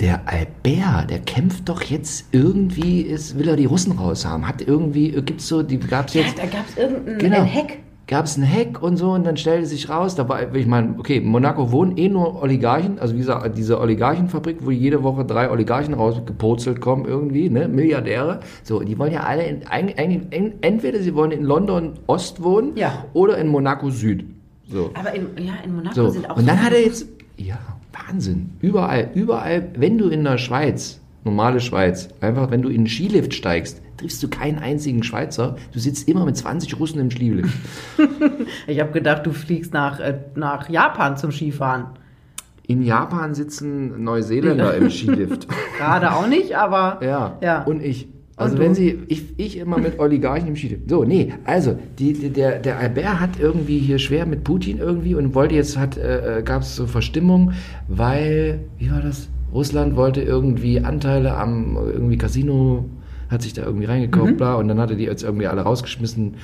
Der 0.00 0.20
Albert, 0.26 1.10
der 1.10 1.18
kämpft 1.18 1.68
doch 1.68 1.82
jetzt 1.82 2.26
irgendwie, 2.32 3.00
ist, 3.02 3.36
will 3.36 3.48
er 3.48 3.56
die 3.56 3.64
Russen 3.64 3.92
raushaben. 3.92 4.46
Hat 4.46 4.62
irgendwie, 4.62 5.10
gibt's 5.22 5.48
so, 5.48 5.62
die 5.64 5.78
gab's 5.80 6.14
Ja, 6.14 6.22
jetzt. 6.22 6.38
da 6.38 6.46
gab 6.46 6.68
es 6.68 6.76
irgendeinen 6.76 7.18
Genau. 7.18 7.44
Hack. 7.44 7.78
Gab 8.06 8.24
es 8.24 8.36
einen 8.38 8.50
Hack 8.50 8.80
und 8.82 8.96
so 8.96 9.10
und 9.10 9.26
dann 9.26 9.36
stellte 9.36 9.66
sich 9.66 9.90
raus, 9.90 10.14
da 10.14 10.26
war, 10.30 10.54
ich 10.54 10.66
meine, 10.66 10.94
okay, 10.98 11.18
in 11.18 11.26
Monaco 11.26 11.72
wohnen 11.72 11.98
eh 11.98 12.08
nur 12.08 12.40
Oligarchen, 12.42 12.98
also 12.98 13.12
wie 13.14 13.18
gesagt, 13.18 13.58
diese 13.58 13.78
Oligarchenfabrik, 13.80 14.58
wo 14.64 14.70
jede 14.70 15.02
Woche 15.02 15.26
drei 15.26 15.50
Oligarchen 15.50 15.92
rausgepurzelt 15.92 16.80
kommen 16.80 17.04
irgendwie, 17.04 17.50
ne, 17.50 17.68
Milliardäre. 17.68 18.40
So, 18.62 18.80
die 18.80 18.98
wollen 18.98 19.12
ja 19.12 19.24
alle, 19.24 19.42
in, 19.46 19.66
eigentlich- 19.66 20.22
en- 20.30 20.52
entweder 20.62 21.00
sie 21.02 21.14
wollen 21.14 21.32
in 21.32 21.42
London 21.44 21.94
Ost 22.06 22.42
wohnen 22.42 22.76
Ja. 22.76 23.04
oder 23.12 23.36
in 23.36 23.48
Monaco 23.48 23.90
Süd. 23.90 24.24
So. 24.70 24.90
Aber 24.94 25.12
in, 25.12 25.26
ja, 25.44 25.54
in 25.62 25.74
Monaco 25.74 25.94
So, 25.94 26.08
sind 26.08 26.30
auch 26.30 26.36
und 26.38 26.48
dann 26.48 26.56
so 26.56 26.64
hat 26.64 26.72
er 26.72 26.82
jetzt, 26.82 27.06
ja, 27.36 27.58
Wahnsinn, 28.06 28.50
überall, 28.60 29.10
überall, 29.14 29.68
wenn 29.76 29.98
du 29.98 30.08
in 30.08 30.24
der 30.24 30.38
Schweiz, 30.38 31.00
normale 31.24 31.60
Schweiz, 31.60 32.08
einfach, 32.20 32.50
wenn 32.50 32.62
du 32.62 32.68
in 32.68 32.82
den 32.84 32.86
Skilift 32.86 33.34
steigst, 33.34 33.82
triffst 33.96 34.22
du 34.22 34.28
keinen 34.28 34.58
einzigen 34.58 35.02
Schweizer, 35.02 35.56
du 35.72 35.78
sitzt 35.78 36.08
immer 36.08 36.24
mit 36.24 36.36
20 36.36 36.78
Russen 36.78 37.00
im 37.00 37.10
Skilift. 37.10 37.54
Ich 38.66 38.80
habe 38.80 38.92
gedacht, 38.92 39.26
du 39.26 39.32
fliegst 39.32 39.72
nach, 39.72 39.98
äh, 39.98 40.18
nach 40.34 40.68
Japan 40.68 41.16
zum 41.16 41.32
Skifahren. 41.32 41.86
In 42.66 42.82
Japan 42.82 43.34
sitzen 43.34 44.04
Neuseeländer 44.04 44.74
im 44.74 44.90
Skilift. 44.90 45.48
Gerade 45.78 46.12
auch 46.12 46.26
nicht, 46.26 46.54
aber 46.56 46.98
Ja. 47.02 47.38
Ja. 47.40 47.62
Und 47.64 47.82
ich. 47.82 48.08
Also 48.38 48.58
wenn 48.58 48.74
sie, 48.74 49.00
ich, 49.08 49.34
ich 49.36 49.56
immer 49.56 49.78
mit 49.78 49.98
Oligarchen 49.98 50.48
im 50.48 50.56
Skilift. 50.56 50.88
So, 50.88 51.02
nee, 51.02 51.32
also 51.44 51.76
die, 51.98 52.12
der, 52.12 52.60
der 52.60 52.78
Albert 52.78 53.20
hat 53.20 53.30
irgendwie 53.40 53.78
hier 53.78 53.98
schwer 53.98 54.26
mit 54.26 54.44
Putin 54.44 54.78
irgendwie 54.78 55.16
und 55.16 55.34
wollte 55.34 55.56
jetzt, 55.56 55.76
hat, 55.76 55.96
äh, 55.96 56.42
gab 56.44 56.62
es 56.62 56.76
so 56.76 56.86
Verstimmung, 56.86 57.52
weil, 57.88 58.60
wie 58.78 58.90
war 58.90 59.00
das? 59.00 59.28
Russland 59.52 59.96
wollte 59.96 60.22
irgendwie 60.22 60.80
Anteile 60.80 61.36
am 61.36 61.76
irgendwie 61.76 62.16
Casino, 62.16 62.84
hat 63.28 63.42
sich 63.42 63.54
da 63.54 63.62
irgendwie 63.62 63.86
reingekauft, 63.86 64.36
bla, 64.36 64.54
und 64.54 64.68
dann 64.68 64.78
hat 64.78 64.90
er 64.90 64.96
die 64.96 65.04
jetzt 65.04 65.24
irgendwie 65.24 65.46
alle 65.46 65.62
rausgeschmissen, 65.62 66.34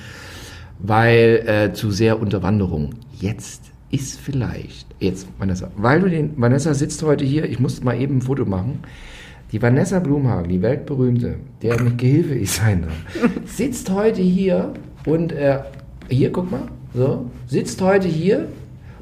weil 0.79 1.43
äh, 1.47 1.73
zu 1.73 1.91
sehr 1.91 2.19
Unterwanderung. 2.19 2.95
Jetzt 3.19 3.71
ist 3.91 4.19
vielleicht, 4.19 4.87
jetzt 4.99 5.27
Vanessa, 5.37 5.71
weil 5.77 6.01
du 6.01 6.09
den, 6.09 6.33
Vanessa 6.35 6.73
sitzt 6.73 7.01
heute 7.03 7.23
hier, 7.23 7.45
ich 7.45 7.59
muss 7.59 7.83
mal 7.83 7.99
eben 7.99 8.17
ein 8.17 8.21
Foto 8.21 8.45
machen. 8.45 8.79
Die 9.51 9.61
Vanessa 9.61 9.99
Blumhagen, 9.99 10.49
die 10.49 10.61
weltberühmte, 10.61 11.35
der 11.61 11.81
mit 11.81 11.97
Gehilfe 11.97 12.35
ich 12.35 12.51
sein 12.59 12.83
darf, 12.83 13.29
sitzt 13.45 13.89
heute 13.89 14.21
hier 14.21 14.73
und 15.05 15.31
äh, 15.31 15.59
hier, 16.09 16.31
guck 16.31 16.51
mal, 16.51 16.67
so, 16.93 17.29
sitzt 17.47 17.81
heute 17.81 18.07
hier 18.07 18.47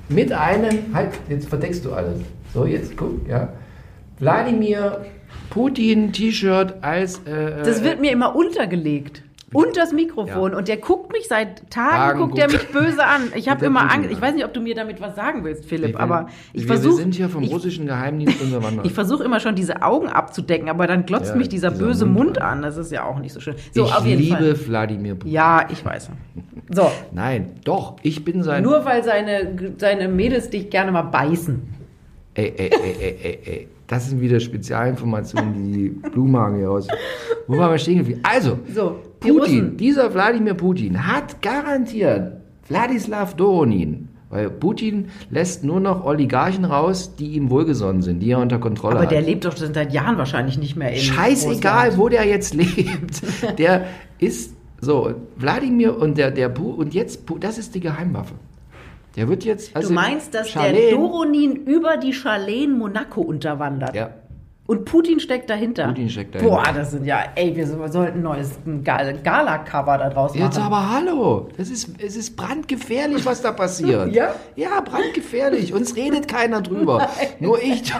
mit 0.10 0.32
einem, 0.32 0.94
halt, 0.94 1.12
jetzt 1.30 1.48
verdeckst 1.48 1.86
du 1.86 1.94
alles. 1.94 2.20
So, 2.54 2.66
jetzt 2.66 2.98
guck, 2.98 3.28
ja. 3.28 3.54
Wladimir 4.20 5.06
Putin 5.50 6.12
T-Shirt 6.12 6.76
als 6.82 7.20
äh, 7.26 7.64
das 7.64 7.84
wird 7.84 8.00
mir 8.00 8.12
immer 8.12 8.36
untergelegt. 8.36 9.23
Und 9.54 9.78
das 9.78 9.92
Mikrofon. 9.94 10.52
Ja. 10.52 10.58
Und 10.58 10.68
der 10.68 10.78
guckt 10.78 11.12
mich 11.12 11.28
seit 11.28 11.70
Tagen, 11.70 11.90
Tagen 11.96 12.20
guckt 12.20 12.38
der 12.38 12.48
mich 12.50 12.68
böse 12.70 13.04
an. 13.06 13.22
Ich 13.36 13.50
habe 13.50 13.66
immer 13.66 13.92
Angst. 13.92 14.10
Ich 14.12 14.18
an. 14.18 14.22
weiß 14.22 14.36
nicht, 14.36 14.46
ob 14.46 14.54
du 14.54 14.62
mir 14.62 14.76
damit 14.76 15.00
was 15.02 15.16
sagen 15.16 15.44
willst, 15.44 15.66
Philipp, 15.66 16.00
aber 16.00 16.28
ich 16.54 16.64
wir, 16.64 16.68
versuche. 16.68 16.98
wir 16.98 17.04
sind 17.04 17.16
hier 17.16 17.30
vom 17.30 17.44
ich, 17.44 17.52
russischen 17.52 17.86
Geheimdienst 17.86 18.42
unterwandert. 18.42 18.86
ich 18.86 18.94
versuche 18.94 19.24
immer 19.24 19.40
schon 19.40 19.56
diese 19.56 19.82
Augen 19.82 20.08
abzudecken, 20.08 20.70
aber 20.70 20.88
dann 20.88 21.06
glotzt 21.06 21.32
Ja, 21.32 21.36
mich 21.36 21.50
dieser, 21.50 21.70
dieser 21.70 21.86
böse 21.86 22.06
Mund 22.06 22.26
Mund 22.26 22.42
an. 22.42 22.62
Das 22.62 22.78
ist 22.78 22.92
ja 22.92 23.06
auch 23.06 23.20
nicht 23.20 23.34
so 23.34 23.40
schön. 23.40 23.56
So, 23.74 23.86
ich 23.86 23.94
auf 23.96 24.06
jeden 24.06 24.22
liebe. 24.22 24.58
Wladimir 24.68 25.16
Putin. 25.16 25.32
Ja, 25.34 25.68
ich 25.70 25.84
weiß. 25.84 26.10
So, 26.72 26.92
Nein, 27.12 27.52
doch, 27.64 27.98
ich 28.02 28.24
bin 28.24 28.44
sein. 28.44 28.64
nur 28.64 28.84
weil 28.86 29.04
seine, 29.04 29.74
seine 29.78 30.08
Mädels 30.08 30.50
dich 30.50 30.70
gerne 30.70 30.92
mal 30.92 31.04
beißen. 31.04 31.62
Ey, 32.36 32.54
ey, 32.58 32.70
ey, 32.72 32.96
ey, 33.00 33.20
ey, 33.22 33.40
ey. 33.46 33.68
Das 33.86 34.10
sind 34.10 34.22
wieder 34.22 34.40
Spezialinformationen, 34.40 35.72
die 35.72 35.90
Blumenhagen 35.90 36.58
hier 36.58 36.68
raus. 36.70 36.88
Wo 37.48 37.58
waren 37.58 37.72
wir 37.72 37.78
stehen 37.78 37.98
geblieben? 38.00 38.22
Also, 38.24 38.58
So, 38.74 39.00
Putin, 39.24 39.40
Russen. 39.62 39.78
dieser 39.78 40.14
Wladimir 40.14 40.54
Putin 40.54 41.08
hat 41.08 41.42
garantiert 41.42 42.34
Wladislav 42.68 43.36
Doronin, 43.36 44.10
weil 44.30 44.50
Putin 44.50 45.08
lässt 45.30 45.64
nur 45.64 45.80
noch 45.80 46.06
Oligarchen 46.06 46.66
raus, 46.66 47.16
die 47.18 47.34
ihm 47.34 47.50
wohlgesonnen 47.50 48.02
sind, 48.02 48.20
die 48.20 48.32
er 48.32 48.40
unter 48.40 48.60
Kontrolle 48.60 48.96
Aber 48.96 49.04
hat. 49.04 49.12
der 49.12 49.22
lebt 49.22 49.46
doch 49.46 49.56
seit 49.56 49.94
Jahren 49.94 50.18
wahrscheinlich 50.18 50.58
nicht 50.58 50.76
mehr 50.76 50.92
in 50.92 51.00
Scheißegal, 51.00 51.90
Russland. 51.90 51.98
wo 51.98 52.10
der 52.10 52.26
jetzt 52.26 52.54
lebt. 52.56 53.60
Der 53.60 53.86
ist 54.20 54.56
so, 54.82 55.14
Wladimir 55.38 55.98
und 55.98 56.18
der, 56.18 56.32
der 56.32 56.50
Pu 56.50 56.72
und 56.72 56.94
jetzt, 56.94 57.22
das 57.40 57.58
ist 57.58 57.74
die 57.76 57.80
Geheimwaffe. 57.80 58.34
Der 59.16 59.30
wird 59.30 59.46
jetzt. 59.46 59.76
Also 59.76 59.90
Du 59.90 59.94
meinst, 59.96 60.34
dass 60.34 60.52
der 60.52 60.62
Charlene- 60.64 60.92
Doronin 60.92 61.56
über 61.56 61.98
die 61.98 62.14
Charlene 62.14 62.74
Monaco 62.74 63.22
unterwandert? 63.22 63.96
Ja. 63.96 64.10
Und 64.66 64.86
Putin 64.86 65.20
steckt 65.20 65.50
dahinter? 65.50 65.88
Putin 65.90 66.10
steckt 66.10 66.36
dahinter. 66.36 66.56
Boah, 66.56 66.64
das 66.74 66.92
sind 66.92 67.06
ja, 67.06 67.20
ey, 67.36 67.54
wir 67.54 67.68
so- 67.68 67.86
sollten 67.88 68.20
ein 68.20 68.24
neues 68.24 68.52
Gala-Cover 68.84 69.98
da 69.98 70.10
draus 70.10 70.34
Jetzt 70.36 70.58
machen. 70.58 70.74
aber 70.74 70.90
hallo, 70.90 71.50
das 71.58 71.70
ist, 71.70 71.90
es 72.02 72.16
ist 72.16 72.38
brandgefährlich, 72.38 73.26
was 73.26 73.42
da 73.42 73.52
passiert. 73.52 74.12
Ja? 74.14 74.36
Ja, 74.56 74.80
brandgefährlich. 74.80 75.74
Uns 75.74 75.98
redet 75.98 76.30
keiner 76.30 76.62
drüber. 76.62 77.10
Nur 77.42 77.62
ich, 77.62 77.82
die 77.84 77.92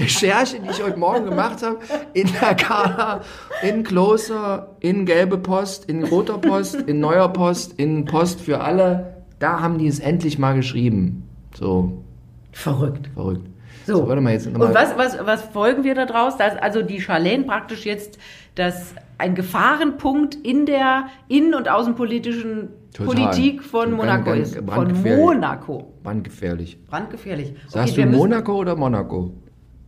Recherche, 0.00 0.60
die 0.60 0.70
ich 0.70 0.80
heute 0.80 0.96
Morgen 0.98 1.24
gemacht 1.24 1.62
habe, 1.64 1.78
in 2.12 2.28
der 2.40 2.54
Gala, 2.54 3.22
in 3.62 3.82
Closer, 3.82 4.76
in 4.78 5.06
Gelbe 5.06 5.38
Post, 5.38 5.86
in 5.86 6.04
Roter 6.04 6.38
Post, 6.38 6.76
in 6.76 7.00
Neuer 7.00 7.28
Post, 7.32 7.80
in 7.80 8.04
Post 8.04 8.40
für 8.40 8.60
alle, 8.60 9.24
da 9.40 9.60
haben 9.60 9.78
die 9.78 9.88
es 9.88 9.98
endlich 9.98 10.38
mal 10.38 10.54
geschrieben. 10.54 11.24
So, 11.52 12.04
Verrückt. 12.52 13.10
verrückt. 13.14 13.48
So, 13.86 14.08
warte 14.08 14.20
mal, 14.20 14.32
jetzt 14.32 14.50
nochmal. 14.50 14.68
Und 14.68 14.74
was, 14.74 14.96
was, 14.98 15.18
was 15.24 15.42
folgen 15.42 15.84
wir 15.84 15.94
daraus? 15.94 16.36
Dass 16.36 16.56
also 16.56 16.82
die 16.82 17.00
Charlene 17.00 17.44
praktisch 17.44 17.84
jetzt 17.84 18.18
das, 18.56 18.94
ein 19.18 19.34
Gefahrenpunkt 19.34 20.34
in 20.34 20.66
der 20.66 21.06
innen- 21.28 21.54
und 21.54 21.68
außenpolitischen 21.68 22.68
Total. 22.92 23.14
Politik 23.14 23.62
von 23.62 23.84
Ganz, 23.90 23.96
Monaco 23.96 24.24
ganz 24.30 24.48
ist. 24.48 24.56
Von 24.56 24.66
brandgefährlich. 24.66 25.24
Monaco. 25.24 25.92
Brandgefährlich. 26.02 26.78
Brandgefährlich. 26.86 27.54
Sagst 27.68 27.92
Okay, 27.92 27.96
wir 27.98 28.04
du 28.06 28.10
müssen- 28.10 28.20
Monaco 28.20 28.54
oder 28.56 28.74
Monaco? 28.76 29.32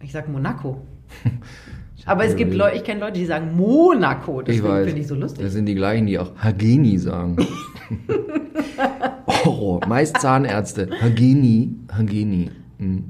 Ich 0.02 0.12
sag 0.12 0.28
Monaco. 0.28 0.82
Aber 2.06 2.24
es 2.24 2.36
gibt 2.36 2.54
Leute, 2.54 2.76
ich 2.76 2.84
kenne 2.84 3.00
Leute, 3.00 3.18
die 3.18 3.26
sagen 3.26 3.54
Monaco. 3.56 4.38
Weiß. 4.46 4.86
finde 4.86 5.00
ich 5.00 5.06
so 5.08 5.14
lustig. 5.14 5.42
Das 5.44 5.52
sind 5.52 5.66
die 5.66 5.74
gleichen, 5.74 6.06
die 6.06 6.18
auch 6.18 6.30
Hagini 6.36 6.96
sagen. 6.98 7.36
Horror. 9.44 9.86
Meist 9.86 10.18
Zahnärzte. 10.20 10.88
Hagini. 11.00 11.74
Hagini. 11.92 12.50
Hm. 12.78 13.04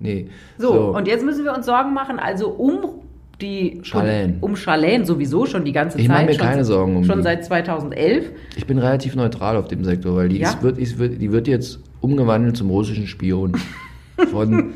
Nee. 0.00 0.28
So, 0.58 0.72
und 0.96 1.06
jetzt 1.06 1.24
müssen 1.24 1.44
wir 1.44 1.54
uns 1.54 1.66
Sorgen 1.66 1.92
machen, 1.94 2.18
also 2.18 2.48
um 2.48 3.02
die 3.40 3.80
Charlene. 3.82 4.36
um 4.40 4.54
Charlene 4.56 5.06
sowieso 5.06 5.46
schon 5.46 5.64
die 5.64 5.72
ganze 5.72 5.98
Ich 5.98 6.06
Zeit. 6.08 6.14
mache 6.16 6.26
mir 6.26 6.34
schon, 6.34 6.42
keine 6.46 6.64
Sorgen 6.64 6.96
um 6.96 7.04
Schon 7.04 7.18
die. 7.18 7.22
seit 7.24 7.44
2011. 7.44 8.26
ich 8.56 8.66
bin 8.66 8.78
relativ 8.78 9.14
neutral 9.14 9.56
auf 9.56 9.68
dem 9.68 9.84
Sektor, 9.84 10.16
weil 10.16 10.28
die, 10.28 10.38
Ja? 10.38 10.50
ist, 10.50 10.62
wird, 10.62 10.78
ist, 10.78 10.98
wird, 10.98 11.20
die 11.22 11.32
wird 11.32 11.46
jetzt 11.48 11.78
umgewandelt 12.00 12.56
zum 12.56 12.70
russischen 12.70 13.06
Spion. 13.06 13.52
Von 14.30 14.74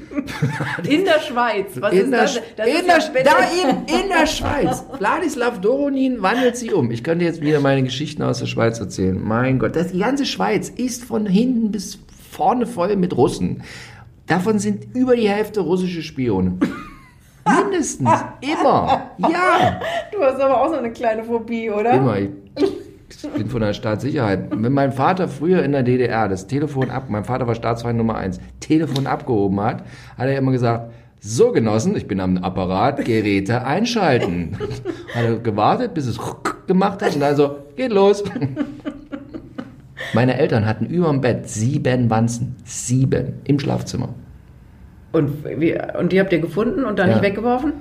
In 0.88 1.04
der 1.04 1.20
Schweiz. 1.20 1.66
Was 1.78 1.92
in 1.92 1.98
ist 2.00 2.10
der, 2.12 2.20
das? 2.22 2.40
Das 2.56 2.66
in 2.66 2.74
ist 2.76 2.86
der, 3.14 3.24
da 3.24 3.30
eben, 3.62 3.78
in 4.04 4.08
der 4.08 4.26
Schweiz. 4.26 4.84
Wladislav 4.98 5.60
Doronin 5.60 6.22
wandelt 6.22 6.56
sie 6.56 6.72
um. 6.72 6.90
Ich 6.90 7.04
könnte 7.04 7.26
jetzt 7.26 7.42
wieder 7.42 7.60
meine 7.60 7.82
Geschichten 7.82 8.22
aus 8.22 8.38
der 8.38 8.46
Schweiz 8.46 8.80
erzählen. 8.80 9.20
Mein 9.22 9.58
Gott, 9.58 9.76
das, 9.76 9.92
die 9.92 9.98
ganze 9.98 10.24
Schweiz 10.24 10.70
ist 10.70 11.04
von 11.04 11.26
hinten 11.26 11.72
bis 11.72 11.98
vorne 12.30 12.64
voll 12.66 12.96
mit 12.96 13.14
Russen. 13.18 13.62
Davon 14.26 14.58
sind 14.58 14.94
über 14.94 15.16
die 15.16 15.28
Hälfte 15.28 15.60
russische 15.60 16.02
Spione. 16.02 16.58
Mindestens. 17.46 18.08
Immer. 18.40 19.10
Ja. 19.18 19.80
Du 20.12 20.22
hast 20.22 20.40
aber 20.40 20.62
auch 20.62 20.68
so 20.68 20.76
eine 20.76 20.90
kleine 20.92 21.24
Phobie, 21.24 21.70
oder? 21.70 21.92
Immer. 21.92 22.16
Ich 22.18 23.30
bin 23.36 23.48
von 23.48 23.60
der 23.60 23.74
Staatssicherheit. 23.74 24.50
Wenn 24.50 24.72
mein 24.72 24.92
Vater 24.92 25.28
früher 25.28 25.62
in 25.62 25.72
der 25.72 25.82
DDR 25.82 26.28
das 26.28 26.46
Telefon 26.46 26.90
ab, 26.90 27.04
mein 27.08 27.24
Vater 27.24 27.46
war 27.46 27.54
Staatsfeind 27.54 27.98
Nummer 27.98 28.16
eins, 28.16 28.40
Telefon 28.60 29.06
abgehoben 29.06 29.60
hat, 29.60 29.84
hat 30.16 30.26
er 30.26 30.38
immer 30.38 30.52
gesagt, 30.52 30.92
so 31.20 31.52
Genossen, 31.52 31.96
ich 31.96 32.06
bin 32.06 32.20
am 32.20 32.38
Apparat, 32.38 33.04
Geräte 33.04 33.64
einschalten. 33.64 34.58
hat 35.14 35.24
er 35.24 35.36
gewartet, 35.38 35.94
bis 35.94 36.06
es 36.06 36.18
gemacht 36.66 37.02
hat 37.02 37.14
und 37.14 37.20
dann 37.20 37.36
so, 37.36 37.56
geht 37.76 37.92
los. 37.92 38.24
Meine 40.12 40.36
Eltern 40.38 40.66
hatten 40.66 40.86
über 40.86 41.08
dem 41.10 41.20
Bett 41.20 41.48
sieben 41.48 42.10
Wanzen. 42.10 42.56
Sieben. 42.64 43.34
Im 43.44 43.58
Schlafzimmer. 43.58 44.10
Und, 45.12 45.44
wie, 45.44 45.76
und 45.98 46.12
die 46.12 46.20
habt 46.20 46.32
ihr 46.32 46.40
gefunden 46.40 46.84
und 46.84 46.98
dann 46.98 47.08
Ja. 47.08 47.14
nicht 47.16 47.24
weggeworfen? 47.24 47.72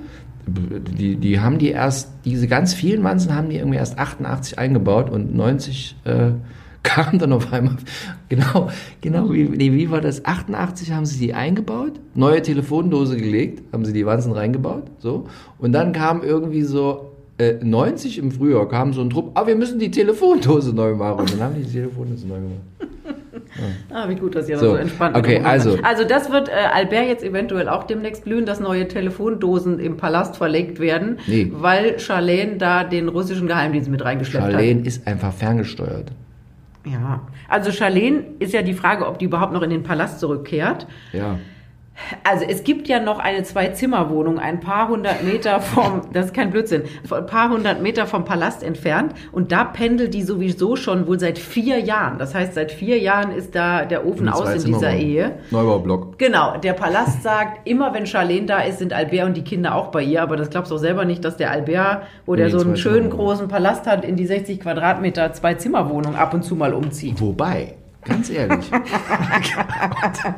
Die, 0.45 1.15
die 1.15 1.39
haben 1.39 1.57
die 1.57 1.69
erst, 1.71 2.11
diese 2.25 2.47
ganz 2.47 2.73
vielen 2.73 3.03
Wanzen 3.03 3.33
haben 3.33 3.49
die 3.49 3.55
irgendwie 3.57 3.77
erst 3.77 3.97
88 3.97 4.59
eingebaut 4.59 5.09
und 5.09 5.33
90 5.35 5.95
äh, 6.03 6.31
kamen 6.83 7.17
dann 7.17 7.31
auf 7.31 7.51
einmal. 7.53 7.77
Genau, 8.27 8.69
genau, 8.99 9.31
wie, 9.31 9.43
nee, 9.45 9.71
wie 9.71 9.89
war 9.89 10.01
das? 10.01 10.25
88 10.25 10.91
haben 10.91 11.05
sie 11.05 11.17
die 11.17 11.33
eingebaut, 11.33 11.93
neue 12.13 12.41
Telefondose 12.41 13.15
gelegt, 13.15 13.63
haben 13.71 13.85
sie 13.85 13.93
die 13.93 14.05
Wanzen 14.05 14.33
reingebaut, 14.33 14.91
so. 14.99 15.27
Und 15.59 15.71
dann 15.71 15.93
kam 15.93 16.21
irgendwie 16.21 16.63
so 16.63 17.12
äh, 17.61 17.63
90 17.63 18.17
im 18.19 18.31
Frühjahr 18.31 18.67
kam 18.67 18.93
so 18.93 19.01
ein 19.01 19.09
Trupp, 19.09 19.31
ah, 19.35 19.45
wir 19.47 19.55
müssen 19.55 19.79
die 19.79 19.91
Telefondose 19.91 20.73
neu 20.75 20.95
machen. 20.95 21.21
Und 21.21 21.33
dann 21.33 21.41
haben 21.41 21.55
die 21.55 21.63
die 21.63 21.71
Telefondose 21.71 22.27
neu 22.27 22.35
gemacht. 22.35 22.61
Ah, 23.91 24.09
wie 24.09 24.15
gut, 24.15 24.35
dass 24.35 24.49
ihr 24.49 24.57
So, 24.57 24.65
da 24.65 24.71
so 24.71 24.77
entspannt 24.77 25.15
okay, 25.15 25.39
also-. 25.43 25.77
Also 25.83 26.03
das 26.05 26.31
wird 26.31 26.49
äh, 26.49 26.53
Albert 26.73 27.07
jetzt 27.07 27.23
eventuell 27.23 27.69
auch 27.69 27.83
demnächst 27.83 28.23
glühen, 28.23 28.45
dass 28.45 28.59
neue 28.59 28.87
Telefondosen 28.87 29.79
im 29.79 29.97
Palast 29.97 30.37
verlegt 30.37 30.79
werden, 30.79 31.17
Nee. 31.27 31.51
weil 31.53 31.99
Charlene 31.99 32.57
da 32.57 32.83
den 32.83 33.09
russischen 33.09 33.47
Geheimdienst 33.47 33.89
mit 33.89 34.03
reingeschleppt 34.03 34.51
Charlene 34.51 34.81
ist 34.85 35.05
einfach 35.07 35.33
ferngesteuert. 35.33 36.11
hat. 36.85 36.91
Ja, 36.91 37.21
also 37.47 37.71
Charlene 37.71 38.23
ist 38.39 38.53
ja 38.53 38.61
die 38.61 38.73
Frage, 38.73 39.07
ob 39.07 39.19
die 39.19 39.25
überhaupt 39.25 39.53
noch 39.53 39.61
in 39.61 39.69
den 39.69 39.83
Palast 39.83 40.19
zurückkehrt. 40.19 40.87
Ja. 41.13 41.37
Also 42.23 42.45
es 42.47 42.63
gibt 42.63 42.87
ja 42.87 42.99
noch 42.99 43.19
eine 43.19 43.43
Zwei-Zimmer-Wohnung, 43.43 44.39
ein 44.39 44.59
paar 44.59 44.89
hundert 44.89 45.23
Meter 45.23 45.59
vom, 45.59 46.01
das 46.13 46.27
ist 46.27 46.33
kein 46.33 46.51
Blödsinn, 46.51 46.83
ein 47.09 47.25
paar 47.25 47.49
hundert 47.49 47.81
Meter 47.81 48.07
vom 48.07 48.25
Palast 48.25 48.63
entfernt 48.63 49.13
und 49.31 49.51
da 49.51 49.63
pendelt 49.63 50.13
die 50.13 50.23
sowieso 50.23 50.75
schon 50.75 51.07
wohl 51.07 51.19
seit 51.19 51.37
vier 51.37 51.79
Jahren. 51.79 52.17
Das 52.17 52.35
heißt, 52.35 52.53
seit 52.53 52.71
vier 52.71 52.99
Jahren 52.99 53.31
ist 53.31 53.55
da 53.55 53.85
der 53.85 54.05
Ofen 54.05 54.29
aus 54.29 54.63
in 54.63 54.73
dieser. 54.73 54.93
Ehe. 54.93 55.39
Neubaublock. 55.51 56.19
Genau, 56.19 56.57
der 56.57 56.73
Palast 56.73 57.23
sagt, 57.23 57.67
immer 57.67 57.93
wenn 57.93 58.05
Charlene 58.05 58.45
da 58.45 58.59
ist, 58.59 58.79
sind 58.79 58.93
Albert 58.93 59.25
und 59.25 59.37
die 59.37 59.43
Kinder 59.43 59.75
auch 59.75 59.87
bei 59.87 60.03
ihr, 60.03 60.21
aber 60.21 60.35
das 60.35 60.49
glaubst 60.49 60.71
du 60.71 60.75
auch 60.75 60.79
selber 60.79 61.05
nicht, 61.05 61.23
dass 61.25 61.37
der 61.37 61.51
Albert, 61.51 62.03
wo 62.25 62.35
der 62.35 62.45
Nee, 62.45 62.51
so 62.51 62.59
einen 62.59 62.77
schönen 62.77 63.09
großen 63.09 63.47
Palast 63.47 63.87
hat, 63.87 64.05
in 64.05 64.15
die 64.15 64.25
60 64.25 64.59
Quadratmeter 64.59 65.33
Zwei-Zimmer-Wohnung 65.33 66.15
ab 66.15 66.33
und 66.33 66.43
zu 66.43 66.55
mal 66.55 66.73
umzieht. 66.73 67.19
Wobei, 67.21 67.75
ganz 68.05 68.29
ehrlich. 68.29 68.69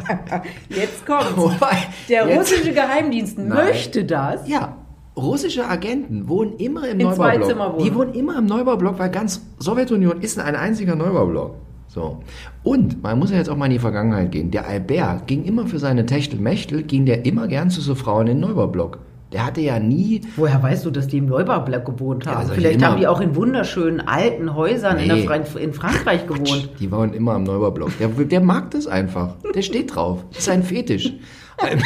Jetzt 0.70 1.06
kommt's. 1.06 1.36
Wobei, 1.36 1.78
Der 2.10 2.28
jetzt- 2.28 2.40
russische 2.40 2.74
Geheimdienst 2.74 3.38
Nein. 3.38 3.50
möchte 3.50 4.04
das. 4.06 4.48
Ja, 4.48 4.78
russische 5.16 5.68
Agenten 5.68 6.28
wohnen 6.28 6.54
immer 6.58 6.88
im 6.88 7.00
In 7.00 7.08
Neubaublock. 7.08 7.80
Die 7.80 7.94
wohnen 7.96 8.14
immer 8.14 8.38
im 8.40 8.46
Neubaublock, 8.46 9.00
weil 9.00 9.10
ganz 9.10 9.42
Sowjetunion 9.60 10.22
ist 10.22 10.40
ein 10.40 10.56
einziger 10.56 10.96
Neubaublock. 10.96 11.56
So. 11.88 12.22
Und 12.64 13.02
man 13.04 13.20
muss 13.20 13.32
ja 13.32 13.38
jetzt 13.38 13.50
auch 13.50 13.56
mal 13.56 13.66
in 13.68 13.74
die 13.74 13.80
Vergangenheit 13.80 14.32
gehen. 14.32 14.52
Der 14.52 14.68
Albert 14.68 15.28
ging 15.28 15.46
immer 15.46 15.68
für 15.68 15.80
seine 15.80 16.06
Techtelmechtel, 16.06 16.84
ging 16.84 17.06
der 17.06 17.26
immer 17.26 17.48
gern 17.48 17.70
zu 17.70 17.80
so 17.82 17.96
Frauen 17.96 18.28
in 18.28 18.40
den 18.40 18.50
Neubaublock. 18.50 19.00
Der 19.32 19.46
hatte 19.46 19.62
ja 19.62 19.80
nie. 19.80 20.22
Woher 20.36 20.62
weißt 20.62 20.86
du, 20.86 20.92
dass 20.92 21.08
die 21.08 21.18
im 21.18 21.26
Neubaublock 21.26 21.84
gewohnt 21.86 22.28
haben? 22.28 22.48
Ja, 22.48 22.54
Vielleicht 22.54 22.84
haben 22.86 22.98
die 23.00 23.08
auch 23.08 23.20
in 23.20 23.36
wunderschönen 23.36 24.00
alten 24.02 24.54
Häusern 24.56 24.98
in, 25.00 25.08
Nee. 25.08 25.26
Fra 25.26 25.36
in 25.60 25.74
Frankreich 25.74 26.28
gewohnt. 26.28 26.70
Die 26.80 26.92
waren 26.92 27.14
immer 27.14 27.34
am 27.34 27.44
Neubaublock. 27.44 27.98
Der, 27.98 28.08
der 28.08 28.42
mag 28.42 28.72
das 28.72 28.88
einfach. 28.88 29.36
Der 29.54 29.62
steht 29.62 29.96
drauf. 29.96 30.24
Das 30.30 30.40
ist 30.40 30.50
ein 30.50 30.64
Fetisch. 30.64 31.12
Albert. 31.58 31.84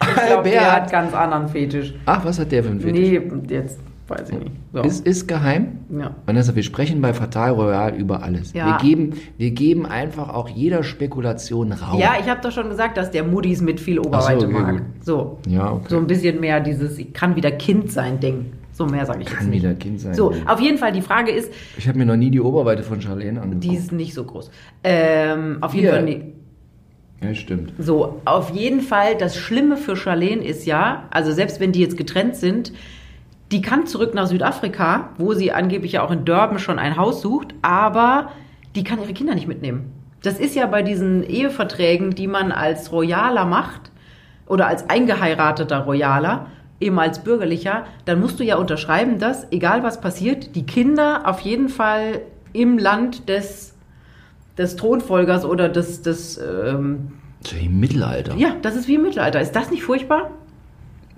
Ich 0.00 0.26
glaube, 0.26 0.50
der 0.50 0.66
hat 0.66 0.72
Albert. 0.74 0.90
ganz 0.92 1.14
anderen 1.14 1.48
Fetisch. 1.48 1.94
Ach, 2.06 2.24
was 2.24 2.38
hat 2.38 2.52
der 2.52 2.62
für 2.62 2.70
einen 2.70 2.80
Fetisch? 2.80 3.00
Nee, 3.10 3.54
jetzt 3.54 3.78
weiß 4.08 4.30
ich 4.30 4.38
nicht. 4.38 4.52
So. 4.72 4.82
Ist, 4.82 5.06
ist 5.06 5.26
geheim. 5.26 5.78
Ja. 5.90 6.14
Vanessa, 6.26 6.54
wir 6.54 6.62
sprechen 6.62 7.00
bei 7.00 7.12
Fatal 7.12 7.52
Royal 7.52 7.94
über 7.94 8.22
alles. 8.22 8.52
Ja. 8.52 8.66
Wir, 8.66 8.88
geben, 8.88 9.14
wir 9.36 9.50
geben 9.50 9.86
einfach 9.86 10.28
auch 10.32 10.48
jeder 10.48 10.82
Spekulation 10.82 11.72
Raum. 11.72 11.98
Ja, 11.98 12.14
ich 12.20 12.28
habe 12.28 12.40
doch 12.40 12.52
schon 12.52 12.68
gesagt, 12.68 12.96
dass 12.96 13.10
der 13.10 13.24
Muddis 13.24 13.60
mit 13.60 13.80
viel 13.80 13.98
Oberweite 13.98 14.46
okay, 14.46 14.52
mag. 14.52 14.72
gut. 14.72 14.82
So. 15.00 15.38
Ja, 15.48 15.72
okay. 15.72 15.86
So 15.88 15.98
ein 15.98 16.06
bisschen 16.06 16.40
mehr 16.40 16.60
dieses, 16.60 16.98
ich 16.98 17.12
kann 17.12 17.36
wieder 17.36 17.50
Kind 17.50 17.90
sein 17.90 18.20
Ding. 18.20 18.52
So 18.72 18.84
mehr 18.84 19.06
sage 19.06 19.22
ich 19.22 19.26
Kann 19.26 19.50
wieder 19.50 19.72
Kind 19.72 20.00
sein. 20.00 20.12
So, 20.12 20.34
auf 20.46 20.60
jeden 20.60 20.76
Fall, 20.76 20.92
die 20.92 21.00
Frage 21.00 21.30
ist, 21.30 21.50
Ich 21.78 21.88
habe 21.88 21.96
mir 21.96 22.04
noch 22.04 22.16
nie 22.16 22.30
die 22.30 22.42
Oberweite 22.42 22.82
von 22.82 23.00
Charlene 23.00 23.40
angeguckt. 23.40 23.64
die 23.64 23.74
ist 23.74 23.90
nicht 23.90 24.12
so 24.12 24.24
groß. 24.24 24.50
Ähm, 24.84 25.58
auf 25.62 25.72
jeden. 25.74 25.88
Fall. 25.88 26.32
Ja, 27.22 27.34
stimmt. 27.34 27.72
So, 27.78 28.20
auf 28.26 28.50
jeden 28.50 28.82
Fall, 28.82 29.16
das 29.16 29.36
Schlimme 29.36 29.78
für 29.78 29.96
Charlene 29.96 30.44
ist 30.44 30.66
ja, 30.66 31.04
also 31.10 31.32
selbst 31.32 31.60
wenn 31.60 31.72
die 31.72 31.80
jetzt 31.80 31.96
getrennt 31.96 32.36
sind, 32.36 32.72
die 33.52 33.62
kann 33.62 33.86
zurück 33.86 34.14
nach 34.14 34.26
Südafrika, 34.26 35.10
wo 35.18 35.34
sie 35.34 35.52
angeblich 35.52 35.92
ja 35.92 36.02
auch 36.02 36.10
in 36.10 36.24
Durban 36.24 36.58
schon 36.58 36.78
ein 36.78 36.96
Haus 36.96 37.22
sucht, 37.22 37.54
aber 37.62 38.30
die 38.74 38.84
kann 38.84 39.00
ihre 39.00 39.12
Kinder 39.12 39.34
nicht 39.34 39.46
mitnehmen. 39.48 39.92
Das 40.22 40.38
ist 40.40 40.56
ja 40.56 40.66
bei 40.66 40.82
diesen 40.82 41.22
Eheverträgen, 41.22 42.10
die 42.10 42.26
man 42.26 42.50
als 42.50 42.90
Royaler 42.90 43.44
macht 43.44 43.92
oder 44.46 44.66
als 44.66 44.90
eingeheirateter 44.90 45.78
Royaler, 45.80 46.46
eben 46.80 46.98
als 46.98 47.20
bürgerlicher, 47.20 47.86
dann 48.04 48.20
musst 48.20 48.38
du 48.38 48.44
ja 48.44 48.56
unterschreiben, 48.56 49.18
dass, 49.18 49.50
egal 49.50 49.82
was 49.82 50.00
passiert, 50.00 50.54
die 50.56 50.66
Kinder 50.66 51.22
auf 51.24 51.40
jeden 51.40 51.68
Fall 51.68 52.22
im 52.52 52.78
Land 52.78 53.28
des, 53.28 53.74
des 54.58 54.76
Thronfolgers 54.76 55.44
oder 55.44 55.68
des, 55.68 56.02
des 56.02 56.38
ähm, 56.38 57.12
Das 57.42 57.52
ist 57.52 57.58
ja 57.58 57.66
im 57.66 57.80
Mittelalter. 57.80 58.34
ja, 58.36 58.56
das 58.60 58.76
ist 58.76 58.88
wie 58.88 58.96
im 58.96 59.02
Mittelalter. 59.02 59.40
Ist 59.40 59.52
das 59.56 59.70
nicht 59.70 59.84
furchtbar? 59.84 60.30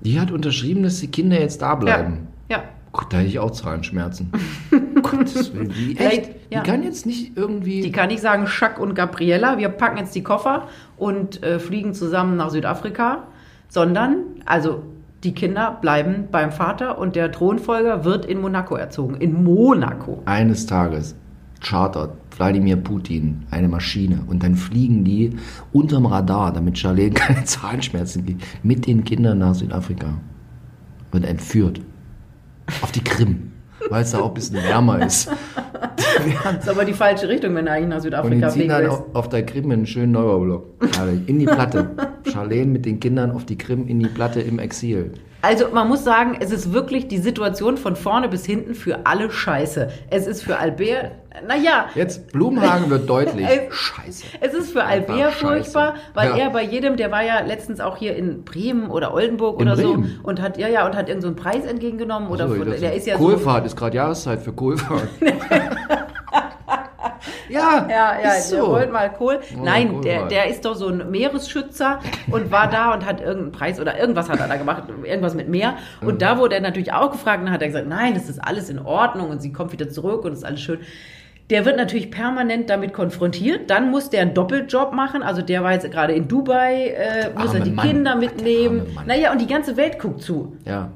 Die 0.01 0.21
hat 0.21 0.31
unterschrieben, 0.31 0.83
dass 0.83 1.01
die 1.01 1.09
Kinder 1.09 1.41
jetzt 1.41 1.63
da 1.63 1.75
bleiben. 1.75 2.29
Ja. 2.49 2.63
Gott, 2.93 3.13
da 3.13 3.19
hätte 3.19 3.29
ich 3.29 3.39
auch 3.39 3.51
Zahlenschmerzen. 3.51 4.33
Gottes 5.03 5.55
Willen. 5.55 5.73
Die, 5.77 5.99
echt, 5.99 6.31
ja. 6.51 6.63
die 6.63 6.71
kann 6.71 6.83
jetzt 6.83 7.07
nicht 7.07 7.37
irgendwie. 7.37 7.83
Die 7.83 7.93
kann 7.93 8.09
nicht 8.09 8.23
sagen, 8.23 8.47
Schack 8.47 8.79
und 8.79 8.95
Gabriella, 8.95 9.59
wir 9.59 9.69
packen 9.69 9.99
jetzt 9.99 10.15
die 10.15 10.23
Koffer 10.23 10.69
und 10.97 11.43
äh, 11.43 11.59
fliegen 11.59 11.95
zusammen 11.95 12.37
nach 12.37 12.51
Südafrika, 12.51 13.25
sondern, 13.69 14.17
also 14.47 14.83
die 15.25 15.33
Kinder 15.33 15.79
bleiben 15.81 16.29
beim 16.31 16.53
Vater 16.53 16.99
und 16.99 17.17
der 17.17 17.33
Thronfolger 17.33 18.05
wird 18.05 18.25
in 18.25 18.41
Monaco 18.41 18.77
erzogen. 18.77 19.17
In 19.17 19.43
Monaco. 19.43 20.23
eines 20.25 20.67
Tages 20.67 21.17
chartert 21.61 22.13
Wladimir 22.39 22.77
Putin 22.77 23.43
eine 23.51 23.69
Maschine 23.69 24.21
und 24.27 24.43
dann 24.43 24.55
fliegen 24.55 25.05
die 25.05 25.33
unterm 25.73 26.07
Radar, 26.07 26.53
damit 26.53 26.79
Charlene 26.79 27.11
keine 27.15 27.45
Zahnschmerzen 27.45 28.25
kriegt, 28.25 28.43
mit 28.63 28.87
den 28.87 29.05
Kindern 29.05 29.39
nach 29.39 29.55
Südafrika. 29.55 30.15
Wird 31.13 31.25
entführt. 31.25 31.81
Auf 32.83 32.93
die 32.93 33.03
Krim. 33.03 33.53
Weil 33.89 34.03
es 34.03 34.11
da 34.11 34.19
auch 34.19 34.29
ein 34.29 34.35
bisschen 34.35 34.57
wärmer 34.57 35.05
ist. 35.05 35.31
Das 36.43 36.57
ist 36.59 36.69
aber 36.69 36.85
die 36.85 36.93
falsche 36.93 37.29
Richtung, 37.29 37.55
wenn 37.55 37.67
du 37.67 37.73
eigentlich 37.73 37.89
nach 37.89 37.97
Und 37.97 38.03
die 38.03 38.37
Südafrika 38.37 38.49
ziehen 38.49 38.61
fliegen 38.61 38.69
dann 38.71 38.87
auf, 38.87 39.15
auf 39.15 39.29
der 39.29 39.47
Krim 39.47 39.71
einen 39.71 39.87
schönen 39.87 40.13
Neubaublock. 40.13 40.67
In 41.27 41.39
die 41.39 41.47
Platte. 41.47 41.91
Charlene 42.33 42.67
mit 42.67 42.85
den 42.85 43.01
Kindern 43.01 43.31
auf 43.31 43.47
die 43.47 43.57
Krim 43.57 43.87
in 43.87 44.01
die 44.01 44.09
Platte 44.09 44.41
im 44.41 44.59
Exil. 44.59 45.13
Also 45.41 45.69
man 45.73 45.87
muss 45.87 46.03
sagen, 46.03 46.37
es 46.41 46.51
ist 46.51 46.73
wirklich 46.73 47.07
die 47.07 47.19
Situation 47.19 47.77
von 47.77 47.95
vorne 47.95 48.29
bis 48.29 48.45
hinten 48.45 48.75
für 48.75 49.07
alle 49.07 49.31
scheiße. 49.31 49.89
Es 50.11 50.27
ist 50.27 50.43
für 50.43 50.59
Albert, 50.59 51.13
naja, 51.47 51.87
Jetzt, 51.95 52.33
Blumenhagen 52.33 52.91
wird 52.91 53.09
deutlich. 53.09 53.47
Scheiße. 53.71 54.25
Es 54.41 54.53
ist 54.53 54.73
für 54.73 54.83
Einfach 54.83 55.15
Albert 55.15 55.33
scheiße. 55.35 55.47
furchtbar, 55.47 55.95
weil 56.15 56.31
Ja. 56.31 56.37
er 56.39 56.51
bei 56.51 56.65
jedem, 56.65 56.97
der 56.97 57.13
war 57.13 57.23
ja 57.23 57.41
letztens 57.43 57.79
auch 57.81 57.97
hier 57.97 58.17
in 58.17 58.43
Bremen 58.45 58.91
oder 58.91 59.15
Oldenburg 59.15 59.61
In 59.61 59.69
oder 59.69 59.77
Bremen? 59.81 60.19
so 60.23 60.29
und 60.29 60.43
hat 60.43 60.59
ja 60.59 60.67
ja 60.67 60.85
und 60.85 60.97
hat 60.97 61.09
irgendeinen 61.09 61.21
so 61.21 61.27
einen 61.29 61.37
Preis 61.37 61.65
entgegengenommen 61.71 62.29
oder 62.31 62.49
So, 62.49 62.65
der 62.65 62.95
ist 62.95 63.07
ja 63.07 63.17
Kohlfahrt 63.17 63.65
ist 63.65 63.77
gerade 63.77 63.97
Jahreszeit 63.97 64.43
für 64.43 64.53
Kohlfahrt. 64.53 65.09
ja, 67.49 67.87
ja 67.89 68.21
ja 68.23 68.33
ist 68.35 68.51
der 68.53 68.61
so. 68.61 68.69
wollte 68.71 68.93
mal 68.93 69.11
Kohl. 69.13 69.41
Oh, 69.59 69.63
Nein, 69.65 69.93
Kohl 69.93 70.01
der 70.03 70.27
der 70.27 70.47
ist 70.49 70.65
doch 70.65 70.75
so 70.75 70.89
ein 70.89 71.11
Meeresschützer 71.11 71.99
und 72.31 72.51
war 72.51 72.69
da 72.69 72.93
und 72.95 73.05
hat 73.07 73.21
irgendeinen 73.21 73.53
Preis 73.53 73.81
oder 73.81 73.99
irgendwas 73.99 74.29
hat 74.29 74.41
er 74.41 74.49
da 74.49 74.57
gemacht, 74.57 74.85
irgendwas 75.05 75.35
mit 75.35 75.49
Meer 75.49 75.75
und 76.01 76.15
Mhm. 76.15 76.19
da 76.19 76.39
wurde 76.39 76.55
er 76.57 76.61
natürlich 76.61 76.93
auch 76.93 77.11
gefragt 77.11 77.43
und 77.43 77.51
hat 77.51 77.61
er 77.63 77.69
gesagt, 77.69 77.87
nein, 77.89 78.15
das 78.15 78.29
ist 78.29 78.39
alles 78.39 78.71
in 78.71 78.79
Ordnung 78.79 79.31
und 79.31 79.41
sie 79.43 79.53
kommt 79.53 79.73
wieder 79.73 79.89
zurück 79.89 80.25
und 80.25 80.33
ist 80.33 80.45
alles 80.45 80.61
schön. 80.61 80.81
Der 81.51 81.65
wird 81.65 81.79
natürlich 81.79 82.11
permanent 82.11 82.69
damit 82.69 82.93
konfrontiert. 82.93 83.71
Dann 83.71 83.91
muss 83.91 84.11
der 84.11 84.21
einen 84.21 84.35
Doppeljob 84.35 84.93
machen. 84.93 85.23
Also 85.23 85.41
der 85.41 85.63
war 85.65 85.73
jetzt 85.73 85.91
gerade 85.91 86.13
in 86.13 86.29
Dubai, 86.29 86.89
äh, 86.89 87.31
muss 87.39 87.55
er 87.55 87.61
die 87.61 87.71
Mann. 87.71 87.87
Kinder 87.87 88.11
Der 88.13 88.21
mitnehmen. 88.21 88.83
Naja, 89.07 89.33
und 89.33 89.41
die 89.41 89.47
ganze 89.47 89.79
Welt 89.79 89.99
guckt 89.99 90.21
zu. 90.21 90.59
Ja. 90.67 90.91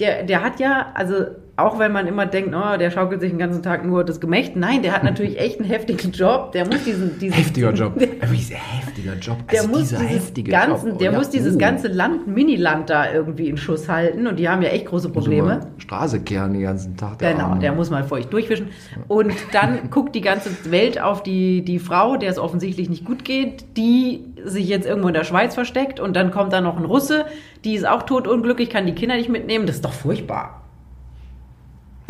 Der, 0.00 0.22
der 0.22 0.42
hat 0.42 0.60
ja, 0.60 0.86
also 0.94 1.26
auch 1.58 1.78
wenn 1.80 1.90
man 1.90 2.06
immer 2.06 2.24
denkt, 2.24 2.54
oh, 2.54 2.76
der 2.78 2.90
schaukelt 2.92 3.20
sich 3.20 3.30
den 3.30 3.38
ganzen 3.38 3.64
Tag 3.64 3.84
nur 3.84 4.04
das 4.04 4.20
Gemächt. 4.20 4.54
Nein, 4.54 4.82
der 4.82 4.92
hat 4.92 5.02
natürlich 5.02 5.38
echt 5.40 5.58
einen 5.58 5.68
heftigen 5.68 6.12
Job. 6.12 6.52
Der 6.52 6.64
muss 6.64 6.84
diesen, 6.84 7.18
diesen 7.18 7.34
Heftiger 7.36 7.72
Job. 7.72 7.98
Dieser 7.98 8.54
heftiger 8.56 9.14
Job. 9.14 9.38
der 9.50 9.60
Also 9.60 9.70
muss 9.70 9.80
dieser 9.80 9.98
dieses 9.98 10.14
heftige 10.14 10.50
ganzen, 10.52 10.90
Job. 10.90 10.98
der 11.00 11.12
muss 11.12 11.30
dieses 11.30 11.56
uh. 11.56 11.58
ganze 11.58 11.88
Land, 11.88 12.28
Miniland 12.28 12.88
da 12.88 13.12
irgendwie 13.12 13.48
in 13.48 13.56
Schuss 13.56 13.88
halten 13.88 14.28
und 14.28 14.38
die 14.38 14.48
haben 14.48 14.62
ja 14.62 14.68
echt 14.68 14.86
große 14.86 15.08
Muss 15.08 15.14
Probleme. 15.14 15.60
Straße 15.78 16.20
kehren 16.20 16.52
den 16.52 16.62
ganzen 16.62 16.96
Tag. 16.96 17.18
Der 17.18 17.32
Genau, 17.32 17.46
Arme. 17.46 17.60
der 17.60 17.72
muss 17.72 17.90
mal 17.90 18.04
feucht 18.04 18.32
durchwischen. 18.32 18.68
Und 19.08 19.34
dann 19.52 19.90
guckt 19.90 20.14
die 20.14 20.20
ganze 20.20 20.50
Welt 20.70 21.00
auf 21.00 21.24
die, 21.24 21.64
die 21.64 21.80
Frau, 21.80 22.16
der 22.16 22.30
es 22.30 22.38
offensichtlich 22.38 22.88
nicht 22.88 23.04
gut 23.04 23.24
geht, 23.24 23.76
die 23.76 24.24
sich 24.44 24.68
jetzt 24.68 24.86
irgendwo 24.86 25.08
in 25.08 25.14
der 25.14 25.24
Schweiz 25.24 25.54
versteckt 25.54 25.98
und 25.98 26.14
dann 26.14 26.30
kommt 26.30 26.52
da 26.52 26.60
noch 26.60 26.76
ein 26.76 26.84
Russe, 26.84 27.24
die 27.64 27.74
ist 27.74 27.86
auch 27.86 28.04
totunglücklich, 28.04 28.70
kann 28.70 28.86
die 28.86 28.94
Kinder 28.94 29.16
nicht 29.16 29.28
mitnehmen. 29.28 29.66
Das 29.66 29.76
ist 29.76 29.84
doch 29.84 29.92
furchtbar. 29.92 30.67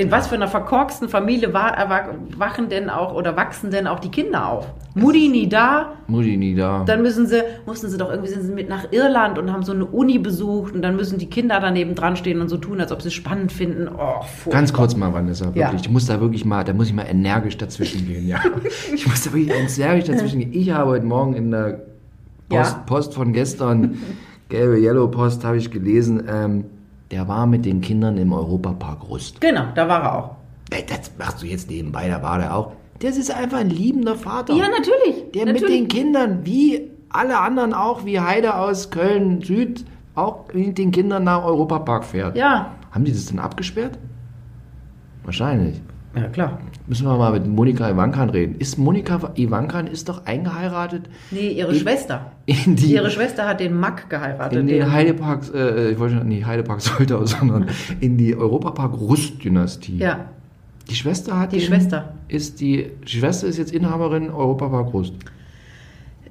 In 0.01 0.13
was 0.13 0.29
für 0.29 0.37
einer 0.37 0.47
verkorksten 0.47 1.09
Familie 1.09 1.49
erwa- 1.49 2.15
wachen 2.37 2.69
denn 2.69 2.89
auch 2.89 3.13
oder 3.15 3.37
wachsen 3.37 3.73
denn 3.73 3.89
auch 3.89 3.99
die 3.99 4.11
Kinder 4.13 4.49
auf? 4.49 4.67
Mutti 4.95 5.29
nie 5.29 5.49
da, 5.49 5.95
Mutti 6.07 6.37
nie 6.37 6.55
da. 6.55 6.85
dann 6.87 7.03
müssen 7.03 7.27
sie, 7.27 7.43
mussten 7.67 7.89
sie 7.89 7.99
doch 7.99 8.09
irgendwie 8.09 8.31
sind 8.31 8.43
sie 8.45 8.53
mit 8.53 8.69
nach 8.69 8.93
Irland 8.93 9.39
und 9.41 9.53
haben 9.53 9.65
so 9.65 9.73
eine 9.73 9.85
Uni 9.87 10.21
besucht 10.21 10.73
und 10.73 10.83
dann 10.83 10.95
müssen 10.95 11.19
die 11.19 11.27
Kinder 11.27 11.59
daneben 11.61 11.97
dran 11.97 12.15
stehen 12.15 12.41
und 12.41 12.49
so 12.49 12.59
tun, 12.59 12.81
als 12.81 12.93
ob 12.93 13.03
sie 13.03 13.09
es 13.09 13.15
spannend 13.15 13.51
finden. 13.51 13.89
Oh. 13.89 14.51
Ganz 14.51 14.73
kurz 14.73 14.95
mal, 14.95 15.13
Vanessa, 15.13 15.47
wirklich. 15.47 15.63
Ja. 15.65 15.73
Ich 15.75 15.91
muss 15.91 16.07
da 16.07 16.21
wirklich 16.21 16.45
mal, 16.45 16.63
da 16.63 16.73
muss 16.75 16.87
ich 16.87 16.95
mal 16.95 17.07
energisch 17.11 17.57
dazwischen 17.59 18.07
gehen, 18.07 18.27
ja. 18.29 18.39
Ich 18.95 19.05
muss 19.05 19.25
da 19.25 19.33
wirklich 19.33 19.51
energisch 19.51 20.05
dazwischen 20.05 20.39
gehen. 20.39 20.53
Ich 20.53 20.71
habe 20.71 20.91
heute 20.91 21.07
Morgen 21.07 21.35
in 21.35 21.51
der 21.51 21.83
Post, 22.49 22.73
Ja. 22.73 22.83
Post 22.87 23.15
von 23.15 23.33
gestern, 23.33 23.99
gelbe 24.49 24.79
Yellow 24.79 25.09
Post, 25.09 25.45
habe 25.45 25.57
ich 25.57 25.73
gelesen, 25.73 26.23
ähm, 26.33 26.65
der 27.11 27.29
war 27.29 27.47
mit 27.47 27.65
den 27.65 27.81
Kindern 27.81 28.19
im 28.19 28.33
Europapark 28.33 29.09
Rust. 29.09 29.41
Genau, 29.41 29.65
da 29.75 29.89
war 29.89 30.03
er 30.03 30.19
auch. 30.19 30.31
Das 30.71 31.11
machst 31.19 31.43
du 31.43 31.47
jetzt 31.47 31.71
nebenbei, 31.71 32.09
da 32.09 32.23
war 32.23 32.39
der 32.39 32.55
auch. 32.55 32.73
Das 33.01 33.17
ist 33.17 33.31
einfach 33.31 33.59
ein 33.59 33.71
liebender 33.71 34.17
Vater. 34.17 34.55
Ja, 34.55 34.67
natürlich. 34.69 35.31
Der 35.33 35.47
mit 35.47 35.55
natürlich. 35.55 35.79
den 35.79 35.89
Kindern, 35.89 36.45
wie 36.45 36.91
alle 37.11 37.39
anderen 37.39 37.73
auch, 37.73 38.05
wie 38.05 38.21
Heide 38.21 38.57
aus 38.57 38.91
Köln 38.91 39.41
Süd, 39.41 39.85
auch 40.15 40.53
mit 40.53 40.77
den 40.77 40.91
Kindern 40.91 41.25
nach 41.25 41.45
Europapark 41.45 42.05
fährt. 42.05 42.37
Ja, 42.37 42.73
Haben 42.91 43.05
die 43.05 43.13
das 43.13 43.27
denn 43.27 43.39
abgesperrt? 43.39 43.99
Wahrscheinlich. 45.25 45.81
Ja 46.23 46.29
klar. 46.29 46.59
Müssen 46.87 47.07
wir 47.07 47.17
mal 47.17 47.33
mit 47.33 47.47
Monika 47.47 47.89
Ivankan 47.91 48.31
reden. 48.31 48.57
Ist 48.59 48.79
Monika 48.79 49.33
Ivankan 49.37 49.87
ist 49.87 50.09
doch 50.09 50.27
eingeheiratet 50.27 51.09
Nee, 51.31 51.51
ihre 51.51 51.73
In- 51.73 51.79
Schwester. 51.81 52.33
in 52.47 52.77
die 52.77 52.93
Ihre 52.95 53.11
Schwester 53.11 53.47
hat 53.49 53.61
den 53.61 53.75
Mack 53.79 54.09
geheiratet. 54.11 54.59
in 54.59 54.67
den 54.67 54.91
Heideparks, 54.93 55.51
äh, 55.51 55.91
ich 55.93 55.99
wollte 55.99 56.17
schon 56.19 56.29
nicht 56.29 56.47
Heidepark 56.47 56.81
Soltau, 56.81 57.25
sondern 57.27 57.67
in 58.01 58.17
die 58.17 58.35
Europapark 58.37 58.93
Rust-Dynastie. 58.99 59.99
ja, 59.99 60.27
Die 60.89 60.95
Schwester 60.95 61.39
hat 61.39 61.53
die 61.53 61.59
den- 61.59 61.67
Schwester. 61.67 62.13
Ist 62.29 62.61
die, 62.61 62.91
die 63.07 63.19
Schwester 63.19 63.47
ist 63.47 63.59
jetzt 63.59 63.73
Inhaberin 63.73 64.31
Europapark 64.31 64.93
Rust. 64.93 65.15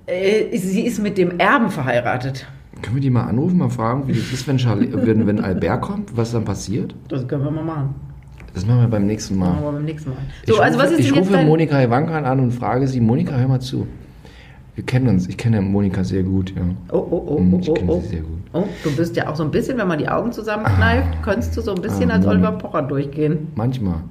Äh, 0.06 0.58
sie 0.58 0.82
ist 0.86 1.00
mit 1.02 1.18
dem 1.18 1.40
Erben 1.40 1.70
verheiratet. 1.70 2.46
Können 2.82 2.96
wir 2.98 3.02
die 3.02 3.10
mal 3.10 3.24
anrufen, 3.24 3.58
mal 3.58 3.70
fragen, 3.70 4.08
wie 4.08 4.14
das 4.14 4.32
ist, 4.32 4.48
wenn, 4.48 4.58
Charlie, 4.58 4.90
wenn, 4.94 5.26
wenn 5.26 5.40
Albert 5.44 5.82
kommt, 5.82 6.16
was 6.16 6.32
dann 6.32 6.46
passiert? 6.46 6.94
Das 7.10 7.28
können 7.28 7.44
wir 7.44 7.52
mal 7.52 7.64
machen. 7.64 7.96
Das 8.58 8.66
machen 8.66 8.82
wir 8.82 8.88
beim 8.88 9.06
nächsten 9.06 9.38
Mal. 9.38 9.50
Machen 9.52 9.64
wir 9.66 9.72
beim 9.74 9.86
nächsten 9.86 10.10
Mal. 10.10 10.18
ich 10.44 10.52
So, 10.52 10.60
also 10.60 10.80
rufe, 10.80 10.88
was 10.92 11.00
ist 11.00 11.06
ich 11.06 11.16
rufe 11.16 11.32
dein... 11.32 11.46
Monika 11.46 11.80
Ivankan 11.80 12.26
an 12.26 12.40
und 12.40 12.52
frage 12.52 12.88
sie, 12.88 13.00
Monika, 13.00 13.36
hör 13.36 13.48
mal 13.48 13.60
zu. 13.60 13.86
Wir 14.74 14.84
kennen 14.84 15.08
uns, 15.10 15.28
ich 15.30 15.38
kenne 15.38 15.62
Monika 15.62 16.04
sehr 16.04 16.24
gut, 16.24 16.54
ja. 16.56 16.64
Oh, 16.92 16.98
oh, 16.98 17.24
oh, 17.28 17.38
Hm, 17.38 17.54
oh, 17.54 17.60
ich 17.62 17.70
oh, 17.70 17.74
kenne 17.76 17.92
oh. 17.92 18.02
sie 18.02 18.08
sehr 18.08 18.22
gut. 18.22 18.38
Oh, 18.54 18.64
du 18.84 18.96
bist 18.96 19.16
ja 19.16 19.28
auch 19.30 19.36
so 19.36 19.44
ein 19.44 19.52
bisschen, 19.52 19.78
wenn 19.78 19.88
man 19.88 20.00
die 20.00 20.10
Augen 20.10 20.32
zusammenkneift, 20.32 21.22
könntest 21.22 21.56
du 21.56 21.62
so 21.62 21.76
ein 21.76 21.82
bisschen 21.82 22.10
Ah, 22.10 22.16
als. 22.16 22.26
Oliver 22.26 22.54
Pocher 22.54 22.82
durchgehen. 22.82 23.50
Manchmal. 23.54 24.02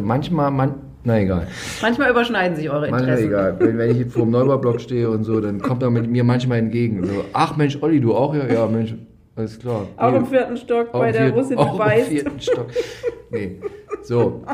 manchmal, 0.00 0.52
man, 0.52 0.74
na 1.02 1.18
egal. 1.20 1.48
Manchmal 1.82 2.10
überschneiden 2.10 2.56
sich 2.56 2.70
eure 2.70 2.88
Manchmal 2.90 3.18
Interessen. 3.18 3.26
egal. 3.28 3.56
Wenn, 3.58 3.78
wenn 3.78 4.00
ich 4.00 4.06
vor 4.12 4.22
dem 4.22 4.30
Neubaublock 4.30 4.80
stehe 4.80 5.10
und 5.10 5.24
so, 5.24 5.40
dann 5.40 5.60
kommt 5.60 5.82
er 5.82 5.90
mit 5.90 6.08
mir 6.08 6.22
manchmal 6.22 6.58
entgegen. 6.58 7.04
So, 7.04 7.24
ach 7.32 7.56
Mensch, 7.56 7.78
Olli, 7.80 8.00
du 8.00 8.14
auch? 8.14 8.32
Ja, 8.34 8.46
ja 8.46 8.66
Mensch, 8.66 8.94
alles 9.36 9.58
klar. 9.58 9.86
Auch 9.96 10.10
Nee, 10.12 10.16
im 10.18 10.26
vierten 10.26 10.56
Stock 10.56 10.88
auch 10.92 10.98
bei 11.00 11.08
im 11.08 11.12
der 11.12 11.22
vierten- 11.24 11.38
Russin, 11.38 11.58
auch 11.58 11.64
die 11.66 11.72
im 11.72 11.78
beißt. 11.78 12.08
vierten 12.08 12.40
Stock. 12.40 12.66
Nee. 13.30 13.56
So, 14.02 14.42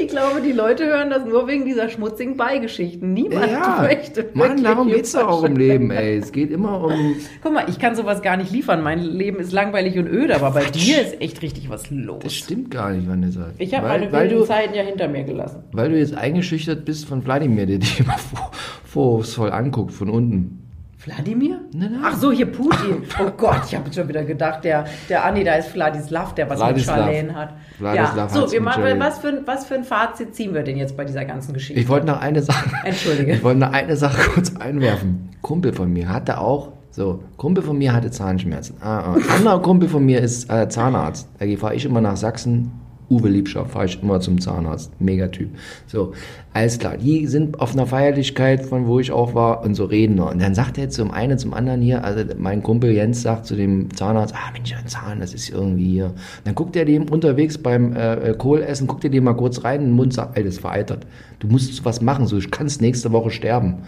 Ich 0.00 0.06
glaube, 0.08 0.40
die 0.40 0.52
Leute 0.52 0.86
hören 0.86 1.10
das 1.10 1.24
nur 1.24 1.48
wegen 1.48 1.64
dieser 1.64 1.88
schmutzigen 1.88 2.36
Beigeschichten. 2.36 3.12
Niemand 3.12 3.50
ja, 3.50 3.80
möchte. 3.82 4.30
Mann, 4.32 4.62
darum 4.62 4.86
geht's 4.88 5.12
doch 5.12 5.26
auch 5.28 5.42
im. 5.44 5.56
Leben, 5.56 5.90
ey. 5.90 6.16
Es 6.16 6.30
geht 6.32 6.50
immer 6.50 6.82
um... 6.84 7.16
Guck 7.42 7.52
mal, 7.52 7.64
ich 7.68 7.78
kann 7.80 7.94
sowas 7.96 8.22
gar 8.22 8.36
nicht 8.36 8.52
liefern. 8.52 8.82
Mein 8.82 9.00
Leben 9.02 9.38
ist 9.40 9.52
langweilig 9.52 9.98
und 9.98 10.06
öde, 10.06 10.36
aber 10.36 10.52
bei 10.52 10.64
dir 10.64 11.02
ist 11.02 11.20
echt 11.20 11.42
richtig 11.42 11.68
was 11.68 11.82
Das 11.82 11.90
los. 11.90 12.32
stimmt 12.32 12.70
gar 12.70 12.90
nicht, 12.92 13.08
Vanessa. 13.08 13.48
Ich 13.58 13.74
habe 13.74 13.88
meine 13.88 14.10
weil 14.12 14.28
wilden 14.30 14.40
du, 14.40 14.46
Zeiten 14.46 14.74
ja 14.74 14.82
hinter 14.82 15.08
mir 15.08 15.24
gelassen. 15.24 15.64
weil 15.72 15.90
du 15.90 15.98
jetzt 15.98 16.14
eingeschüchtert 16.16 16.84
bist 16.84 17.06
von 17.06 17.24
Wladimir, 17.24 17.66
der 17.66 17.78
dich 17.80 18.00
immer 18.00 18.16
vor- 18.18 18.50
vorwurfsvoll 18.84 19.50
anguckt 19.50 19.92
von 19.92 20.08
unten. 20.10 20.67
Wladimir? 21.04 21.60
Nein, 21.72 21.92
nein. 21.92 22.00
Ach 22.04 22.16
so, 22.16 22.32
hier 22.32 22.46
Putin. 22.50 23.04
Oh 23.20 23.30
Gott, 23.36 23.60
ich 23.68 23.74
habe 23.74 23.86
jetzt 23.86 23.94
schon 23.94 24.08
wieder 24.08 24.24
gedacht, 24.24 24.64
der, 24.64 24.84
der 25.08 25.24
Anni, 25.24 25.44
da 25.44 25.54
ist 25.54 25.68
Vladislav, 25.68 26.34
der 26.34 26.50
was 26.50 26.58
Vladislav. 26.58 26.96
mit 26.96 27.04
Charlene 27.06 27.34
hat. 27.34 27.52
Vladislav 27.78 28.34
ja, 28.34 28.40
so, 28.46 28.52
wir 28.52 28.60
machen, 28.60 28.82
was, 28.98 29.18
für, 29.20 29.28
ein- 29.28 29.42
was 29.46 29.66
für 29.66 29.74
ein 29.76 29.84
Fazit 29.84 30.34
ziehen 30.34 30.54
wir 30.54 30.62
denn 30.64 30.76
jetzt 30.76 30.96
bei 30.96 31.04
dieser 31.04 31.24
ganzen 31.24 31.54
Geschichte? 31.54 31.80
Ich 31.80 31.88
wollte 31.88 32.06
noch 32.06 32.20
eine 32.20 32.42
Sache. 32.42 32.70
Entschuldige. 32.84 33.32
Ich 33.34 33.44
wollte 33.44 33.60
noch 33.60 33.72
eine 33.72 33.96
Sache 33.96 34.30
kurz 34.30 34.56
einwerfen. 34.56 35.30
Kumpel 35.40 35.72
von 35.72 35.92
mir 35.92 36.08
hatte 36.08 36.38
auch, 36.38 36.72
so, 36.90 37.22
Kumpel 37.36 37.62
von 37.62 37.78
mir 37.78 37.92
hatte 37.92 38.10
Zahnschmerzen. 38.10 38.76
Ah, 38.80 39.14
ah. 39.14 39.16
Anderer 39.36 39.62
Kumpel 39.62 39.88
von 39.88 40.04
mir 40.04 40.20
ist 40.20 40.50
äh, 40.50 40.68
Zahnarzt. 40.68 41.28
Da 41.38 41.46
fahre 41.56 41.76
ich 41.76 41.84
immer 41.84 42.00
nach 42.00 42.16
Sachsen. 42.16 42.72
Uwe 43.10 43.28
Liebschaft 43.28 43.70
fahre 43.70 43.86
ich 43.86 44.02
immer 44.02 44.20
zum 44.20 44.40
Zahnarzt. 44.40 45.00
Megatyp. 45.00 45.48
So, 45.86 46.12
alles 46.52 46.78
klar. 46.78 46.98
Die 46.98 47.26
sind 47.26 47.58
auf 47.58 47.72
einer 47.72 47.86
Feierlichkeit, 47.86 48.66
von 48.66 48.86
wo 48.86 49.00
ich 49.00 49.10
auch 49.12 49.34
war, 49.34 49.64
und 49.64 49.74
so 49.74 49.86
reden 49.86 50.16
wir. 50.16 50.26
Und 50.26 50.42
dann 50.42 50.54
sagt 50.54 50.76
er 50.76 50.90
zum 50.90 51.10
einen 51.10 51.38
zum 51.38 51.54
anderen 51.54 51.80
hier, 51.80 52.04
also 52.04 52.24
mein 52.36 52.62
Kumpel 52.62 52.90
Jens 52.90 53.22
sagt 53.22 53.46
zu 53.46 53.56
dem 53.56 53.94
Zahnarzt, 53.94 54.34
ah 54.34 54.52
Mensch, 54.52 54.74
ein 54.74 54.86
Zahn, 54.86 55.20
das 55.20 55.32
ist 55.32 55.48
irgendwie 55.48 55.90
hier. 55.90 56.12
Dann 56.44 56.54
guckt 56.54 56.76
er 56.76 56.84
dem 56.84 57.08
unterwegs 57.08 57.56
beim 57.56 57.96
äh, 57.96 58.30
äh, 58.30 58.34
Kohlessen, 58.36 58.86
guckt 58.86 59.04
er 59.04 59.10
dem 59.10 59.24
mal 59.24 59.34
kurz 59.34 59.64
rein 59.64 59.80
in 59.80 59.86
den 59.88 59.96
Mund, 59.96 60.12
sagt, 60.12 60.36
ey, 60.36 60.44
das 60.44 60.54
ist 60.54 60.60
veraltert. 60.60 61.06
Du 61.38 61.48
musst 61.48 61.84
was 61.84 62.02
machen, 62.02 62.26
so, 62.26 62.36
ich 62.36 62.50
kannst 62.50 62.82
nächste 62.82 63.12
Woche 63.12 63.30
sterben. 63.30 63.78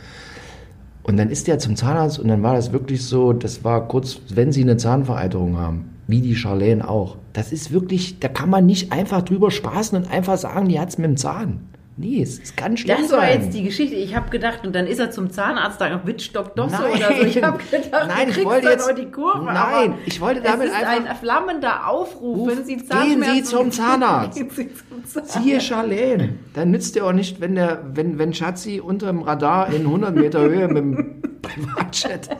Und 1.03 1.17
dann 1.17 1.31
ist 1.31 1.47
der 1.49 1.59
zum 1.59 1.77
Zahnarzt 1.77 2.19
und 2.19 2.29
dann 2.29 2.43
war 2.43 2.55
das 2.55 2.73
wirklich 2.73 3.05
so, 3.05 3.33
das 3.33 3.65
war 3.65 3.89
kurz, 3.89 4.21
wenn 4.35 4.53
sie 4.53 4.63
eine 4.63 4.77
Zahnvereiterung 4.77 5.59
haben, 5.59 5.91
wie 6.11 6.21
die 6.21 6.35
Charlene 6.37 6.89
auch. 6.89 7.17
Das 7.33 7.53
ist 7.53 7.73
wirklich, 7.73 8.19
da 8.21 8.29
kann 8.29 8.51
man 8.51 8.67
nicht 8.67 8.93
einfach 8.93 9.23
drüber 9.23 9.51
spaßen 9.51 9.97
und 9.97 10.11
einfach 10.11 10.37
sagen, 10.37 10.69
die 10.69 10.79
hat's 10.81 10.99
mit 10.99 11.07
dem 11.07 11.17
Zahn. 11.17 11.61
Nee, 11.97 12.23
es, 12.23 12.41
es 12.41 12.57
kann 12.57 12.79
schlimm 12.79 12.97
Das 13.03 13.13
war 13.13 13.21
sein. 13.21 13.43
jetzt 13.43 13.55
die 13.55 13.63
Geschichte. 13.63 13.95
Ich 13.95 14.17
habe 14.17 14.31
gedacht, 14.31 14.67
und 14.67 14.75
dann 14.75 14.87
ist 14.87 14.99
er 15.01 15.11
zum 15.11 15.29
Zahnarzt, 15.31 15.83
da 15.83 16.01
Wittstock 16.07 16.57
Dosse 16.57 16.77
Nein. 16.81 16.93
oder 16.97 17.15
so. 17.15 17.23
Ich 17.27 17.43
habe 17.43 17.59
gedacht, 17.59 18.09
Nein, 18.09 18.29
du 18.33 18.41
ich 18.41 18.45
wollte 18.47 18.69
jetzt- 18.71 18.89
noch 18.89 18.95
die 18.95 19.11
Kurve. 19.11 19.45
Nein, 19.45 19.95
ich 20.07 20.19
wollte 20.19 20.41
damit 20.41 20.69
es 20.69 20.73
ist 20.73 20.79
einfach- 20.83 21.11
ein 21.11 21.17
flammender 21.17 21.89
Aufruf, 21.89 22.39
Ruf, 22.39 22.49
wenn 22.57 22.65
Sie 22.65 22.77
gehen 22.77 23.23
Sie 23.35 23.43
zum 23.43 23.71
Zahnarzt. 23.71 24.39
Gehen 24.39 24.49
Sie 24.49 24.71
zum 24.73 25.05
Zahnarzt. 25.05 25.43
Siehe 25.43 25.61
Charlene. 25.61 26.31
Dann 26.55 26.71
nützt 26.71 26.97
ja 26.97 27.05
auch 27.05 27.13
nicht, 27.13 27.39
wenn 27.43 27.55
der, 27.57 27.83
wenn, 27.93 28.19
wenn 28.19 28.33
Schatzi 28.33 28.81
unterm 28.81 29.21
Radar 29.23 29.69
in 29.71 29.83
100 29.83 30.15
Meter 30.15 30.41
Höhe 30.41 30.69
mit 30.69 30.77
dem 30.79 31.23
Privatjet. 31.43 32.31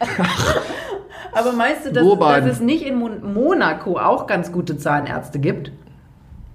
Aber 1.32 1.52
meinst 1.52 1.86
du, 1.86 1.92
dass, 1.92 2.04
Urban. 2.04 2.44
dass 2.44 2.52
es 2.56 2.60
nicht 2.60 2.84
in 2.86 2.96
Mon 2.98 3.32
Monaco 3.34 3.98
auch 3.98 4.26
ganz 4.26 4.52
gute 4.52 4.76
Zahnärzte 4.76 5.38
gibt? 5.38 5.72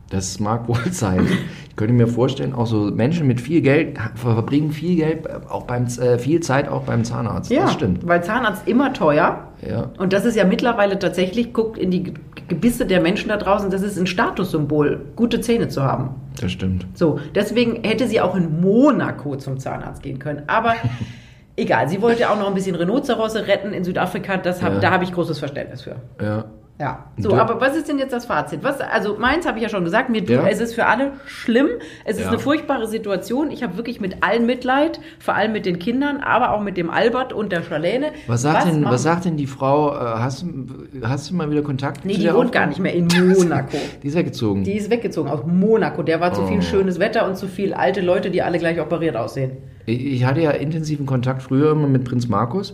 Das 0.09 0.39
mag 0.39 0.67
wohl 0.67 0.91
sein. 0.91 1.27
Ich 1.69 1.75
könnte 1.75 1.93
mir 1.93 2.07
vorstellen, 2.07 2.53
auch 2.53 2.67
so 2.67 2.91
Menschen 2.91 3.27
mit 3.27 3.41
viel 3.41 3.61
Geld 3.61 3.97
verbringen 4.15 4.71
viel 4.71 4.95
Geld, 4.95 5.27
auch 5.49 5.63
beim, 5.63 5.85
äh, 5.85 6.17
viel 6.19 6.39
Zeit 6.39 6.69
auch 6.69 6.83
beim 6.83 7.03
Zahnarzt. 7.03 7.51
Das 7.51 7.73
stimmt. 7.73 8.07
Weil 8.07 8.23
Zahnarzt 8.23 8.67
immer 8.67 8.93
teuer. 8.93 9.47
Ja. 9.67 9.89
Und 9.97 10.13
das 10.13 10.23
ist 10.25 10.35
ja 10.35 10.45
mittlerweile 10.45 10.99
tatsächlich, 10.99 11.51
guckt 11.53 11.77
in 11.77 11.91
die 11.91 12.03
Ge- 12.03 12.13
Gebisse 12.47 12.85
der 12.85 13.01
Menschen 13.01 13.29
da 13.29 13.38
draußen, 13.38 13.71
das 13.71 13.81
ist 13.81 13.97
ein 13.97 14.05
Statussymbol, 14.07 15.01
gute 15.15 15.41
Zähne 15.41 15.67
zu 15.67 15.81
haben. 15.83 16.11
Das 16.39 16.51
stimmt. 16.51 16.85
So, 16.93 17.19
deswegen 17.33 17.83
hätte 17.83 18.07
sie 18.07 18.21
auch 18.21 18.35
in 18.35 18.61
Monaco 18.61 19.35
zum 19.38 19.57
Zahnarzt 19.59 20.03
gehen 20.03 20.19
können. 20.19 20.43
Aber 20.47 20.75
egal, 21.57 21.87
sie 21.89 22.01
wollte 22.01 22.29
auch 22.29 22.37
noch 22.37 22.47
ein 22.47 22.53
bisschen 22.53 22.75
Rhinozerosse 22.75 23.47
retten 23.47 23.73
in 23.73 23.83
Südafrika. 23.83 24.37
Das 24.37 24.61
hab, 24.61 24.73
Ja. 24.73 24.79
Da 24.79 24.91
habe 24.91 25.03
ich 25.03 25.11
großes 25.13 25.39
Verständnis 25.39 25.81
für. 25.83 25.95
Ja. 26.21 26.45
Ja. 26.77 27.05
So, 27.17 27.29
Du- 27.29 27.35
aber 27.37 27.61
was 27.61 27.73
ist 27.77 27.87
denn 27.87 27.97
jetzt 27.99 28.11
das 28.11 28.25
Fazit? 28.25 28.61
Was, 28.61 28.81
also 28.81 29.15
meins 29.17 29.47
habe 29.47 29.57
ich 29.59 29.63
ja 29.63 29.69
schon 29.69 29.85
gesagt, 29.85 30.09
mir, 30.09 30.21
Ja. 30.21 30.45
es 30.45 30.59
ist 30.59 30.73
für 30.75 30.87
alle 30.87 31.13
schlimm. 31.25 31.69
Es 32.03 32.17
ist 32.17 32.23
Ja. 32.23 32.27
eine 32.31 32.37
furchtbare 32.37 32.85
Situation. 32.87 33.49
Ich 33.49 33.63
habe 33.63 33.77
wirklich 33.77 34.01
mit 34.01 34.17
allen 34.25 34.45
Mitleid, 34.45 34.99
vor 35.19 35.35
allem 35.35 35.53
mit 35.53 35.65
den 35.65 35.79
Kindern, 35.79 36.17
aber 36.17 36.51
auch 36.51 36.59
mit 36.59 36.75
dem 36.75 36.89
Albert 36.89 37.31
und 37.31 37.53
der 37.53 37.63
Charlene. 37.63 38.07
Was 38.27 38.41
sagt, 38.41 38.67
denn, 38.67 38.81
machen- 38.81 38.93
was 38.93 39.03
sagt 39.03 39.23
denn 39.23 39.37
die 39.37 39.47
Frau? 39.47 39.93
äh, 39.95 39.99
Hast, 39.99 40.41
du- 40.43 41.07
hast 41.07 41.29
du 41.29 41.35
mal 41.35 41.49
wieder 41.49 41.61
Kontakt? 41.61 42.03
Nee, 42.03 42.11
zu 42.15 42.19
die 42.19 42.25
der 42.25 42.35
wohnt 42.35 42.51
gar 42.51 42.65
nicht 42.67 42.81
mehr 42.81 42.93
in 42.93 43.07
Monaco. 43.37 43.77
Die 44.03 44.07
ist 44.09 44.15
weggezogen. 44.17 44.65
Die 44.65 44.75
ist 44.75 44.89
weggezogen 44.89 45.29
aus 45.29 45.45
Monaco. 45.45 46.03
Der 46.03 46.19
war 46.19 46.33
zu 46.33 46.41
Oh. 46.41 46.47
viel 46.47 46.61
schönes 46.61 46.99
Wetter 46.99 47.25
und 47.25 47.37
zu 47.37 47.47
viel 47.47 47.73
alte 47.73 48.01
Leute, 48.01 48.31
die 48.31 48.41
alle 48.41 48.59
gleich 48.59 48.81
operiert 48.81 49.15
aussehen. 49.15 49.59
Ich 49.86 50.06
ich 50.06 50.26
hatte 50.26 50.41
ja 50.41 50.52
intensiven 50.52 51.06
Kontakt 51.06 51.41
früher 51.43 51.71
immer 51.71 51.88
mit 51.88 52.04
Prinz 52.04 52.28
Markus 52.28 52.74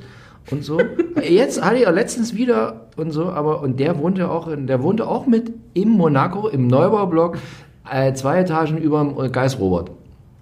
und 0.50 0.64
so. 0.64 0.80
Jetzt 1.28 1.64
hatte 1.64 1.84
er 1.84 1.92
letztens 1.92 2.36
wieder 2.36 2.88
und 2.98 3.12
so, 3.12 3.30
aber 3.30 3.62
und 3.62 3.80
der 3.80 4.00
wohnte 4.00 4.30
auch, 4.30 4.48
in, 4.48 4.68
der 4.68 4.82
wohnte 4.82 5.08
auch 5.08 5.26
mit 5.28 5.52
im 5.74 5.90
Monaco 5.90 6.48
im 6.48 6.68
Neubaublock 6.68 7.38
äh, 7.90 8.14
zwei 8.14 8.40
Etagen 8.40 8.78
über 8.78 9.04
dem 9.04 9.32
Geist 9.32 9.60
Robert. 9.60 9.92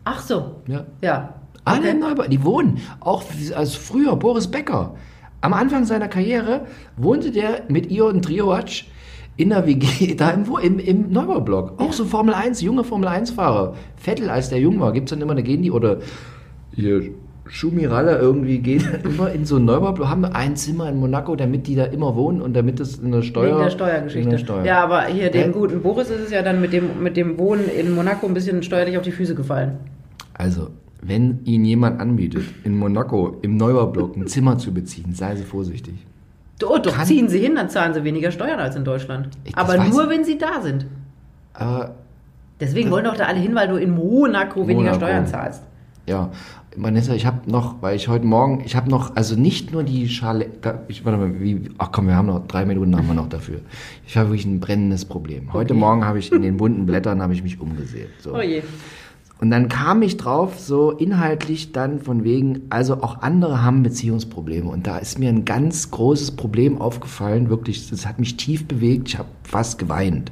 Ach 0.05 0.21
so. 0.21 0.55
Ja. 0.67 0.85
Ja. 1.01 1.33
Alle 1.65 1.81
Okay. 1.81 1.91
in 1.91 1.99
Neubau, 1.99 2.23
die 2.23 2.43
wohnen. 2.43 2.79
Auch 2.99 3.23
als 3.55 3.75
früher 3.75 4.15
Boris 4.15 4.47
Becker. 4.47 4.95
Am 5.41 5.53
Anfang 5.53 5.85
seiner 5.85 6.07
Karriere 6.07 6.65
wohnte 6.97 7.31
der 7.31 7.63
mit 7.67 7.91
Ion 7.91 8.21
Triovac 8.21 8.69
in 9.37 9.49
der 9.49 9.65
WG, 9.65 10.15
da 10.17 10.31
im, 10.31 10.45
im, 10.61 10.79
im 10.79 11.11
Neubaublock. 11.11 11.79
Auch 11.79 11.93
so 11.93 12.05
Formel 12.05 12.33
1, 12.33 12.61
junge 12.61 12.83
Formel 12.83 13.07
1-Fahrer. 13.07 13.75
Vettel, 13.97 14.29
als 14.29 14.49
der 14.49 14.59
jung 14.59 14.79
war, 14.79 14.91
gibt 14.91 15.09
es 15.09 15.11
dann 15.11 15.21
immer 15.21 15.31
eine 15.31 15.43
gehen 15.43 15.61
die 15.61 15.71
oder 15.71 15.99
hier 16.79 17.01
Schumiralle 17.47 18.17
irgendwie 18.19 18.59
gehen 18.59 18.83
immer 19.03 19.31
in 19.31 19.43
so 19.45 19.55
einen 19.55 19.65
Neubaublock, 19.65 20.07
haben 20.07 20.23
ein 20.25 20.55
Zimmer 20.55 20.87
in 20.89 20.97
Monaco, 20.97 21.35
damit 21.35 21.65
die 21.67 21.75
da 21.75 21.85
immer 21.85 22.15
wohnen 22.15 22.41
und 22.41 22.53
damit 22.55 22.79
es 22.79 22.99
in 22.99 23.11
der 23.11 23.23
Steuer. 23.23 23.49
Wegen 23.53 23.59
der 23.63 23.69
Steuergeschichte. 23.71 24.29
der 24.29 24.37
Steuer. 24.37 24.65
Ja, 24.65 24.83
aber 24.83 25.05
hier 25.05 25.31
dem 25.31 25.51
guten 25.51 25.81
Boris 25.81 26.09
ist 26.09 26.19
es 26.25 26.31
ja 26.31 26.41
dann 26.43 26.61
mit 26.61 26.73
dem, 26.73 27.01
mit 27.01 27.17
dem 27.17 27.37
Wohnen 27.39 27.67
in 27.67 27.91
Monaco 27.95 28.27
ein 28.27 28.33
bisschen 28.35 28.61
steuerlich 28.61 28.97
auf 28.97 29.03
die 29.03 29.11
Füße 29.11 29.33
gefallen. 29.33 29.77
Also, 30.33 30.69
wenn 31.01 31.39
Ihnen 31.45 31.65
jemand 31.65 31.99
anbietet, 31.99 32.43
in 32.63 32.77
Monaco 32.77 33.37
im 33.41 33.57
Neubaublock 33.57 34.15
ein 34.15 34.27
Zimmer 34.27 34.57
zu 34.59 34.71
beziehen, 34.73 35.13
sei 35.13 35.35
Sie 35.35 35.43
vorsichtig. 35.43 35.95
Oh, 36.63 36.77
doch, 36.77 36.93
Kann- 36.93 37.05
ziehen 37.07 37.29
Sie 37.29 37.39
hin, 37.39 37.55
dann 37.55 37.69
zahlen 37.69 37.93
Sie 37.93 38.03
weniger 38.03 38.31
Steuern 38.31 38.59
als 38.59 38.75
in 38.75 38.83
Deutschland. 38.83 39.29
Ich- 39.45 39.53
das 39.53 39.63
Aber 39.63 39.83
nur, 39.85 40.03
ich. 40.03 40.09
wenn 40.09 40.23
Sie 40.23 40.37
da 40.37 40.61
sind. 40.61 40.85
Aber 41.53 41.95
Deswegen 42.59 42.91
wollen 42.91 43.05
doch 43.05 43.15
da 43.15 43.23
alle 43.25 43.39
hin, 43.39 43.55
weil 43.55 43.69
du 43.69 43.77
in 43.77 43.91
Monaco 43.91 44.61
weniger 44.67 44.91
Monaco. 44.91 44.97
Steuern 44.97 45.25
zahlst. 45.25 45.63
Ja, 46.05 46.29
Vanessa, 46.75 47.13
ich 47.13 47.25
habe 47.25 47.49
noch, 47.49 47.81
weil 47.81 47.95
ich 47.95 48.07
heute 48.07 48.25
Morgen, 48.25 48.61
ich 48.63 48.75
habe 48.75 48.89
noch, 48.89 49.15
also 49.15 49.35
nicht 49.35 49.71
nur 49.71 49.83
die 49.83 50.07
Schale, 50.07 50.49
da, 50.61 50.83
ich 50.87 51.03
warte 51.03 51.17
mal, 51.17 51.39
wie, 51.39 51.69
ach 51.77 51.91
komm, 51.91 52.07
wir 52.07 52.15
haben 52.15 52.27
noch 52.27 52.45
drei 52.47 52.65
Minuten 52.65 52.95
haben 52.95 53.07
wir 53.07 53.15
noch 53.15 53.29
dafür. 53.29 53.61
Ich 54.07 54.17
habe 54.17 54.29
wirklich 54.29 54.45
ein 54.45 54.59
brennendes 54.59 55.05
Problem. 55.05 55.51
Heute 55.51 55.73
Okay. 55.73 55.79
Morgen 55.79 56.05
habe 56.05 56.19
ich 56.19 56.31
in 56.31 56.41
den 56.41 56.57
bunten 56.57 56.85
Blättern 56.85 57.21
habe 57.21 57.33
ich 57.33 57.43
mich 57.43 57.59
umgesehen. 57.59 58.09
So. 58.19 58.35
Oh 58.35 58.41
je. 58.41 58.61
Und 59.41 59.51
dann 59.51 59.69
kam 59.69 60.01
ich 60.01 60.17
drauf, 60.17 60.59
so 60.59 60.91
inhaltlich 60.91 61.71
dann 61.71 61.99
von 61.99 62.25
wegen, 62.25 62.63
also 62.69 63.01
auch 63.01 63.21
andere 63.21 63.63
haben 63.63 63.83
Beziehungsprobleme. 63.83 64.69
Und 64.69 64.85
da 64.85 64.97
ist 64.97 65.17
mir 65.17 65.29
ein 65.29 65.45
ganz 65.45 65.91
großes 65.91 66.31
Problem 66.31 66.79
aufgefallen, 66.79 67.49
wirklich, 67.49 67.89
das 67.89 68.05
hat 68.05 68.19
mich 68.19 68.35
tief 68.35 68.67
bewegt, 68.67 69.07
ich 69.07 69.17
habe 69.17 69.29
fast 69.43 69.79
geweint. 69.79 70.31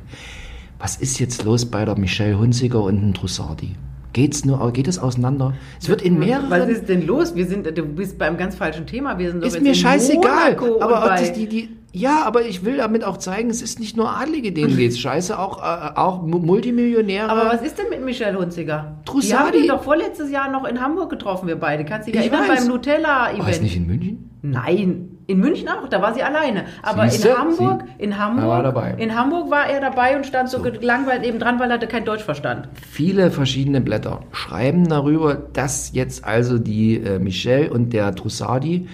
Was 0.78 0.98
ist 0.98 1.20
jetzt 1.20 1.46
los 1.46 1.66
bei 1.66 1.86
der 1.86 1.98
Michelle 1.98 2.38
Hunziker 2.38 2.84
und 2.84 3.02
dem 3.02 3.14
Trussardi? 3.14 3.76
Geht's 4.18 4.46
nur, 4.46 4.74
geht 4.74 4.88
es 4.88 4.98
auseinander? 4.98 5.54
Es 5.80 5.90
wird 5.90 6.02
in 6.02 6.18
mehreren... 6.18 6.50
Was 6.50 6.68
ist 6.68 6.90
denn 6.90 7.06
los? 7.06 7.36
Wir 7.36 7.46
sind, 7.46 7.68
du 7.78 7.84
bist 7.84 8.18
beim 8.18 8.36
ganz 8.36 8.56
falschen 8.56 8.88
Thema. 8.88 9.20
Wir 9.20 9.30
sind 9.32 9.44
Ist 9.44 9.62
mir 9.62 9.76
scheißegal. 9.76 10.56
Monaco 10.56 10.82
Aber 10.82 11.04
ob 11.04 11.10
das 11.10 11.34
die, 11.34 11.46
die, 11.46 11.70
ja, 11.94 12.24
aber 12.26 12.44
ich 12.44 12.66
will 12.66 12.78
damit 12.78 13.04
auch 13.04 13.18
zeigen, 13.18 13.52
es 13.52 13.62
ist 13.62 13.80
nicht 13.80 13.96
nur 13.96 14.10
Adlige, 14.10 14.52
denen 14.52 14.76
geht's 14.78 14.98
scheiße, 14.98 15.38
auch, 15.38 15.60
äh, 15.62 15.92
auch 16.00 16.24
Mu- 16.24 16.40
Multimillionäre. 16.40 17.30
Aber 17.30 17.46
was 17.46 17.62
ist 17.62 17.78
denn 17.78 17.90
mit 17.92 18.04
Michelle 18.04 18.40
Hunziger? 18.40 18.98
Trussardi. 19.06 19.52
Die 19.52 19.58
haben 19.60 19.68
wir 19.68 19.76
doch 19.76 19.84
vorletztes 19.84 20.32
Jahr 20.32 20.50
noch 20.52 20.66
in 20.66 20.82
Hamburg 20.82 21.12
getroffen, 21.12 21.48
wir 21.48 21.58
beide. 21.60 21.86
Kannst 21.86 22.08
du 22.08 22.12
dich 22.12 22.20
Ich 22.22 22.32
erinnern 22.32 22.42
weiß. 22.42 22.48
beim 22.48 22.58
war 22.58 22.64
es 22.64 22.68
Nutella-Event? 22.70 23.62
nicht 23.62 23.76
in 23.76 23.86
München? 23.86 24.30
Nein, 24.42 25.17
in 25.28 25.40
München 25.40 25.68
auch, 25.68 25.88
da 25.90 26.02
war 26.02 26.14
sie 26.14 26.24
alleine. 26.24 26.66
Aber 26.82 27.08
Siehste, 27.10 27.30
in 27.30 27.38
Hamburg, 27.38 27.84
sie- 27.98 28.04
in 28.04 28.18
Hamburg, 28.18 28.46
war 28.48 28.64
dabei. 28.64 28.96
in 28.98 29.14
Hamburg 29.14 29.52
war 29.52 29.68
er 29.70 29.82
dabei 29.82 30.16
und 30.16 30.26
stand 30.26 30.50
so, 30.50 30.62
gelangweilt 30.62 31.24
eben 31.26 31.38
dran, 31.38 31.60
weil 31.60 31.70
er 31.70 31.78
kein 31.80 32.06
Deutsch 32.06 32.24
verstand. 32.24 32.70
Viele 32.90 33.30
verschiedene 33.30 33.82
Blätter 33.82 34.22
schreiben 34.32 34.88
darüber, 34.88 35.36
dass 35.36 35.92
jetzt 35.94 36.24
also 36.24 36.58
die 36.58 36.96
äh, 36.98 37.20
Michelle 37.20 37.70
und 37.72 37.92
der 37.92 38.16
Trussardi, 38.16 38.88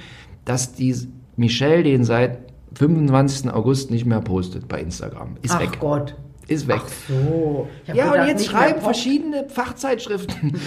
dass 0.43 0.73
die 0.73 0.95
Michelle 1.37 1.83
den 1.83 2.03
seit 2.03 2.39
25. 2.75 3.51
August 3.53 3.91
nicht 3.91 4.05
mehr 4.05 4.21
postet 4.21 4.67
bei 4.67 4.81
Instagram. 4.81 5.37
Ist 5.43 5.53
Ach 5.55 5.59
weg. 5.61 5.77
Gott. 5.79 6.15
Ist 6.47 6.67
weg. 6.67 6.81
Ach 6.83 6.89
so. 7.07 7.67
Ja, 7.93 8.11
und 8.11 8.27
jetzt 8.27 8.45
schreiben 8.45 8.81
verschiedene 8.81 9.47
Fachzeitschriften 9.47 10.59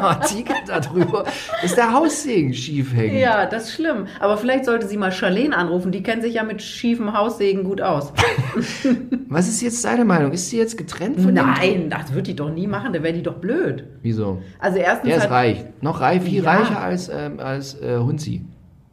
Artikel 0.00 0.54
darüber, 0.66 1.24
dass 1.62 1.74
der 1.74 1.92
Haussegen 1.92 2.54
schief 2.54 2.94
hängt. 2.94 3.14
Ja, 3.14 3.46
das 3.46 3.64
ist 3.64 3.74
schlimm. 3.74 4.06
Aber 4.20 4.36
vielleicht 4.38 4.64
sollte 4.66 4.86
sie 4.86 4.96
mal 4.96 5.10
Charlene 5.10 5.56
anrufen. 5.56 5.90
Die 5.90 6.02
kennt 6.02 6.22
sich 6.22 6.34
ja 6.34 6.44
mit 6.44 6.62
schiefem 6.62 7.12
Haussägen 7.12 7.64
gut 7.64 7.80
aus. 7.80 8.12
Was 9.28 9.48
ist 9.48 9.60
jetzt 9.62 9.84
deine 9.84 10.04
Meinung? 10.04 10.30
Ist 10.32 10.48
sie 10.50 10.58
jetzt 10.58 10.78
getrennt 10.78 11.20
von 11.20 11.34
dem? 11.34 11.46
Nein, 11.46 11.90
das 11.90 12.14
wird 12.14 12.28
die 12.28 12.36
doch 12.36 12.50
nie 12.50 12.66
machen. 12.68 12.92
Da 12.92 13.02
wäre 13.02 13.14
die 13.14 13.22
doch 13.22 13.34
blöd. 13.36 13.84
Wieso? 14.02 14.40
Also 14.60 14.78
erstens 14.78 15.08
Der 15.08 15.16
ist 15.18 15.24
hat, 15.24 15.30
reich. 15.32 15.64
Noch 15.80 16.00
reich, 16.00 16.22
viel 16.22 16.44
Ja. 16.44 16.52
reicher 16.52 16.80
als, 16.80 17.08
ähm, 17.08 17.40
als 17.40 17.74
äh, 17.80 17.98
Hunzi. 17.98 18.44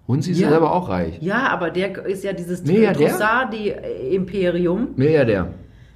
Hunzi 0.08 0.32
ist 0.32 0.40
Ja. 0.40 0.46
ja 0.48 0.52
selber 0.54 0.72
auch 0.74 0.90
reich. 0.90 1.18
Ja, 1.22 1.48
aber 1.50 1.70
der 1.72 2.06
ist 2.06 2.24
ja 2.24 2.34
dieses 2.34 2.64
Milliardär? 2.64 3.10
Trussardi-Imperium. 3.10 4.90
Milliardär. 4.96 5.50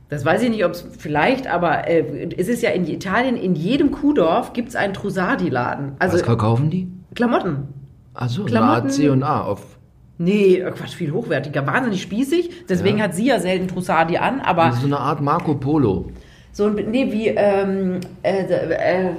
Das 0.09 0.25
weiß 0.25 0.41
ich 0.43 0.49
nicht, 0.49 0.65
ob 0.65 0.71
es 0.71 0.83
vielleicht, 0.97 1.45
aber 1.47 1.87
äh, 1.87 2.29
es 2.35 2.47
ist 2.47 2.63
ja 2.63 2.71
in 2.71 2.87
Italien, 2.87 3.37
in 3.37 3.55
jedem 3.55 3.91
Kuhdorf 3.91 4.53
gibt 4.53 4.69
es 4.69 4.75
einen 4.75 4.93
Trussardi-Laden. 4.93 5.93
Also 5.99 6.17
Was 6.17 6.37
kaufen 6.37 6.69
die? 6.71 6.87
Klamotten. 7.15 7.67
Achso, 8.15 8.35
so 8.37 8.41
eine 8.41 8.51
Klamotten- 8.51 8.85
Art 8.87 8.91
C 8.91 9.09
und 9.09 9.23
A 9.23 9.41
auf. 9.43 9.77
Nee, 10.17 10.55
äh, 10.57 10.71
Quatsch, 10.71 10.95
viel 10.95 11.11
hochwertiger, 11.11 11.65
wahnsinnig 11.65 12.01
spießig. 12.01 12.65
Deswegen 12.67 12.97
Ja. 12.97 13.05
hat 13.05 13.15
sie 13.15 13.27
ja 13.27 13.39
selten 13.39 13.67
Trussardi 13.67 14.17
an, 14.17 14.41
aber 14.41 14.71
So 14.73 14.87
eine 14.87 14.99
Art 14.99 15.21
Marco 15.21 15.53
Polo. 15.55 16.07
so 16.51 16.65
ein, 16.65 16.75
nee, 16.89 17.11
wie, 17.11 17.27
ähm, 17.27 17.99
äh, 18.23 18.41
äh, 18.45 19.11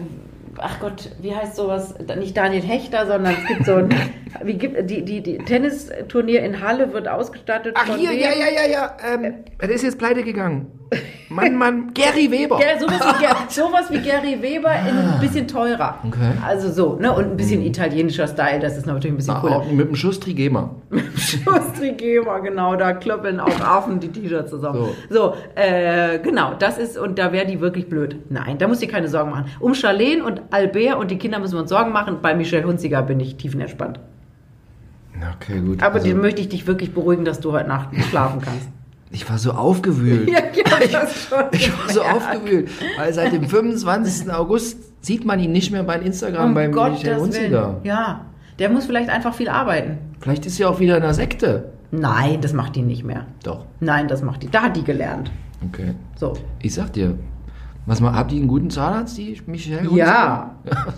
ach 0.58 0.80
Gott, 0.80 1.10
wie 1.22 1.34
heißt 1.34 1.54
sowas? 1.56 1.94
Nicht 2.18 2.36
Daniel 2.36 2.62
Hechter, 2.62 3.06
sondern 3.06 3.34
es 3.40 3.46
gibt 3.46 3.64
so 3.64 3.76
ein, 3.76 3.88
wie 4.44 4.54
gibt, 4.54 4.88
die, 4.90 5.04
die, 5.04 5.22
die 5.22 5.38
Tennisturnier 5.38 6.42
in 6.42 6.60
Halle 6.60 6.92
wird 6.92 7.08
ausgestattet 7.08 7.74
Ach 7.76 7.86
von 7.86 7.96
hier, 7.98 8.10
wem? 8.10 8.18
ja, 8.20 8.28
ja, 8.30 8.46
ja, 8.64 8.70
ja. 8.70 8.96
Ähm, 9.14 9.34
der 9.60 9.70
ist 9.70 9.82
jetzt 9.82 9.98
pleite 9.98 10.22
gegangen. 10.22 10.66
Mann, 11.28 11.54
Mann, 11.56 11.90
Gary 11.94 12.30
Weber. 12.30 12.58
Ger- 12.58 12.80
sowas, 12.80 12.98
wie, 13.00 13.24
Ger- 13.24 13.36
sowas 13.48 13.90
wie 13.90 13.98
Gary 14.00 14.42
Weber 14.42 14.72
in 14.88 14.98
ein 14.98 15.20
bisschen 15.20 15.46
teurer. 15.46 15.98
Ah. 16.02 16.04
Okay. 16.06 16.18
Mhm. 16.18 16.44
Also 16.44 16.70
so, 16.72 16.96
ne? 17.00 17.12
Und 17.12 17.24
ein 17.26 17.36
bisschen 17.36 17.62
italienischer 17.62 18.26
Style, 18.26 18.58
das 18.58 18.76
ist 18.76 18.86
natürlich 18.86 19.12
ein 19.12 19.16
bisschen 19.16 19.34
Na, 19.34 19.40
cooler. 19.40 19.56
auch 19.58 19.70
mit 19.70 19.86
dem 19.88 19.94
Schuss 19.94 20.18
Trigema. 20.18 20.74
Schustrigema, 21.16 22.38
genau, 22.40 22.74
da 22.76 22.92
klöppeln 22.92 23.38
auch 23.40 23.60
Affen 23.60 24.00
die 24.00 24.08
T-Shirts 24.08 24.50
zusammen. 24.50 24.88
So. 25.08 25.14
So, 25.30 25.34
äh, 25.54 26.18
genau, 26.18 26.54
das 26.58 26.78
ist, 26.78 26.98
und 26.98 27.18
da 27.18 27.32
wäre 27.32 27.46
die 27.46 27.60
wirklich 27.60 27.88
blöd. 27.88 28.16
Nein, 28.28 28.58
da 28.58 28.66
du 28.66 28.74
dir 28.74 28.88
keine 28.88 29.08
Sorgen 29.08 29.30
machen. 29.30 29.46
Um 29.60 29.74
Charlene 29.74 30.24
und 30.24 30.42
Albert 30.50 30.96
und 30.96 31.10
die 31.10 31.18
Kinder 31.18 31.38
müssen 31.38 31.54
wir 31.54 31.60
uns 31.60 31.70
Sorgen 31.70 31.92
machen. 31.92 32.18
Bei 32.22 32.34
Michelle 32.34 32.64
Hunziger 32.66 33.02
bin 33.02 33.20
ich 33.20 33.36
tiefenentspannt. 33.36 34.00
Okay, 35.36 35.60
gut. 35.60 35.82
Aber 35.82 35.96
also, 35.96 36.06
die 36.06 36.14
möchte 36.14 36.40
ich 36.40 36.48
dich 36.48 36.66
wirklich 36.66 36.92
beruhigen, 36.92 37.24
dass 37.24 37.40
du 37.40 37.52
heute 37.52 37.68
Nacht 37.68 37.88
schlafen 38.08 38.40
kannst. 38.40 38.68
ich 39.10 39.28
war 39.28 39.38
so 39.38 39.52
aufgewühlt. 39.52 40.28
ja, 40.28 40.40
ja, 40.90 41.06
schon. 41.08 41.44
Ich 41.52 41.70
war 41.72 41.92
so 41.92 42.02
aufgewühlt, 42.02 42.68
weil 42.96 43.12
seit 43.12 43.32
dem 43.32 43.44
25. 43.44 44.32
August 44.32 44.78
sieht 45.00 45.24
man 45.24 45.40
ihn 45.40 45.52
nicht 45.52 45.70
mehr 45.72 45.82
bei 45.82 45.98
Instagram 45.98 46.48
Um 46.48 46.54
beim 46.54 46.70
Michael 46.70 46.90
Gottes 46.90 47.04
Willen. 47.04 47.20
Hunziger. 47.20 47.80
Ja, 47.84 48.26
der 48.58 48.68
muss 48.68 48.86
vielleicht 48.86 49.10
einfach 49.10 49.34
viel 49.34 49.48
arbeiten. 49.48 49.98
Vielleicht 50.20 50.46
ist 50.46 50.56
sie 50.56 50.64
auch 50.64 50.80
wieder 50.80 50.96
in 50.96 51.02
der 51.02 51.14
Sekte. 51.14 51.72
Nein, 51.90 52.40
das 52.40 52.52
macht 52.52 52.76
die 52.76 52.82
nicht 52.82 53.04
mehr. 53.04 53.26
Doch. 53.42 53.64
Nein, 53.80 54.06
das 54.06 54.22
macht 54.22 54.42
die. 54.42 54.50
Da 54.50 54.62
hat 54.62 54.76
die 54.76 54.84
gelernt. 54.84 55.30
Okay. 55.66 55.94
So. 56.16 56.34
Ich 56.60 56.74
sag 56.74 56.92
dir, 56.92 57.18
was 57.90 58.00
mal, 58.00 58.14
habt 58.14 58.30
ihr 58.32 58.38
einen 58.38 58.46
guten 58.48 58.70
Zahnarzt, 58.70 59.18
die 59.18 59.40
Michelle? 59.46 59.88
Ja. 59.94 60.54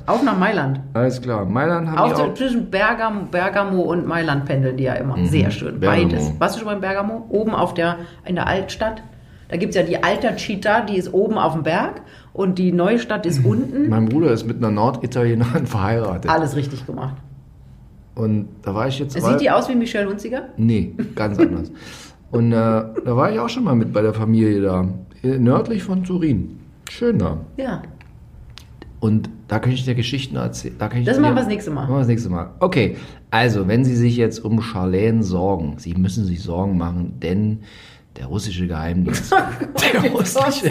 Auf 0.07 0.23
nach 0.25 0.39
Mailand. 0.39 0.81
Alles 0.93 1.23
klar. 1.23 1.45
Mailand 1.47 1.89
haben 1.89 1.99
Auch 1.99 2.19
auch. 2.21 2.35
zwischen 2.35 2.71
Bergamo, 2.71 3.23
Bergamo 3.31 3.81
und 3.83 4.07
Mailand 4.07 4.45
pendeln 4.45 4.77
die 4.77 4.85
ja 4.85 4.95
immer. 4.95 5.17
Sehr 5.27 5.51
schön. 5.51 5.77
Mhm. 5.77 5.81
Bergamo. 5.81 6.09
Beides. 6.11 6.33
Warst 6.39 6.55
du 6.55 6.59
schon 6.61 6.67
mal 6.67 6.75
in 6.75 6.81
Bergamo? 6.83 7.27
Oben 7.31 7.55
auf 7.55 7.73
der, 7.75 7.97
in 8.27 8.35
der 8.35 8.47
Altstadt. 8.47 9.03
Da 9.49 9.57
gibt 9.57 9.71
es 9.71 9.77
ja 9.77 9.83
die 9.83 10.03
Alta 10.03 10.29
Città, 10.37 10.85
die 10.85 10.97
ist 10.97 11.13
oben 11.13 11.39
auf 11.39 11.55
dem 11.55 11.63
Berg 11.63 12.03
und 12.35 12.59
die 12.59 12.73
neue 12.73 12.99
Stadt 12.99 13.25
Mhm. 13.25 13.31
ist 13.31 13.45
unten. 13.45 13.89
Mein 13.89 14.07
Bruder 14.11 14.31
ist 14.33 14.47
mit 14.47 14.59
einer 14.59 14.71
Norditalienerin 14.71 15.67
verheiratet. 15.67 16.31
Alles 16.31 16.57
richtig 16.57 16.87
gemacht. 16.87 17.17
Und 18.15 18.49
da 18.63 18.75
war 18.75 18.89
ich 18.89 18.99
jetzt. 18.99 19.13
Sieht 19.19 19.41
die 19.41 19.51
aus 19.51 19.69
wie 19.71 19.75
Michelle 19.75 20.09
Hunziger? 20.11 20.43
Nee, 20.59 20.95
ganz 21.15 21.39
anders. 21.39 21.71
Und 22.31 22.53
äh, 22.53 22.55
da 22.57 23.17
war 23.17 23.31
ich 23.33 23.39
auch 23.39 23.49
schon 23.49 23.65
mal 23.65 23.75
mit 23.75 23.93
bei 23.93 24.01
der 24.03 24.13
Familie 24.15 24.61
da. 24.61 24.87
Nördlich 25.23 25.83
von 25.83 26.03
Turin. 26.05 26.59
Schön 26.91 27.19
da. 27.19 27.39
Ja. 27.57 27.83
Und 29.01 29.29
da 29.49 29.59
kann 29.59 29.73
ich 29.73 29.85
dir 29.85 29.95
Geschichten 29.97 30.37
erzählen. 30.37 30.77
Da 30.79 30.89
kann 30.89 31.01
ich 31.01 31.07
Das 31.07 31.19
machen 31.19 31.35
wir 31.35 31.41
das 31.41 31.49
nächste 31.49 31.71
Mal. 31.73 31.83
Machen 31.83 31.95
wir 31.95 31.99
das 31.99 32.09
nächste 32.09 32.31
Mal. 32.31 32.51
Okay, 32.61 32.97
also 33.31 33.67
wenn 33.67 33.85
Sie 33.85 33.97
sich 33.97 34.17
jetzt 34.17 34.39
um 34.45 34.61
Charlene 34.63 35.23
sorgen, 35.25 35.75
Sie 35.79 35.95
müssen 35.95 36.25
sich 36.25 36.41
Sorgen 36.43 36.79
machen, 36.79 37.19
denn 37.21 37.63
der 38.17 38.27
russische 38.27 38.67
Geheimdienst. 38.69 39.33
der 39.95 40.11
russische, 40.13 40.71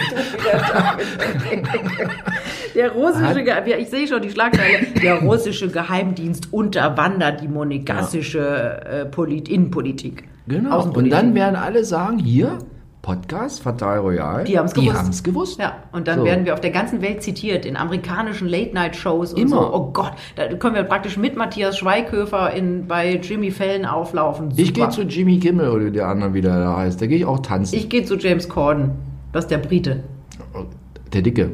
Der 2.74 2.90
russische, 2.92 3.42
Ge- 3.44 3.68
ja, 3.70 3.76
ich 3.76 3.88
sehe 3.90 4.06
schon 4.08 4.22
die 4.22 4.30
Schlagzeile, 4.30 4.86
der 5.02 5.16
russische 5.20 5.68
Geheimdienst 5.68 6.52
unterwandert 6.52 7.42
die 7.42 7.48
monegassische 7.48 8.80
äh, 8.86 9.04
Polit 9.06 9.48
Innenpolitik. 9.48 10.24
genau. 10.48 10.86
Und 10.90 11.10
dann 11.10 11.34
werden 11.34 11.56
alle 11.56 11.84
sagen, 11.84 12.18
hier, 12.18 12.58
Podcast, 13.02 13.60
Fatal 13.62 13.98
Royal. 13.98 14.44
Die 14.44 14.56
haben's 14.56 14.72
Die 14.74 14.82
gewusst. 14.82 14.98
haben 14.98 15.08
es 15.10 15.22
gewusst. 15.24 15.58
Ja, 15.60 15.72
und 15.90 16.06
dann 16.06 16.20
So. 16.20 16.24
werden 16.24 16.44
wir 16.44 16.54
auf 16.54 16.60
der 16.60 16.70
ganzen 16.70 17.02
Welt 17.02 17.20
zitiert, 17.22 17.66
in 17.66 17.76
amerikanischen 17.76 18.46
Late-Night-Shows 18.48 19.34
und 19.34 19.40
Immer. 19.42 19.56
so. 19.56 19.74
Oh 19.74 19.90
Gott, 19.92 20.12
da 20.36 20.46
können 20.54 20.76
wir 20.76 20.84
praktisch 20.84 21.16
mit 21.16 21.36
Matthias 21.36 21.76
Schweighöfer 21.78 22.52
in, 22.54 22.86
bei 22.86 23.16
Jimmy 23.16 23.50
Fallon 23.50 23.84
auflaufen. 23.86 24.50
Super. 24.50 24.62
Ich 24.62 24.72
gehe 24.72 24.88
zu 24.90 25.02
Jimmy 25.02 25.38
Kimmel 25.40 25.68
oder 25.70 25.90
der 25.90 26.06
andere, 26.06 26.32
wie 26.34 26.40
der 26.40 26.56
da 26.60 26.76
heißt. 26.76 27.02
Da 27.02 27.06
gehe 27.06 27.18
ich 27.18 27.24
auch 27.24 27.40
tanzen. 27.40 27.74
Ich 27.74 27.88
gehe 27.88 28.04
zu 28.04 28.16
James 28.16 28.48
Corden. 28.48 28.92
Das 29.32 29.44
ist 29.46 29.50
der 29.50 29.58
Brite. 29.58 30.04
der 31.12 31.22
Dicke. 31.22 31.50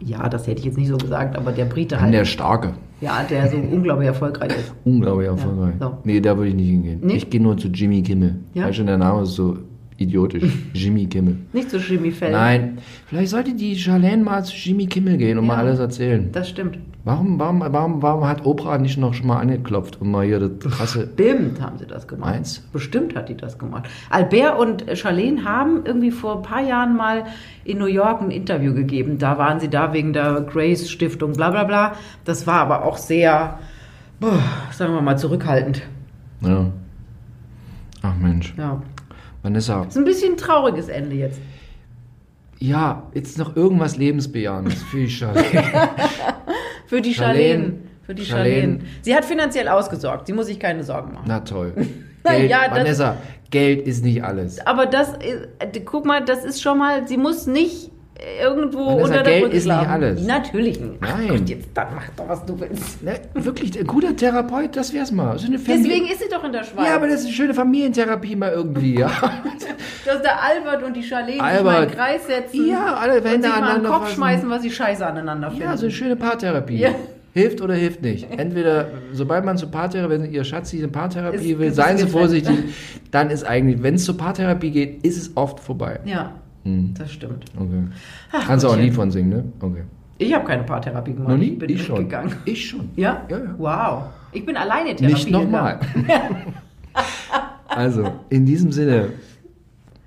Ja, 0.00 0.28
das 0.28 0.46
hätte 0.46 0.60
ich 0.60 0.66
jetzt 0.66 0.76
nicht 0.78 0.88
so 0.88 0.96
gesagt, 0.98 1.36
aber 1.36 1.52
der 1.52 1.64
Brite 1.64 1.94
Und 1.96 2.02
halt. 2.02 2.14
der 2.14 2.24
Starke. 2.26 2.74
ja, 3.00 3.22
der 3.28 3.48
so 3.48 3.56
unglaublich 3.72 4.06
erfolgreich 4.08 4.50
ist. 4.50 4.74
Unglaublich 4.84 5.28
erfolgreich. 5.28 5.74
so. 5.80 5.98
Nee, 6.04 6.20
da 6.20 6.36
würde 6.36 6.50
ich 6.50 6.54
nicht 6.56 6.68
hingehen. 6.68 7.00
Nee? 7.02 7.14
Ich 7.14 7.30
gehe 7.30 7.40
nur 7.42 7.56
zu 7.56 7.68
Jimmy 7.68 8.02
Kimmel. 8.02 8.36
Ja? 8.54 8.64
Weil 8.66 8.74
schon 8.74 8.86
der 8.86 8.98
Name 8.98 9.22
ist 9.22 9.32
so 9.34 9.56
idiotisch. 10.00 10.42
Jimmy 10.74 11.06
Kimmel. 11.06 11.36
Nicht 11.52 11.70
zu 11.70 11.76
Jimmy 11.78 12.10
Fallon. 12.10 12.32
Nein, 12.32 12.78
vielleicht 13.06 13.30
sollte 13.30 13.54
die 13.54 13.76
Charlene 13.76 14.24
mal 14.24 14.42
zu 14.44 14.54
Jimmy 14.56 14.86
Kimmel 14.86 15.16
gehen 15.18 15.38
und 15.38 15.44
Ja. 15.44 15.54
mal 15.54 15.58
alles 15.66 15.78
erzählen. 15.78 16.30
Das 16.32 16.48
stimmt. 16.48 16.78
Warum, 17.04 17.38
warum, 17.38 17.60
warum, 17.60 18.02
warum 18.02 18.26
hat 18.28 18.44
Oprah 18.44 18.76
nicht 18.76 18.98
noch 18.98 19.14
schon 19.14 19.26
mal 19.26 19.38
angeklopft 19.38 20.00
und 20.02 20.10
mal 20.10 20.26
hier 20.26 20.38
das 20.38 20.58
krasse... 20.58 21.06
Bestimmt 21.06 21.60
haben 21.60 21.78
sie 21.78 21.86
das 21.86 22.06
gemacht. 22.06 22.30
Meinst? 22.30 22.70
Bestimmt 22.72 23.16
hat 23.16 23.30
die 23.30 23.36
das 23.36 23.58
gemacht. 23.58 23.88
Albert 24.10 24.58
und 24.58 24.84
Charlene 24.98 25.44
haben 25.44 25.80
irgendwie 25.86 26.10
vor 26.10 26.36
ein 26.36 26.42
paar 26.42 26.60
Jahren 26.62 26.96
mal 26.96 27.24
in 27.64 27.78
New 27.78 27.86
York 27.86 28.20
ein 28.20 28.30
Interview 28.30 28.74
gegeben. 28.74 29.16
Da 29.18 29.38
waren 29.38 29.60
sie 29.60 29.68
da 29.68 29.94
wegen 29.94 30.12
der 30.12 30.42
Grace 30.42 30.90
Stiftung, 30.90 31.32
bla 31.32 31.50
bla 31.50 31.64
bla. 31.64 31.92
Das 32.26 32.46
war 32.46 32.60
aber 32.60 32.84
auch 32.84 32.98
sehr, 32.98 33.58
boah, 34.20 34.38
sagen 34.72 34.92
wir 34.92 35.00
mal, 35.00 35.16
zurückhaltend. 35.16 35.80
Ja. 36.42 36.66
Ach 38.02 38.16
Mensch. 38.16 38.52
Ja. 38.58 38.82
Vanessa, 39.42 39.84
Ist 39.84 39.96
ein 39.96 40.04
bisschen 40.04 40.34
ein 40.34 40.36
trauriges 40.36 40.88
Ende 40.88 41.16
jetzt. 41.16 41.40
ja, 42.58 43.04
jetzt 43.14 43.38
noch 43.38 43.56
irgendwas 43.56 43.96
Lebensbejahendes 43.96 44.82
für 44.82 44.98
die 44.98 45.10
Charlene. 45.10 45.88
Für 46.86 47.00
die 47.00 47.14
Charlene. 47.14 47.74
Für 48.02 48.14
die 48.16 48.24
Charlene. 48.24 48.80
Sie 49.02 49.14
hat 49.14 49.24
finanziell 49.24 49.68
ausgesorgt. 49.68 50.26
Sie 50.26 50.32
muss 50.32 50.46
sich 50.46 50.58
keine 50.58 50.82
Sorgen 50.82 51.12
machen. 51.12 51.24
Na 51.28 51.38
toll. 51.40 51.72
Geld, 52.24 52.50
ja, 52.50 52.66
das- 52.68 52.78
Vanessa, 52.78 53.16
Geld 53.50 53.86
ist 53.86 54.04
nicht 54.04 54.24
alles. 54.24 54.58
Aber 54.66 54.86
das, 54.86 55.10
ist- 55.10 55.86
guck 55.86 56.04
mal, 56.04 56.24
das 56.24 56.44
ist 56.44 56.60
schon 56.60 56.78
mal, 56.78 57.06
sie 57.06 57.16
muss 57.16 57.46
nicht 57.46 57.92
irgendwo 58.42 58.86
Vanessa, 58.86 59.02
unter 59.04 59.22
der 59.22 59.32
Geld 59.32 59.42
Brücke 59.44 59.56
ist 59.56 59.64
nicht 59.66 59.72
schlafen. 59.74 59.90
alles. 59.90 60.26
Natürlich 60.26 60.80
nicht. 60.80 60.92
Ach 61.00 61.18
Nein. 61.18 61.28
Gott, 61.28 61.48
jetzt 61.48 61.68
dann 61.74 61.86
mach 61.94 62.08
doch, 62.16 62.28
was 62.28 62.44
du 62.46 62.60
willst. 62.60 63.02
Ne, 63.02 63.20
wirklich, 63.34 63.78
ein 63.78 63.86
guter 63.86 64.14
Therapeut, 64.16 64.76
das 64.76 64.92
wär's 64.92 65.10
mal. 65.12 65.38
So 65.38 65.48
Deswegen 65.50 66.06
ist 66.06 66.20
sie 66.20 66.28
doch 66.30 66.44
in 66.44 66.52
der 66.52 66.64
Schweiz. 66.64 66.86
Ja, 66.86 66.96
aber 66.96 67.06
das 67.08 67.20
ist 67.20 67.26
eine 67.26 67.34
schöne 67.34 67.54
Familientherapie 67.54 68.36
mal 68.36 68.52
irgendwie, 68.52 68.98
ja. 68.98 69.08
Dass 70.06 70.22
der 70.22 70.42
Albert 70.42 70.82
und 70.82 70.94
die 70.96 71.02
Charlene 71.02 71.32
sich 71.32 71.40
mal 71.40 71.50
Albert. 71.56 71.82
in 71.82 71.88
den 71.90 71.96
Kreis 71.96 72.26
setzen 72.26 72.68
Ja, 72.68 72.94
alle 72.94 73.18
und 73.20 73.26
Hände 73.26 73.48
sich 73.48 73.60
mal 73.60 73.62
an 73.76 73.82
den 73.82 73.90
Kopf 73.90 74.02
fassen. 74.04 74.14
schmeißen, 74.16 74.50
was 74.50 74.62
sie 74.62 74.70
scheiße 74.70 75.06
aneinander 75.06 75.50
finden. 75.50 75.64
Ja, 75.64 75.76
so 75.76 75.84
eine 75.86 75.92
schöne 75.92 76.16
Paartherapie. 76.16 76.78
Ja. 76.78 76.90
Hilft 77.32 77.60
oder 77.60 77.74
hilft 77.74 78.02
nicht. 78.02 78.26
Entweder, 78.36 78.88
sobald 79.12 79.44
man 79.44 79.56
zur 79.56 79.70
Paartherapie, 79.70 80.10
wenn 80.22 80.32
ihr 80.32 80.42
Schatz 80.42 80.70
diese 80.70 80.88
Paartherapie 80.88 81.52
Ist- 81.52 81.58
will, 81.60 81.72
seien 81.72 81.96
Sie 81.96 82.08
vorsichtig, 82.08 82.56
dann 83.12 83.30
ist 83.30 83.44
eigentlich, 83.44 83.82
wenn 83.82 83.94
es 83.94 84.04
zur 84.04 84.16
Paartherapie 84.16 84.70
geht, 84.70 85.04
ist 85.06 85.16
es 85.16 85.36
oft 85.36 85.60
vorbei. 85.60 86.00
ja, 86.04 86.32
das 86.64 87.12
stimmt. 87.12 87.44
Okay. 87.56 87.84
Ach, 88.32 88.46
Kannst 88.46 88.64
du 88.64 88.68
auch 88.68 88.74
ein. 88.74 88.80
Lied 88.80 88.94
von 88.94 89.10
singen, 89.10 89.28
ne? 89.30 89.44
Okay. 89.60 89.82
Ich 90.18 90.34
habe 90.34 90.44
keine 90.44 90.62
Paartherapie 90.64 91.14
gemacht. 91.14 91.30
Noch 91.30 91.38
nie? 91.38 91.52
Ich 91.52 91.58
bin 91.58 91.70
ich 91.70 91.82
schon. 91.82 91.98
mitgegangen. 91.98 92.36
Ich 92.44 92.68
schon. 92.68 92.90
Ja? 92.96 93.24
Ja, 93.28 93.38
ja. 93.38 93.54
Wow. 93.56 94.02
Ich 94.32 94.44
bin 94.44 94.56
alleine 94.56 94.94
Therapie. 94.94 95.14
Nicht 95.14 95.30
nochmal. 95.30 95.80
also, 97.68 98.12
in 98.28 98.44
diesem 98.44 98.70
Sinne, 98.70 99.08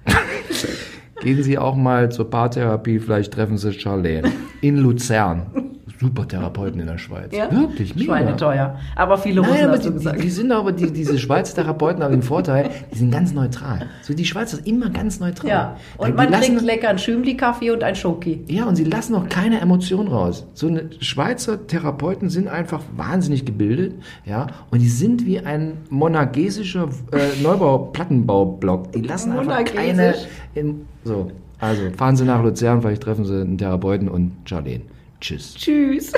gehen 1.22 1.41
Sie 1.41 1.58
auch 1.58 1.76
mal 1.76 2.12
zur 2.12 2.30
Paartherapie, 2.30 2.99
vielleicht 2.99 3.34
treffen 3.34 3.58
Sie 3.58 3.74
Charlene 3.74 4.32
in 4.62 4.78
Luzern. 4.78 5.62
Super 6.04 6.28
Therapeuten 6.28 6.80
in 6.82 6.88
der 6.88 6.97
Schweiz. 6.97 7.32
Ja? 7.36 7.49
Wirklich, 7.49 7.95
mega. 7.95 8.06
Schweineteuer. 8.06 8.78
Aber 8.95 9.18
viele 9.18 9.39
Russen 9.41 9.54
Nein, 9.56 9.70
aber 9.70 9.78
die, 9.78 9.89
die, 9.91 10.22
die 10.22 10.30
sind 10.30 10.51
aber, 10.51 10.72
die, 10.74 10.91
diese 10.91 11.18
Schweizer 11.18 11.56
Therapeuten 11.56 12.04
haben 12.04 12.12
den 12.12 12.22
Vorteil, 12.22 12.70
die 12.91 12.97
sind 12.97 13.12
ganz 13.12 13.34
neutral. 13.34 13.88
So, 14.01 14.14
die 14.14 14.26
Schweizer 14.26 14.58
sind 14.58 14.68
immer 14.68 14.89
ganz 14.89 15.20
neutral. 15.22 15.49
ja. 15.49 15.78
Da- 15.97 16.04
Und 16.04 16.10
die 16.12 16.14
man 16.18 16.30
lassen, 16.32 16.43
trinkt 16.45 16.62
lecker 16.64 16.89
einen 16.89 16.99
Schümli-Kaffee 16.99 17.72
und 17.72 17.84
einen 17.84 17.95
Schoki. 17.95 18.43
Ja, 18.47 18.66
und 18.66 18.76
sie 18.76 18.84
lassen 18.84 19.16
auch 19.16 19.30
keine 19.30 19.62
Emotion 19.62 20.08
raus. 20.10 20.45
So 20.54 20.68
eine 20.68 20.89
Schweizer 20.99 21.66
Therapeuten 21.68 22.30
sind 22.30 22.49
einfach 22.49 22.82
wahnsinnig 22.97 23.45
gebildet, 23.45 23.93
ja, 24.26 24.47
und 24.72 24.80
die 24.82 24.89
sind 24.89 25.26
wie 25.26 25.39
ein 25.39 25.78
monagesischer 25.89 26.89
äh, 27.14 27.41
Neubau-Plattenbaublock. 27.41 28.91
Die 28.91 29.01
lassen 29.01 29.32
einfach 29.32 29.64
keine. 29.66 30.16
Im, 30.56 30.82
so, 31.04 31.32
also 31.60 31.84
fahren 31.97 32.16
Sie 32.16 32.26
nach 32.26 32.43
Luzern, 32.43 32.82
vielleicht 32.82 33.04
treffen 33.04 33.26
Sie 33.26 33.39
einen 33.39 33.58
Therapeuten 33.58 34.08
und 34.10 34.32
Charlene. 34.45 34.82
Tschüss. 35.24 35.55
Tschüss. 35.55 36.11